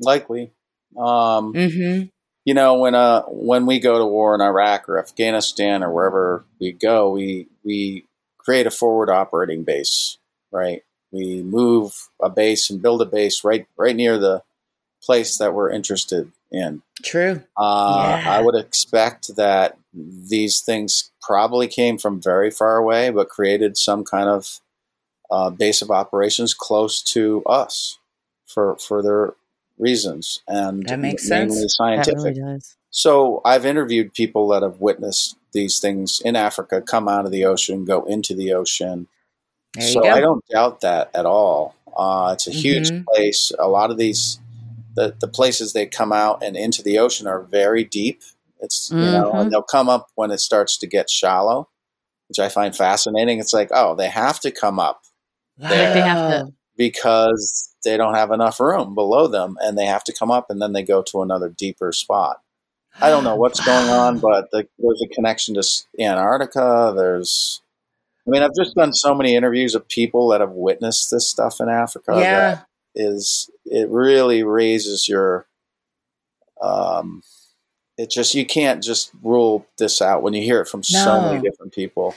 likely. 0.00 0.52
Um, 0.98 1.52
Mm-hmm. 1.54 2.06
you 2.44 2.54
know 2.54 2.74
when 2.78 2.94
uh 2.94 3.22
when 3.28 3.66
we 3.66 3.78
go 3.80 3.98
to 3.98 4.06
war 4.06 4.34
in 4.34 4.40
Iraq 4.40 4.88
or 4.88 4.98
Afghanistan 4.98 5.82
or 5.82 5.92
wherever 5.92 6.44
we 6.60 6.72
go, 6.72 7.10
we 7.10 7.46
we 7.64 8.04
create 8.38 8.66
a 8.66 8.70
forward 8.70 9.08
operating 9.10 9.62
base, 9.64 10.18
right? 10.50 10.82
We 11.12 11.42
move 11.42 12.08
a 12.22 12.28
base 12.30 12.70
and 12.70 12.82
build 12.82 13.02
a 13.02 13.06
base 13.06 13.44
right 13.44 13.66
right 13.76 13.94
near 13.96 14.18
the 14.18 14.42
place 15.02 15.38
that 15.38 15.52
we're 15.54 15.70
interested 15.70 16.30
in. 16.50 16.82
True. 17.02 17.42
Uh, 17.56 18.18
Yeah. 18.20 18.38
I 18.38 18.40
would 18.42 18.54
expect 18.56 19.34
that 19.36 19.76
these 19.94 20.60
things 20.60 21.10
probably 21.20 21.66
came 21.68 21.98
from 21.98 22.20
very 22.22 22.50
far 22.50 22.76
away, 22.76 23.10
but 23.10 23.28
created 23.28 23.76
some 23.76 24.04
kind 24.04 24.28
of 24.28 24.60
uh, 25.30 25.50
base 25.50 25.82
of 25.82 25.90
operations 25.90 26.54
close 26.54 27.02
to 27.02 27.42
us 27.44 27.98
for 28.46 28.76
for 28.78 29.02
their 29.02 29.34
reasons 29.82 30.40
and 30.48 30.86
That 30.86 31.00
makes 31.00 31.28
mainly 31.28 31.56
sense. 31.56 31.76
Scientific. 31.76 32.36
really. 32.36 32.60
So 32.90 33.40
I've 33.44 33.66
interviewed 33.66 34.14
people 34.14 34.48
that 34.48 34.62
have 34.62 34.80
witnessed 34.80 35.36
these 35.52 35.78
things 35.80 36.20
in 36.24 36.36
Africa 36.36 36.80
come 36.80 37.08
out 37.08 37.24
of 37.26 37.32
the 37.32 37.44
ocean, 37.44 37.84
go 37.84 38.04
into 38.04 38.34
the 38.34 38.52
ocean. 38.54 39.08
There 39.74 39.88
so. 39.88 40.08
I 40.08 40.20
don't 40.20 40.44
doubt 40.50 40.80
that 40.82 41.10
at 41.14 41.26
all. 41.26 41.74
Uh, 41.96 42.30
it's 42.34 42.46
a 42.46 42.50
huge 42.52 42.90
Mhm. 42.90 43.04
place. 43.06 43.52
A 43.58 43.68
lot 43.68 43.90
of 43.90 43.96
these, 43.98 44.38
the 44.94 45.14
the 45.20 45.28
places 45.28 45.72
they 45.72 45.86
come 45.86 46.12
out 46.12 46.42
and 46.42 46.56
into 46.56 46.82
the 46.82 46.98
ocean 46.98 47.26
are 47.26 47.42
very 47.42 47.84
deep. 47.84 48.22
It's 48.60 48.90
you 48.90 48.98
know, 49.10 49.32
and 49.40 49.50
they'll 49.50 49.62
come 49.62 49.88
up 49.88 50.08
when 50.14 50.30
it 50.30 50.38
starts 50.40 50.76
to 50.78 50.86
get 50.86 51.10
shallow, 51.10 51.68
which 52.28 52.38
I 52.38 52.48
find 52.48 52.76
fascinating. 52.76 53.40
It's 53.40 53.52
like, 53.52 53.70
oh, 53.72 53.94
they 53.94 54.08
have 54.08 54.38
to 54.40 54.50
come 54.50 54.78
up 54.78 55.02
Like 55.58 55.70
they 55.94 56.00
have 56.00 56.28
to. 56.30 56.52
Because 56.76 57.74
they 57.84 57.96
don't 57.96 58.14
have 58.14 58.30
enough 58.30 58.60
room 58.60 58.94
below 58.94 59.26
them 59.26 59.56
and 59.60 59.76
they 59.76 59.86
have 59.86 60.04
to 60.04 60.12
come 60.12 60.30
up 60.30 60.50
and 60.50 60.60
then 60.60 60.72
they 60.72 60.82
go 60.82 61.02
to 61.02 61.22
another 61.22 61.48
deeper 61.48 61.92
spot. 61.92 62.40
I 63.00 63.08
don't 63.08 63.24
know 63.24 63.36
what's 63.36 63.64
going 63.64 63.88
on, 63.88 64.18
but 64.18 64.50
the, 64.50 64.68
there's 64.78 65.02
a 65.02 65.14
connection 65.14 65.54
to 65.54 65.62
Antarctica. 65.98 66.92
There's, 66.96 67.62
I 68.26 68.30
mean, 68.30 68.42
I've 68.42 68.54
just 68.58 68.74
done 68.74 68.92
so 68.92 69.14
many 69.14 69.34
interviews 69.34 69.74
of 69.74 69.88
people 69.88 70.28
that 70.28 70.40
have 70.40 70.52
witnessed 70.52 71.10
this 71.10 71.28
stuff 71.28 71.60
in 71.60 71.68
Africa. 71.68 72.16
yeah. 72.18 72.54
That 72.54 72.66
is, 72.94 73.50
it 73.64 73.88
really 73.88 74.42
raises 74.42 75.08
your, 75.08 75.46
um, 76.60 77.22
it 78.02 78.10
just, 78.10 78.34
you 78.34 78.44
can't 78.44 78.82
just 78.82 79.12
rule 79.22 79.64
this 79.78 80.02
out 80.02 80.22
when 80.22 80.34
you 80.34 80.42
hear 80.42 80.60
it 80.60 80.66
from 80.66 80.82
so 80.82 81.22
many 81.22 81.40
different 81.40 81.72
people. 81.72 82.16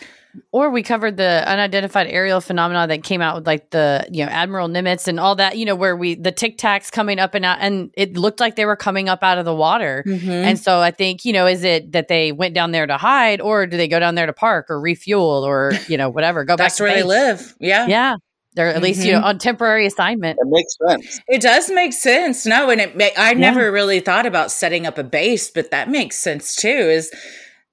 Or 0.51 0.69
we 0.71 0.83
covered 0.83 1.15
the 1.15 1.43
unidentified 1.47 2.07
aerial 2.07 2.41
phenomena 2.41 2.88
that 2.88 3.03
came 3.03 3.21
out 3.21 3.36
with 3.36 3.47
like 3.47 3.69
the 3.69 4.05
you 4.11 4.25
know 4.25 4.29
Admiral 4.29 4.67
Nimitz 4.67 5.07
and 5.07 5.17
all 5.17 5.36
that. 5.36 5.57
You 5.57 5.63
know 5.63 5.75
where 5.75 5.95
we 5.95 6.15
the 6.15 6.31
Tic 6.31 6.57
Tacs 6.57 6.91
coming 6.91 7.19
up 7.19 7.36
and 7.36 7.45
out, 7.45 7.59
and 7.61 7.89
it 7.95 8.17
looked 8.17 8.41
like 8.41 8.57
they 8.57 8.65
were 8.65 8.75
coming 8.75 9.07
up 9.07 9.23
out 9.23 9.38
of 9.38 9.45
the 9.45 9.55
water. 9.55 10.03
Mhm. 10.05 10.27
And 10.27 10.59
so 10.59 10.81
I 10.81 10.91
think, 10.91 11.23
you 11.23 11.31
know, 11.31 11.47
is 11.47 11.63
it 11.63 11.93
that 11.93 12.09
they 12.09 12.33
went 12.33 12.53
down 12.53 12.71
there 12.71 12.86
to 12.86 12.97
hide 12.97 13.39
or 13.39 13.65
do 13.65 13.77
they 13.77 13.88
go 13.88 13.99
down 13.99 14.15
there 14.15 14.25
to 14.25 14.33
park 14.33 14.65
or 14.69 14.81
refuel 14.81 15.45
or, 15.45 15.71
you 15.88 15.97
know, 15.97 16.09
whatever, 16.09 16.43
go 16.43 16.57
back 16.57 16.65
That's 16.65 16.77
to 16.77 16.83
where 16.83 16.95
they 16.95 17.03
live. 17.03 17.55
Yeah. 17.61 17.88
Yeah. 17.88 18.15
They're 18.56 18.70
at 18.74 18.82
least, 18.82 19.03
you 19.06 19.12
know, 19.14 19.22
on 19.22 19.38
temporary 19.38 19.86
assignment. 19.86 20.39
It 20.41 20.47
makes 20.47 20.78
sense. 20.88 21.20
It 21.28 21.41
does 21.41 21.70
make 21.72 21.91
sense. 21.93 22.45
No, 22.45 22.70
and 22.70 22.80
it 22.80 22.95
ma- 22.97 23.06
I 23.18 23.32
Yeah. 23.32 23.38
never 23.38 23.72
really 23.72 23.99
thought 23.99 24.26
about 24.26 24.49
setting 24.51 24.88
up 24.88 24.97
a 24.97 25.03
base, 25.03 25.49
but 25.51 25.72
that 25.72 25.89
makes 25.89 26.18
sense 26.18 26.56
too. 26.56 26.70
Is 26.70 27.12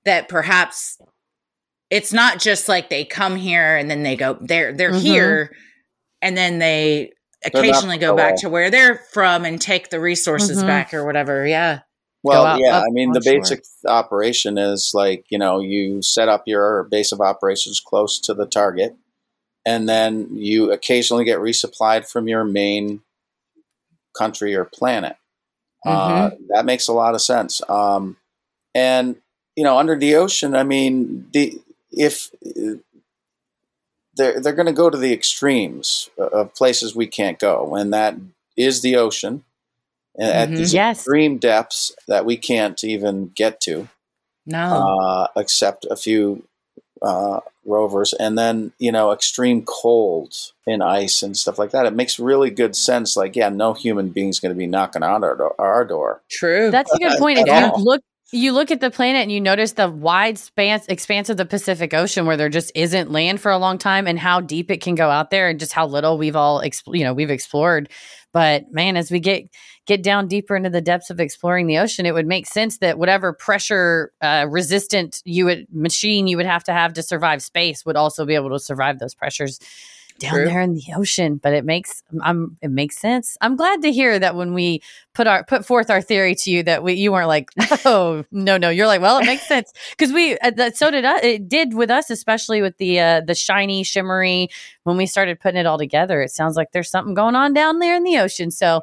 that 0.04 0.28
perhaps 0.28 0.98
it's 1.88 2.12
not 2.12 2.40
just 2.40 2.68
like 2.68 2.90
they 2.90 3.04
come 3.04 3.36
here 3.36 3.76
and 3.76 3.88
then 3.90 4.02
they 4.02 4.16
go 4.16 4.36
they're 4.40 4.72
they're 4.72 4.92
Mhm. 4.92 5.00
here 5.02 5.52
and 6.20 6.36
then 6.36 6.58
they 6.58 7.12
not 7.44 7.54
occasionally 7.64 7.98
go 7.98 8.08
far 8.08 8.16
back 8.16 8.36
to 8.38 8.48
where 8.48 8.70
they're 8.70 9.00
from 9.12 9.44
and 9.44 9.60
take 9.60 9.90
the 9.90 10.00
resources 10.00 10.62
Mhm. 10.62 10.66
back 10.66 10.94
or 10.94 11.04
whatever. 11.04 11.46
Yeah. 11.46 11.80
Well, 12.24 12.44
out- 12.46 12.60
yeah, 12.60 12.78
up 12.78 12.84
I 12.84 12.90
mean, 12.92 13.12
the 13.12 13.18
onshore. 13.18 13.32
basic 13.40 13.64
operation 13.86 14.56
is 14.58 14.92
like, 14.94 15.24
you 15.28 15.38
know, 15.38 15.60
you 15.60 16.02
set 16.02 16.28
up 16.28 16.44
your 16.46 16.84
base 16.84 17.10
of 17.12 17.20
operations 17.20 17.80
close 17.84 18.20
to 18.20 18.32
the 18.34 18.46
target, 18.46 18.94
and 19.64 19.88
then 19.88 20.28
you 20.32 20.72
occasionally 20.72 21.24
get 21.24 21.38
resupplied 21.38 22.08
from 22.08 22.28
your 22.28 22.44
main 22.44 23.02
country 24.16 24.54
or 24.54 24.64
planet. 24.64 25.16
Uh, 25.84 26.30
that 26.50 26.64
makes 26.64 26.86
a 26.88 26.92
lot 26.92 27.14
of 27.14 27.20
sense. 27.20 27.60
Um, 27.68 28.16
and, 28.74 29.16
you 29.56 29.64
know, 29.64 29.78
under 29.78 29.96
the 29.98 30.14
ocean, 30.14 30.54
I 30.54 30.62
mean, 30.62 31.28
the 31.32 31.60
if 31.90 32.30
they're, 34.14 34.40
they're 34.40 34.52
going 34.52 34.66
to 34.66 34.72
go 34.72 34.90
to 34.90 34.98
the 34.98 35.12
extremes 35.12 36.08
of 36.18 36.54
places 36.54 36.94
we 36.94 37.06
can't 37.06 37.38
go, 37.38 37.74
and 37.74 37.92
that 37.92 38.16
is 38.56 38.82
the 38.82 38.96
ocean. 38.96 39.44
And 40.16 40.30
At 40.30 40.56
these 40.56 40.74
Yes. 40.74 40.98
extreme 40.98 41.38
depths 41.38 41.92
that 42.06 42.24
we 42.24 42.36
can't 42.36 42.82
even 42.84 43.32
get 43.34 43.60
to, 43.62 43.88
No. 44.46 44.98
uh, 45.00 45.28
except 45.36 45.86
a 45.90 45.96
few 45.96 46.44
uh, 47.02 47.40
rovers, 47.64 48.12
and 48.14 48.38
then 48.38 48.72
you 48.78 48.92
know 48.92 49.12
extreme 49.12 49.64
cold 49.66 50.34
in 50.66 50.82
ice 50.82 51.22
and 51.22 51.36
stuff 51.36 51.58
like 51.58 51.70
that. 51.72 51.86
It 51.86 51.94
makes 51.94 52.18
really 52.18 52.50
good 52.50 52.76
sense. 52.76 53.16
Like, 53.16 53.36
yeah, 53.36 53.48
no 53.48 53.72
human 53.72 54.10
being's 54.10 54.40
going 54.40 54.54
to 54.54 54.58
be 54.58 54.66
knocking 54.66 55.02
on 55.02 55.24
our, 55.24 55.36
door- 55.36 55.60
our 55.60 55.84
door. 55.84 56.22
True. 56.30 56.70
That's 56.70 56.92
a 56.92 56.98
good 56.98 57.18
point. 57.18 57.38
If 57.38 57.46
you 57.46 57.72
look, 57.84 58.02
you 58.32 58.52
look 58.52 58.70
at 58.70 58.80
the 58.80 58.90
planet 58.90 59.22
and 59.22 59.32
you 59.32 59.40
notice 59.40 59.72
the 59.72 59.90
wide 59.90 60.38
span, 60.38 60.80
expanse 60.88 61.28
of 61.28 61.36
the 61.36 61.44
Pacific 61.44 61.92
Ocean 61.92 62.26
where 62.26 62.36
there 62.36 62.48
just 62.48 62.72
isn't 62.74 63.10
land 63.10 63.40
for 63.40 63.50
a 63.50 63.58
long 63.58 63.76
time 63.76 64.06
and 64.06 64.18
how 64.18 64.40
deep 64.40 64.70
it 64.70 64.80
can 64.80 64.94
go 64.94 65.10
out 65.10 65.30
there 65.30 65.48
and 65.48 65.60
just 65.60 65.72
how 65.72 65.86
little 65.86 66.16
we've 66.16 66.36
all, 66.36 66.62
expl- 66.62 66.96
you 66.96 67.04
know, 67.04 67.12
we've 67.12 67.30
explored. 67.30 67.88
But 68.32 68.72
man, 68.72 68.96
as 68.96 69.10
we 69.10 69.20
get 69.20 69.44
get 69.86 70.02
down 70.02 70.28
deeper 70.28 70.56
into 70.56 70.70
the 70.70 70.80
depths 70.80 71.10
of 71.10 71.20
exploring 71.20 71.66
the 71.66 71.78
ocean, 71.78 72.06
it 72.06 72.14
would 72.14 72.26
make 72.26 72.46
sense 72.46 72.78
that 72.78 72.98
whatever 72.98 73.32
pressure 73.32 74.12
uh, 74.22 74.46
resistant 74.48 75.20
you 75.24 75.44
would 75.44 75.66
machine 75.72 76.26
you 76.26 76.36
would 76.36 76.46
have 76.46 76.64
to 76.64 76.72
have 76.72 76.94
to 76.94 77.02
survive 77.02 77.42
space 77.42 77.84
would 77.84 77.96
also 77.96 78.24
be 78.24 78.34
able 78.34 78.50
to 78.50 78.58
survive 78.58 78.98
those 78.98 79.14
pressures 79.14 79.58
down 80.22 80.34
True. 80.34 80.44
there 80.46 80.60
in 80.60 80.74
the 80.74 80.84
ocean. 80.96 81.36
But 81.36 81.52
it 81.52 81.64
makes 81.64 82.02
I'm 82.22 82.56
it 82.62 82.70
makes 82.70 82.98
sense. 82.98 83.36
I'm 83.40 83.56
glad 83.56 83.82
to 83.82 83.92
hear 83.92 84.18
that 84.18 84.34
when 84.34 84.54
we 84.54 84.82
put 85.14 85.26
our 85.26 85.44
put 85.44 85.66
forth 85.66 85.90
our 85.90 86.00
theory 86.00 86.34
to 86.36 86.50
you 86.50 86.62
that 86.62 86.82
we 86.82 86.94
you 86.94 87.12
weren't 87.12 87.28
like 87.28 87.50
oh 87.84 88.24
no 88.30 88.56
no 88.56 88.70
you're 88.70 88.86
like 88.86 89.02
well 89.02 89.18
it 89.18 89.26
makes 89.26 89.46
sense 89.46 89.72
because 89.90 90.12
we 90.12 90.38
uh, 90.38 90.50
that 90.50 90.76
so 90.76 90.90
did 90.90 91.04
us 91.04 91.20
it 91.22 91.48
did 91.48 91.74
with 91.74 91.90
us 91.90 92.08
especially 92.08 92.62
with 92.62 92.78
the 92.78 92.98
uh 92.98 93.20
the 93.20 93.34
shiny 93.34 93.84
shimmery 93.84 94.48
when 94.84 94.96
we 94.96 95.04
started 95.04 95.38
putting 95.38 95.60
it 95.60 95.66
all 95.66 95.76
together 95.76 96.22
it 96.22 96.30
sounds 96.30 96.56
like 96.56 96.72
there's 96.72 96.90
something 96.90 97.12
going 97.12 97.34
on 97.34 97.52
down 97.52 97.78
there 97.78 97.94
in 97.94 98.04
the 98.04 98.16
ocean 98.16 98.50
so 98.50 98.80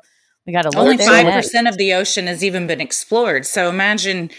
we 0.50 0.54
got 0.54 0.64
to 0.64 0.70
look 0.70 0.78
Only 0.78 0.98
five 0.98 1.32
percent 1.32 1.68
of 1.68 1.78
the 1.78 1.94
ocean 1.94 2.26
has 2.26 2.44
even 2.44 2.66
been 2.66 2.82
explored. 2.82 3.46
So 3.46 3.70
imagine 3.70 4.32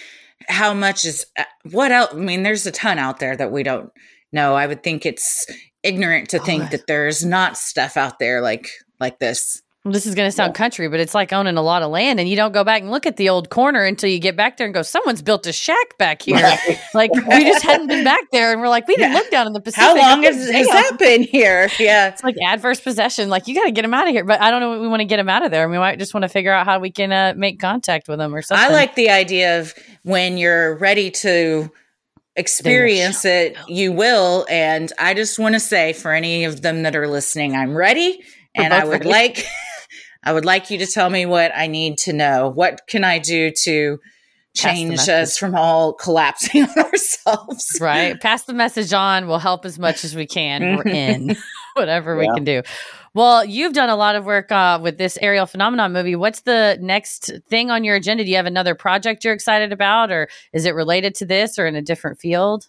how 0.48 0.74
much 0.74 1.04
is 1.04 1.24
uh, 1.38 1.44
what 1.70 1.92
else? 1.92 2.12
I 2.12 2.16
mean, 2.16 2.42
there's 2.42 2.66
a 2.66 2.72
ton 2.72 2.98
out 2.98 3.20
there 3.20 3.36
that 3.36 3.52
we 3.52 3.62
don't 3.62 3.92
know. 4.32 4.54
I 4.54 4.66
would 4.66 4.82
think 4.82 5.06
it's 5.06 5.46
ignorant 5.82 6.28
to 6.30 6.38
think 6.38 6.64
I- 6.64 6.68
that 6.68 6.86
there's 6.86 7.24
not 7.24 7.56
stuff 7.56 7.96
out 7.96 8.18
there 8.18 8.40
like 8.40 8.70
like 8.98 9.18
this. 9.18 9.62
this 9.86 10.04
is 10.04 10.14
going 10.14 10.26
to 10.28 10.32
sound 10.32 10.54
country 10.54 10.88
but 10.88 11.00
it's 11.00 11.14
like 11.14 11.32
owning 11.32 11.56
a 11.56 11.62
lot 11.62 11.80
of 11.82 11.90
land 11.90 12.20
and 12.20 12.28
you 12.28 12.36
don't 12.36 12.52
go 12.52 12.62
back 12.62 12.82
and 12.82 12.90
look 12.90 13.06
at 13.06 13.16
the 13.16 13.30
old 13.30 13.48
corner 13.48 13.82
until 13.82 14.10
you 14.10 14.18
get 14.18 14.36
back 14.36 14.58
there 14.58 14.66
and 14.66 14.74
go 14.74 14.82
someone's 14.82 15.22
built 15.22 15.46
a 15.46 15.52
shack 15.54 15.96
back 15.96 16.20
here 16.20 16.36
like 16.94 17.10
we 17.14 17.44
just 17.44 17.64
hadn't 17.64 17.86
been 17.86 18.04
back 18.04 18.20
there 18.30 18.52
and 18.52 18.60
we're 18.60 18.68
like 18.68 18.86
we 18.86 18.94
didn't 18.96 19.12
Yeah. 19.12 19.18
look 19.18 19.30
down 19.30 19.46
in 19.46 19.54
the 19.54 19.60
Pacific 19.60 19.82
How 19.82 19.96
long 19.96 20.22
has, 20.24 20.36
has 20.50 20.66
that 20.66 20.96
been 20.98 21.22
here? 21.22 21.70
Yeah. 21.78 22.08
it's 22.08 22.22
like 22.22 22.36
adverse 22.44 22.78
possession. 22.78 23.30
Like 23.30 23.48
you 23.48 23.54
got 23.54 23.64
to 23.64 23.72
get 23.72 23.80
them 23.82 23.94
out 23.94 24.06
of 24.06 24.12
here. 24.12 24.24
But 24.24 24.42
I 24.42 24.50
don't 24.50 24.60
know. 24.60 24.68
what 24.68 24.80
We 24.82 24.88
want 24.88 25.00
to 25.00 25.06
get 25.06 25.16
them 25.16 25.30
out 25.30 25.42
of 25.46 25.50
there. 25.50 25.66
We 25.66 25.78
might 25.78 25.98
just 25.98 26.12
want 26.12 26.24
to 26.24 26.28
figure 26.28 26.52
out 26.52 26.66
how 26.66 26.78
we 26.78 26.90
can 26.90 27.10
uh, 27.10 27.32
make 27.36 27.58
contact 27.58 28.06
with 28.06 28.18
them 28.18 28.34
or 28.34 28.42
something. 28.42 28.62
I 28.62 28.68
like 28.70 28.96
the 28.96 29.08
idea 29.08 29.60
of 29.60 29.72
when 30.02 30.36
you're 30.36 30.76
ready 30.76 31.10
to 31.10 31.70
experience 32.36 33.24
it, 33.24 33.56
you 33.68 33.92
will. 33.92 34.46
And 34.48 34.92
I 34.98 35.14
just 35.14 35.38
want 35.38 35.54
to 35.54 35.60
say 35.60 35.92
for 35.92 36.12
any 36.12 36.44
of 36.44 36.62
them 36.62 36.82
that 36.82 36.96
are 36.96 37.08
listening, 37.08 37.54
I'm 37.54 37.76
ready. 37.76 38.22
We're 38.56 38.64
And 38.64 38.74
I 38.74 38.84
would 38.84 39.04
ready. 39.04 39.08
like 39.08 39.44
I 40.22 40.32
would 40.32 40.44
like 40.44 40.70
you 40.70 40.78
to 40.78 40.86
tell 40.86 41.08
me 41.08 41.26
what 41.26 41.52
I 41.54 41.66
need 41.66 41.98
to 41.98 42.12
know. 42.12 42.50
What 42.50 42.82
can 42.86 43.04
I 43.04 43.18
do 43.18 43.52
to 43.62 43.98
change 44.54 45.08
us 45.08 45.38
from 45.38 45.54
all 45.54 45.94
collapsing 45.94 46.62
on 46.76 46.78
ourselves? 46.78 47.78
right. 47.80 48.20
Pass 48.20 48.44
the 48.44 48.52
message 48.52 48.92
on. 48.92 49.26
We'll 49.28 49.38
help 49.38 49.64
as 49.64 49.78
much 49.78 50.04
as 50.04 50.14
we 50.14 50.26
can. 50.26 50.76
We're 50.76 50.88
in 50.88 51.36
whatever 51.74 52.16
we 52.16 52.26
can 52.26 52.44
do. 52.44 52.62
Well, 53.12 53.44
you've 53.44 53.72
done 53.72 53.90
a 53.90 53.96
lot 53.96 54.14
of 54.14 54.24
work 54.24 54.52
uh, 54.52 54.78
with 54.80 54.96
this 54.96 55.18
Ariel 55.20 55.46
phenomenon 55.46 55.92
movie. 55.92 56.14
What's 56.14 56.42
the 56.42 56.78
next 56.80 57.30
thing 57.48 57.70
on 57.70 57.82
your 57.82 57.96
agenda? 57.96 58.24
Do 58.24 58.30
you 58.30 58.36
have 58.36 58.46
another 58.46 58.76
project 58.76 59.24
you're 59.24 59.34
excited 59.34 59.72
about, 59.72 60.12
or 60.12 60.28
is 60.52 60.64
it 60.64 60.74
related 60.74 61.16
to 61.16 61.26
this, 61.26 61.58
or 61.58 61.66
in 61.66 61.74
a 61.74 61.82
different 61.82 62.20
field? 62.20 62.68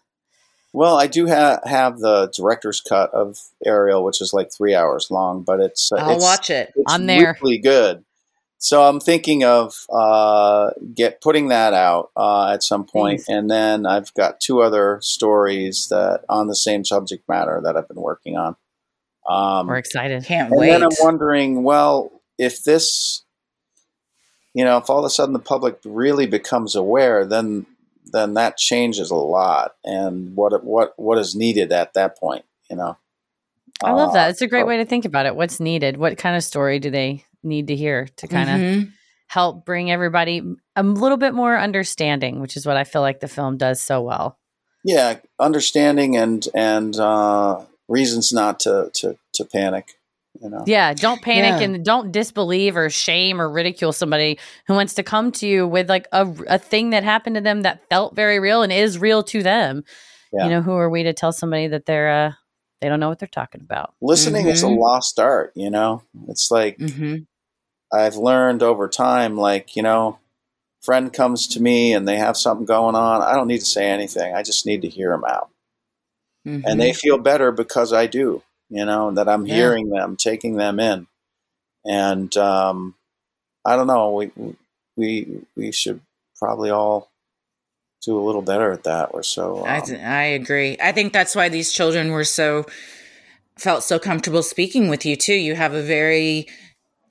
Well, 0.73 0.97
I 0.97 1.07
do 1.07 1.27
ha- 1.27 1.59
have 1.65 1.99
the 1.99 2.31
director's 2.35 2.81
cut 2.81 3.13
of 3.13 3.37
Ariel, 3.65 4.03
which 4.03 4.21
is 4.21 4.33
like 4.33 4.51
three 4.51 4.73
hours 4.73 5.11
long, 5.11 5.43
but 5.43 5.59
it's 5.59 5.91
uh, 5.91 5.97
I'll 5.97 6.15
it's, 6.15 6.23
watch 6.23 6.49
it. 6.49 6.71
It's 6.75 6.91
I'm 6.91 7.05
there. 7.05 7.37
Really 7.41 7.59
good. 7.59 8.03
So 8.57 8.83
I'm 8.83 8.99
thinking 8.99 9.43
of 9.43 9.75
uh, 9.91 10.69
get 10.95 11.19
putting 11.21 11.49
that 11.49 11.73
out 11.73 12.11
uh, 12.15 12.51
at 12.51 12.63
some 12.63 12.85
point, 12.85 13.21
Thanks. 13.21 13.29
and 13.29 13.49
then 13.49 13.85
I've 13.85 14.13
got 14.13 14.39
two 14.39 14.61
other 14.61 14.99
stories 15.01 15.87
that 15.89 16.21
on 16.29 16.47
the 16.47 16.55
same 16.55 16.85
subject 16.85 17.27
matter 17.27 17.59
that 17.63 17.75
I've 17.75 17.87
been 17.87 18.01
working 18.01 18.37
on. 18.37 18.55
Um, 19.27 19.67
We're 19.67 19.77
excited. 19.77 20.23
Can't 20.25 20.51
and 20.51 20.59
wait. 20.59 20.69
then 20.69 20.83
I'm 20.83 20.89
wondering, 20.99 21.63
well, 21.63 22.11
if 22.37 22.63
this, 22.63 23.23
you 24.53 24.65
know, 24.65 24.77
if 24.77 24.89
all 24.89 24.99
of 24.99 25.05
a 25.05 25.09
sudden 25.09 25.33
the 25.33 25.39
public 25.39 25.79
really 25.85 26.25
becomes 26.25 26.75
aware, 26.75 27.25
then 27.25 27.65
then 28.11 28.33
that 28.33 28.57
changes 28.57 29.11
a 29.11 29.15
lot, 29.15 29.75
and 29.85 30.35
what 30.35 30.63
what 30.63 30.93
what 30.97 31.17
is 31.17 31.35
needed 31.35 31.71
at 31.71 31.93
that 31.93 32.17
point, 32.17 32.43
you 32.69 32.75
know. 32.75 32.97
I 33.83 33.91
love 33.93 34.09
Uh, 34.09 34.13
that. 34.13 34.29
It's 34.31 34.41
a 34.41 34.47
great 34.47 34.61
so- 34.61 34.67
way 34.67 34.77
to 34.77 34.85
think 34.85 35.05
about 35.05 35.25
it. 35.27 35.35
What's 35.35 35.59
needed? 35.59 35.97
What 35.97 36.17
kind 36.17 36.35
of 36.35 36.43
story 36.43 36.79
do 36.79 36.89
they 36.91 37.23
need 37.43 37.67
to 37.67 37.75
hear 37.75 38.07
to 38.17 38.27
kind 38.27 38.49
of 38.49 38.55
Mhm. 38.57 38.91
help 39.27 39.65
bring 39.65 39.89
everybody 39.91 40.41
a 40.75 40.83
little 40.83 41.17
bit 41.17 41.33
more 41.33 41.57
understanding, 41.57 42.41
which 42.41 42.57
is 42.57 42.65
what 42.65 42.75
I 42.77 42.83
feel 42.83 43.01
like 43.01 43.19
the 43.21 43.27
film 43.27 43.57
does 43.57 43.81
so 43.81 44.01
well. 44.01 44.37
yeah 44.83 45.17
understanding 45.39 46.17
and 46.17 46.47
and 46.55 46.99
uh 46.99 47.59
reasons 47.91 48.31
not 48.31 48.59
to 48.61 48.89
to 48.93 49.17
to 49.33 49.45
panic 49.45 49.99
you 50.41 50.49
know 50.49 50.63
Yeah, 50.65 50.93
don't 50.93 51.21
panic 51.21 51.59
Yeah. 51.59 51.65
and 51.65 51.83
don't 51.85 52.11
disbelieve 52.11 52.77
or 52.77 52.89
shame 52.89 53.41
or 53.41 53.49
ridicule 53.49 53.91
somebody 53.93 54.39
who 54.67 54.73
wants 54.73 54.93
to 54.95 55.03
come 55.03 55.31
to 55.33 55.47
you 55.47 55.67
with 55.67 55.89
like 55.89 56.07
a, 56.13 56.25
a 56.47 56.57
thing 56.57 56.91
that 56.91 57.03
happened 57.03 57.35
to 57.35 57.41
them 57.41 57.63
that 57.63 57.87
felt 57.89 58.15
very 58.15 58.39
real 58.39 58.61
and 58.63 58.71
is 58.71 58.97
real 58.97 59.23
to 59.23 59.43
them. 59.43 59.83
Yeah. 60.31 60.45
You 60.45 60.49
know, 60.51 60.61
who 60.61 60.71
are 60.73 60.89
we 60.89 61.03
to 61.03 61.13
tell 61.13 61.33
somebody 61.33 61.67
that 61.67 61.85
they're 61.85 62.09
uh 62.09 62.31
they 62.79 62.87
don't 62.89 62.99
know 63.01 63.09
what 63.09 63.19
they're 63.19 63.27
talking 63.27 63.61
about? 63.61 63.93
listening 64.01 64.47
is 64.47 64.63
a 64.63 64.67
Mhm. 64.67 64.79
lost 64.79 65.19
art 65.19 65.51
you 65.55 65.69
know 65.69 66.01
it's 66.29 66.49
like 66.49 66.77
Mhm. 66.79 67.27
i've 67.93 68.15
learned 68.15 68.63
over 68.63 68.87
time 68.87 69.35
like 69.37 69.75
you 69.75 69.83
know 69.83 70.17
friend 70.81 71.13
comes 71.13 71.47
to 71.49 71.61
me 71.61 71.93
and 71.93 72.07
they 72.07 72.17
have 72.17 72.35
something 72.37 72.65
going 72.65 72.95
on 72.95 73.21
i 73.21 73.33
don't 73.35 73.47
need 73.47 73.59
to 73.59 73.65
say 73.77 73.85
anything 73.87 74.33
i 74.33 74.41
just 74.41 74.65
need 74.65 74.81
to 74.81 74.89
hear 74.89 75.11
them 75.11 75.23
out 75.27 75.50
Mhm. 76.45 76.63
and 76.65 76.79
they 76.81 76.93
feel 76.93 77.17
better 77.17 77.51
because 77.51 77.93
i 77.93 78.07
do 78.07 78.41
You 78.69 78.85
know 78.85 79.11
that 79.11 79.27
I'm 79.27 79.45
Yeah. 79.45 79.55
hearing 79.55 79.89
them, 79.89 80.15
taking 80.15 80.55
them 80.55 80.79
in, 80.79 81.07
and 81.85 82.35
um, 82.37 82.95
I 83.65 83.75
don't 83.75 83.87
know. 83.87 84.11
We 84.13 84.31
we 84.95 85.41
we 85.57 85.71
should 85.73 85.99
probably 86.39 86.69
all 86.69 87.09
do 88.05 88.17
a 88.17 88.23
little 88.25 88.41
better 88.41 88.71
at 88.71 88.83
that. 88.85 89.13
We're 89.13 89.23
so 89.23 89.63
I, 89.65 89.79
um, 89.79 89.85
th- 89.85 89.99
I 90.01 90.23
agree. 90.23 90.77
I 90.81 90.91
think 90.93 91.11
that's 91.13 91.35
why 91.35 91.49
these 91.49 91.73
children 91.73 92.11
were 92.11 92.23
so 92.23 92.65
felt 93.57 93.83
so 93.83 93.99
comfortable 93.99 94.41
speaking 94.43 94.87
with 94.89 95.05
you 95.05 95.15
too. 95.17 95.35
You 95.35 95.55
have 95.55 95.73
a 95.73 95.83
very 95.83 96.47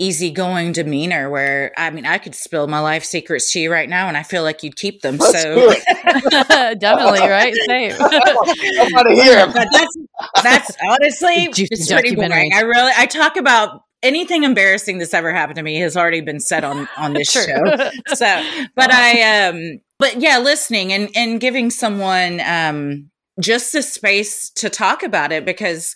easygoing 0.01 0.72
demeanor 0.72 1.28
where 1.30 1.72
I 1.76 1.90
mean 1.90 2.07
I 2.07 2.18
could 2.18 2.34
spill 2.34 2.66
my 2.66 2.80
life 2.80 3.05
secrets 3.05 3.53
to 3.53 3.61
you 3.61 3.70
right 3.70 3.88
now 3.88 4.09
and 4.09 4.16
I 4.16 4.22
feel 4.22 4.42
like 4.42 4.62
you'd 4.62 4.76
keep 4.76 5.03
them. 5.03 5.18
Let's 5.18 5.42
so. 5.42 5.72
Definitely, 6.74 7.20
right? 7.28 7.55
Same. 7.68 7.92
I 7.92 8.88
want 8.92 9.09
to 9.09 9.22
hear 9.22 9.38
'em. 9.38 9.53
but 9.53 9.68
that's 9.72 9.96
that's 10.42 10.76
honestly 10.88 11.48
Juicy 11.53 11.74
it's 11.74 11.92
pretty 11.92 12.14
boring. 12.16 12.53
I 12.55 12.61
really 12.62 12.92
I 12.96 13.07
talk 13.07 13.36
about 13.36 13.82
anything 14.03 14.44
embarrassing 14.44 14.96
that's 14.98 15.12
ever 15.12 15.32
happened 15.32 15.57
to 15.57 15.62
me 15.62 15.76
has 15.76 15.96
already 15.96 16.22
been 16.22 16.40
said 16.40 16.64
on 16.64 16.88
on 16.96 17.12
this 17.12 17.30
True. 17.30 17.44
show. 17.44 17.90
So, 18.14 18.42
but 18.74 18.90
I 18.90 19.46
um 19.48 19.80
but 19.98 20.20
yeah, 20.20 20.38
listening 20.38 20.92
and 20.94 21.11
and 21.14 21.38
giving 21.40 21.70
someone 21.70 22.40
um 22.40 23.11
just 23.38 23.72
the 23.74 23.82
space 23.82 24.51
to 24.51 24.70
talk 24.70 25.03
about 25.03 25.30
it 25.32 25.44
because 25.44 25.94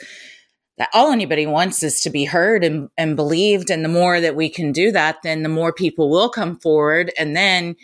that 0.76 0.88
all 0.92 1.12
anybody 1.12 1.46
wants 1.46 1.82
is 1.84 2.00
to 2.00 2.10
be 2.10 2.24
heard 2.24 2.64
and, 2.64 2.88
and 2.98 3.14
believed 3.16 3.70
and 3.70 3.84
the 3.84 3.88
more 3.88 4.20
that 4.20 4.34
we 4.36 4.48
can 4.48 4.72
do 4.72 4.90
that 4.92 5.18
then 5.22 5.42
the 5.42 5.48
more 5.48 5.72
people 5.72 6.10
will 6.10 6.28
come 6.28 6.58
forward 6.58 7.12
and 7.18 7.36
then 7.36 7.76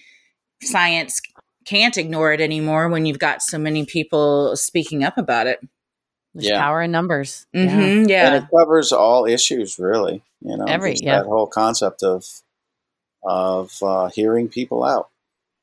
science 0.63 1.21
can't 1.65 1.97
ignore 1.99 2.33
it 2.33 2.41
anymore 2.41 2.89
when 2.89 3.07
you've 3.07 3.19
got 3.19 3.43
so 3.43 3.59
many 3.59 3.85
people 3.85 4.57
speaking 4.57 5.05
up 5.05 5.17
about 5.19 5.47
it 5.47 5.61
There's 6.35 6.49
Yeah. 6.49 6.61
power 6.61 6.83
in 6.83 6.91
numbers. 6.91 7.47
Yeah. 7.53 7.71
hmm 7.71 7.81
and 7.81 8.11
yeah 8.11 8.37
it 8.37 8.45
covers 8.57 8.93
all 8.93 9.27
issues 9.27 9.79
really 9.79 10.23
you 10.41 10.57
know 10.57 10.65
Every- 10.65 10.97
yeah. 11.01 11.19
that 11.19 11.27
whole 11.27 11.47
concept 11.47 12.03
of 12.03 12.25
of 13.23 13.77
uh, 13.83 14.09
hearing 14.09 14.49
people 14.49 14.83
out 14.83 15.11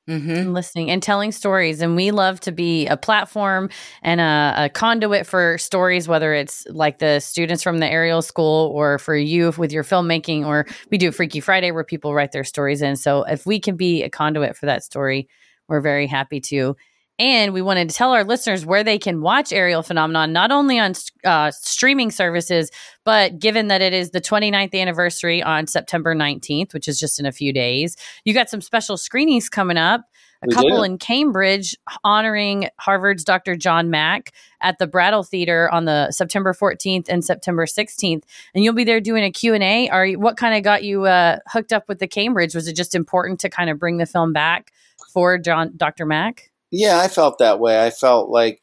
hmm 0.08 0.30
and 0.30 0.53
listening 0.53 0.89
and 0.89 1.03
telling 1.03 1.32
stories. 1.32 1.82
And 1.82 1.95
we 1.95 2.12
love 2.12 2.39
to 2.41 2.51
be 2.51 2.88
a 2.88 2.95
platform 2.95 3.70
and 4.03 4.22
a, 4.22 4.53
a 4.66 4.70
conduit 4.70 5.28
for 5.28 5.58
stories, 5.58 6.08
whether 6.08 6.34
it's 6.34 6.66
like 6.70 6.99
the 6.99 7.20
students 7.20 7.62
from 7.62 7.80
the 7.80 7.88
Ariel 7.88 8.22
School 8.22 8.72
or 8.74 8.99
for 8.99 9.16
you 9.16 9.51
with 9.58 9.72
your 9.74 9.84
filmmaking, 9.84 10.45
or 10.45 10.66
we 10.91 10.97
do 10.97 11.12
Freaky 11.12 11.41
Friday 11.41 11.72
where 11.72 11.84
people 11.84 12.14
write 12.14 12.32
their 12.32 12.45
stories 12.45 12.82
in. 12.82 12.95
So 12.95 13.24
if 13.24 13.45
we 13.45 13.60
can 13.60 13.76
be 13.76 14.03
a 14.03 14.10
conduit 14.10 14.55
for 14.55 14.66
that 14.68 14.84
story, 14.84 15.28
we're 15.68 15.82
very 15.82 16.08
happy 16.08 16.39
to. 16.41 16.76
And 17.20 17.51
we 17.51 17.63
wanted 17.63 17.89
to 17.89 17.95
tell 17.95 18.11
our 18.11 18.24
listeners 18.24 18.63
where 18.65 18.84
they 18.84 18.99
can 18.99 19.22
watch 19.22 19.51
Ariel 19.51 19.82
Phenomenon, 19.82 20.32
not 20.34 20.51
only 20.51 20.78
on 20.78 20.93
uh, 21.24 21.49
streaming 21.51 22.11
services, 22.11 22.70
but 23.05 23.39
given 23.39 23.70
that 23.70 23.82
it 23.82 23.91
is 23.91 24.11
the 24.11 24.22
29th 24.22 24.80
anniversary 24.80 25.41
on 25.41 25.65
September 25.65 26.13
19th, 26.13 26.74
which 26.74 26.88
is 26.88 26.99
just 26.99 27.20
in 27.20 27.26
a 27.26 27.32
few 27.32 27.51
days, 27.51 27.95
you 28.24 28.36
got 28.36 28.49
some 28.49 28.61
special 28.61 28.97
screenings 28.97 29.49
coming 29.49 29.78
up. 29.78 30.01
A 30.43 30.47
We 30.49 30.53
couple 30.53 30.78
do. 30.78 30.84
in 30.84 30.99
Cambridge 30.99 31.76
honoring 32.03 32.70
Harvard's 32.80 33.24
Dr. 33.24 33.55
John 33.55 33.89
Mack 33.89 34.32
at 34.61 34.78
the 34.78 34.86
Brattle 34.86 35.24
Theater 35.24 35.68
on 35.72 35.86
the 35.86 36.11
September 36.11 36.53
14th 36.53 37.09
and 37.09 37.26
September 37.26 37.65
16th. 37.65 38.22
And 38.53 38.63
you'll 38.63 38.76
be 38.76 38.84
there 38.84 39.01
doing 39.01 39.24
a 39.24 39.32
Q&A. 39.32 39.89
Are 39.89 40.05
you, 40.05 40.20
what 40.20 40.38
kind 40.38 40.55
of 40.55 40.61
got 40.61 40.84
you 40.84 41.05
uh, 41.05 41.39
hooked 41.47 41.74
up 41.74 41.89
with 41.89 41.97
the 41.97 42.07
Cambridge? 42.07 42.53
Was 42.53 42.68
it 42.68 42.76
just 42.76 42.93
important 42.93 43.39
to 43.39 43.49
kind 43.49 43.72
of 43.72 43.80
bring 43.80 43.97
the 43.97 44.05
film 44.05 44.32
back 44.32 44.72
for 45.11 45.39
John 45.39 45.74
Dr. 45.76 46.05
Mack? 46.05 46.51
Yeah, 46.72 46.99
I 46.99 47.07
felt 47.07 47.38
that 47.39 47.59
way. 47.59 47.84
I 47.86 47.89
felt 47.89 48.30
like 48.30 48.61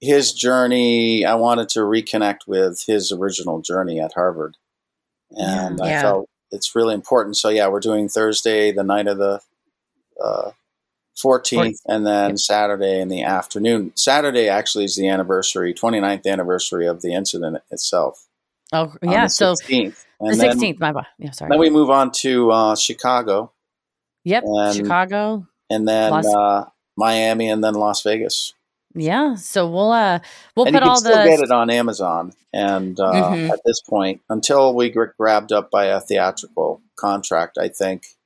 his 0.00 0.32
journey, 0.32 1.24
I 1.24 1.34
wanted 1.34 1.68
to 1.70 1.80
reconnect 1.80 2.40
with 2.46 2.82
his 2.86 3.10
original 3.10 3.60
journey 3.60 3.98
at 4.00 4.12
Harvard. 4.14 4.56
And 5.32 5.80
I 5.80 5.88
Yeah. 5.88 6.02
felt 6.02 6.28
it's 6.50 6.74
really 6.74 6.94
important. 6.94 7.36
So, 7.36 7.48
yeah, 7.48 7.68
we're 7.68 7.80
doing 7.80 8.08
Thursday, 8.08 8.70
the 8.72 8.84
night 8.84 9.06
of 9.06 9.18
the 9.18 9.40
uh, 10.22 10.52
14th, 11.22 11.78
and 11.86 12.06
then 12.06 12.36
Saturday 12.36 13.00
in 13.00 13.08
the 13.08 13.22
afternoon. 13.22 13.92
Saturday 13.96 14.48
actually 14.48 14.84
is 14.84 14.96
the 14.96 15.08
anniversary, 15.08 15.74
29th 15.74 16.26
anniversary 16.26 16.86
of 16.86 17.02
the 17.02 17.12
incident 17.12 17.58
itself. 17.70 18.26
Oh, 18.72 18.94
yeah. 19.02 19.24
the 19.24 19.28
So 19.28 19.52
16th. 19.54 20.04
the 20.20 20.26
And 20.26 20.40
then, 20.40 20.58
16th, 20.58 20.78
my 20.80 20.92
bad. 20.92 21.06
Yeah, 21.18 21.30
sorry. 21.32 21.48
then 21.50 21.58
we 21.58 21.70
move 21.70 21.90
on 21.90 22.10
to 22.22 22.50
uh, 22.50 22.76
Chicago, 22.76 23.52
yep. 24.24 24.44
and- 24.46 24.74
Chicago. 24.76 25.46
and 25.70 25.86
then 25.88 26.10
Las- 26.12 26.26
uh, 26.26 26.64
Miami, 26.98 27.48
and 27.48 27.62
then 27.64 27.74
Las 27.74 28.02
Vegas. 28.02 28.52
Yeah. 28.94 29.36
So 29.36 29.68
we'll 29.70 29.92
uh 29.92 30.18
we'll 30.56 30.66
and 30.66 30.74
put 30.74 30.80
you 30.82 30.86
can 30.86 30.88
all 30.88 30.96
still 30.98 31.16
the 31.22 31.28
get 31.30 31.40
it 31.40 31.50
on 31.50 31.70
Amazon. 31.70 32.32
And 32.52 32.98
uh, 32.98 33.12
Mhm. 33.12 33.50
at 33.50 33.60
this 33.64 33.80
point, 33.80 34.20
until 34.28 34.74
we 34.74 34.90
get 34.90 35.16
grabbed 35.16 35.52
up 35.52 35.70
by 35.70 35.86
a 35.86 36.00
theatrical 36.00 36.80
contract, 36.96 37.58
I 37.58 37.68
think 37.68 38.16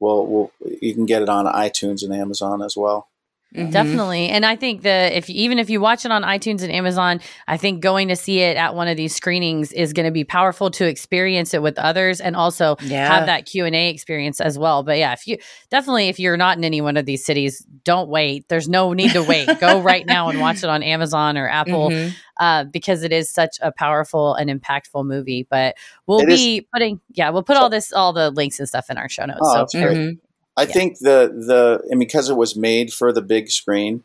we'll, 0.00 0.24
we'll 0.26 0.52
you 0.80 0.94
can 0.94 1.04
get 1.06 1.22
it 1.22 1.28
on 1.28 1.44
iTunes 1.46 2.02
and 2.02 2.14
Amazon 2.14 2.62
as 2.62 2.76
well. 2.76 3.08
Mhm. 3.56 3.72
Definitely. 3.72 4.28
And 4.28 4.44
I 4.44 4.56
think 4.56 4.82
the 4.82 5.16
if 5.16 5.28
even 5.30 5.58
if 5.58 5.70
you 5.70 5.80
watch 5.80 6.04
it 6.04 6.10
on 6.10 6.22
iTunes 6.22 6.62
and 6.62 6.70
Amazon, 6.72 7.20
I 7.48 7.56
think 7.56 7.80
going 7.80 8.08
to 8.08 8.16
see 8.16 8.40
it 8.40 8.56
at 8.56 8.74
one 8.74 8.88
of 8.88 8.96
these 8.96 9.14
screenings 9.14 9.72
is 9.72 9.92
going 9.92 10.06
to 10.06 10.12
be 10.12 10.24
powerful 10.24 10.70
to 10.72 10.86
experience 10.86 11.54
it 11.54 11.62
with 11.62 11.78
others 11.78 12.20
and 12.20 12.36
also 12.36 12.76
Yeah. 12.82 13.08
have 13.14 13.26
that 13.26 13.46
Q&A 13.46 13.88
experience 13.90 14.40
as 14.40 14.58
well. 14.58 14.82
But 14.82 14.98
yeah, 14.98 15.12
if 15.12 15.26
you 15.26 15.38
definitely 15.70 16.08
if 16.08 16.18
you're 16.18 16.36
not 16.36 16.58
in 16.58 16.64
any 16.64 16.80
one 16.80 16.96
of 16.96 17.06
these 17.06 17.24
cities, 17.24 17.64
don't 17.84 18.08
wait. 18.08 18.48
There's 18.48 18.68
no 18.68 18.92
need 18.92 19.12
to 19.12 19.22
wait. 19.22 19.48
Go 19.60 19.80
right 19.80 20.06
now 20.06 20.28
and 20.28 20.40
watch 20.40 20.58
it 20.58 20.68
on 20.68 20.82
Amazon 20.82 21.36
or 21.38 21.48
Apple 21.48 21.90
Mhm. 21.90 22.12
uh, 22.40 22.64
because 22.64 23.02
it 23.02 23.12
is 23.12 23.30
such 23.30 23.56
a 23.62 23.72
powerful 23.72 24.34
and 24.34 24.50
impactful 24.50 25.04
movie. 25.06 25.46
But 25.48 25.76
we'll 26.06 26.20
It 26.20 26.28
is- 26.30 26.40
be 26.40 26.66
putting 26.72 27.00
yeah, 27.14 27.30
we'll 27.30 27.42
put 27.42 27.56
all 27.56 27.70
this 27.70 27.92
all 27.92 28.12
the 28.12 28.30
links 28.30 28.58
and 28.58 28.68
stuff 28.68 28.90
in 28.90 28.98
our 28.98 29.08
show 29.08 29.24
notes. 29.24 29.38
Oh, 29.42 29.64
so. 29.68 30.12
I 30.56 30.62
Yeah. 30.62 30.72
think 30.72 30.98
the 30.98 31.32
the 31.46 31.82
and 31.90 32.00
because 32.00 32.30
it 32.30 32.36
was 32.36 32.56
made 32.56 32.92
for 32.92 33.12
the 33.12 33.22
big 33.22 33.50
screen, 33.50 34.04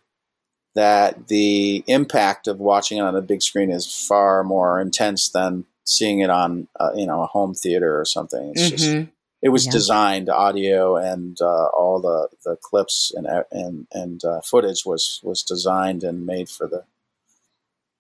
that 0.75 1.27
the 1.27 1.83
impact 1.87 2.47
of 2.47 2.59
watching 2.59 2.97
it 2.97 3.01
on 3.01 3.15
a 3.15 3.21
big 3.21 3.41
screen 3.41 3.71
is 3.71 3.93
far 4.07 4.43
more 4.43 4.79
intense 4.79 5.29
than 5.29 5.65
seeing 5.83 6.19
it 6.19 6.29
on 6.29 6.67
uh, 6.79 6.91
you 6.95 7.05
know 7.05 7.21
a 7.23 7.27
home 7.27 7.53
theater 7.53 7.99
or 7.99 8.05
something. 8.05 8.51
It's 8.53 8.69
just 8.69 8.89
Mhm. 8.89 9.09
it 9.41 9.49
was 9.49 9.65
Yeah. 9.65 9.71
designed 9.71 10.29
audio 10.29 10.95
and 10.97 11.37
uh, 11.41 11.67
all 11.67 11.99
the, 11.99 12.29
the 12.45 12.55
clips 12.57 13.11
and 13.15 13.27
and 13.51 13.87
and 13.91 14.23
uh, 14.23 14.41
footage 14.41 14.85
was 14.85 15.19
was 15.23 15.43
designed 15.43 16.03
and 16.03 16.25
made 16.25 16.49
for 16.49 16.67
the 16.67 16.83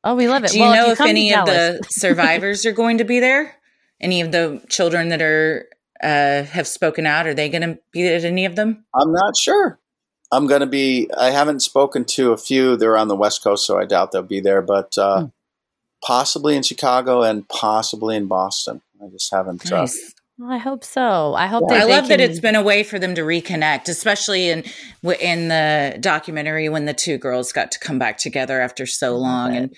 Oh, 0.03 0.15
we 0.15 0.27
love 0.27 0.43
it. 0.43 0.51
Do 0.51 0.57
you 0.57 0.63
well, 0.63 0.73
know 0.75 0.85
you 0.87 0.91
if 0.93 1.01
any 1.01 1.33
of 1.33 1.45
the 1.45 1.79
survivors 1.89 2.65
are 2.65 2.71
going 2.71 2.97
to 2.97 3.03
be 3.03 3.19
there? 3.19 3.55
Any 3.99 4.21
of 4.21 4.31
the 4.31 4.59
children 4.67 5.09
that 5.09 5.21
are 5.21 5.67
uh, 6.03 6.43
have 6.43 6.67
spoken 6.67 7.05
out? 7.05 7.27
Are 7.27 7.33
they 7.33 7.49
going 7.49 7.61
to 7.61 7.79
be 7.91 8.07
at 8.07 8.23
any 8.23 8.45
of 8.45 8.55
them? 8.55 8.85
I'm 8.93 9.11
not 9.11 9.35
sure. 9.37 9.79
I'm 10.31 10.47
going 10.47 10.61
to 10.61 10.67
be. 10.67 11.09
I 11.17 11.31
haven't 11.31 11.61
spoken 11.61 12.05
to 12.05 12.31
a 12.31 12.37
few. 12.37 12.77
They're 12.77 12.97
on 12.97 13.07
the 13.09 13.15
West 13.15 13.43
Coast, 13.43 13.65
so 13.65 13.77
I 13.77 13.85
doubt 13.85 14.11
they'll 14.11 14.23
be 14.23 14.39
there. 14.39 14.61
But 14.61 14.97
uh, 14.97 15.19
Hmm. 15.21 15.25
possibly 16.05 16.55
in 16.55 16.63
Chicago 16.63 17.21
and 17.21 17.47
possibly 17.49 18.15
in 18.15 18.27
Boston. 18.27 18.81
I 19.03 19.07
just 19.09 19.31
haven't. 19.31 19.71
Uh, 19.71 19.77
Nice. 19.81 20.13
I 20.43 20.57
hope 20.57 20.83
so. 20.83 21.35
I 21.35 21.45
hope 21.45 21.63
Yeah. 21.69 21.75
that 21.75 21.83
I 21.83 21.85
they 21.85 21.91
love 21.91 22.07
that 22.07 22.19
it's 22.19 22.39
been 22.39 22.55
a 22.55 22.63
way 22.63 22.81
for 22.83 22.97
them 22.97 23.13
to 23.15 23.21
reconnect, 23.21 23.87
especially 23.89 24.49
in 24.49 24.63
in 25.19 25.49
the 25.49 25.97
documentary 25.99 26.67
when 26.69 26.85
the 26.85 26.93
two 26.95 27.17
girls 27.19 27.51
got 27.51 27.71
to 27.73 27.79
come 27.79 27.99
back 27.99 28.17
together 28.17 28.59
after 28.59 28.87
so 28.87 29.15
long. 29.17 29.55
And 29.55 29.75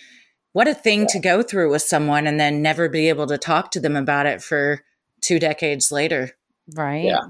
what 0.53 0.69
a 0.69 0.73
thing 0.73 1.05
to 1.07 1.19
go 1.19 1.41
through 1.41 1.71
with 1.71 1.81
someone 1.81 2.27
and 2.27 2.39
then 2.39 2.61
never 2.61 2.87
be 2.87 3.09
able 3.09 3.27
to 3.27 3.37
talk 3.37 3.71
to 3.71 3.79
them 3.81 3.95
about 3.97 4.25
it 4.25 4.41
for 4.41 4.81
two 5.23 5.39
decades 5.39 5.91
later. 5.91 6.31
right. 6.75 7.05
Yeah. 7.05 7.21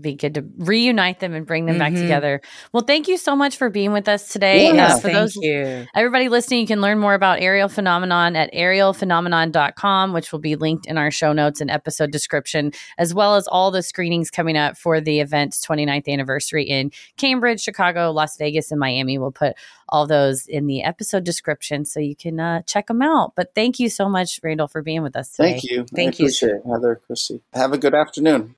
Be 0.00 0.14
good 0.14 0.34
to 0.34 0.44
reunite 0.56 1.20
them 1.20 1.34
and 1.34 1.46
bring 1.46 1.66
them 1.66 1.78
back 1.78 1.92
Mhm. 1.92 2.00
together. 2.00 2.40
Well, 2.72 2.84
thank 2.84 3.06
you 3.06 3.16
so 3.18 3.36
much 3.36 3.56
for 3.58 3.68
being 3.68 3.92
with 3.92 4.08
us 4.08 4.28
today. 4.28 4.72
Yeah. 4.74 4.86
Uh, 4.86 4.96
for 4.96 5.02
thank 5.02 5.14
those 5.14 5.36
you. 5.36 5.86
everybody 5.94 6.28
listening, 6.30 6.60
you 6.60 6.66
can 6.66 6.80
learn 6.80 6.98
more 6.98 7.12
about 7.12 7.42
Ariel 7.42 7.68
phenomenon 7.68 8.34
at 8.34 8.50
arielphenomenon.com, 8.54 10.12
which 10.12 10.32
will 10.32 10.38
be 10.38 10.56
linked 10.56 10.86
in 10.86 10.96
our 10.98 11.10
show 11.10 11.32
notes 11.32 11.60
and 11.60 11.70
episode 11.70 12.10
description, 12.10 12.72
as 12.98 13.12
well 13.14 13.34
as 13.36 13.46
all 13.46 13.70
the 13.70 13.82
screenings 13.82 14.30
coming 14.30 14.56
up 14.56 14.76
for 14.76 15.00
the 15.00 15.20
event's 15.20 15.60
29th 15.64 16.08
anniversary 16.08 16.64
in 16.64 16.90
Cambridge, 17.16 17.60
Chicago, 17.60 18.10
Las 18.10 18.36
Vegas, 18.36 18.70
and 18.70 18.80
Miami. 18.80 19.18
We'll 19.18 19.32
put 19.32 19.54
all 19.88 20.06
those 20.06 20.46
in 20.46 20.66
the 20.66 20.82
episode 20.82 21.24
description 21.24 21.84
so 21.84 22.00
you 22.00 22.16
can 22.16 22.40
uh, 22.40 22.62
check 22.62 22.86
them 22.86 23.02
out. 23.02 23.34
But 23.36 23.54
thank 23.54 23.78
you 23.78 23.88
so 23.88 24.08
much, 24.08 24.40
Randall, 24.42 24.66
for 24.68 24.82
being 24.82 25.02
with 25.02 25.14
us 25.14 25.32
today. 25.32 25.50
Thank 25.52 25.64
you. 25.64 25.86
Thank 25.94 26.20
I 26.20 26.24
you. 26.24 26.62
Heather, 26.66 27.00
Chrissy. 27.06 27.42
Have 27.52 27.72
a 27.72 27.78
good 27.78 27.94
afternoon. 27.94 28.54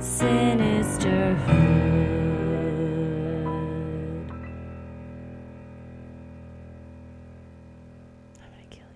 Sinister 0.00 1.36
I'm 8.40 8.52
gonna 8.52 8.64
kill 8.70 8.86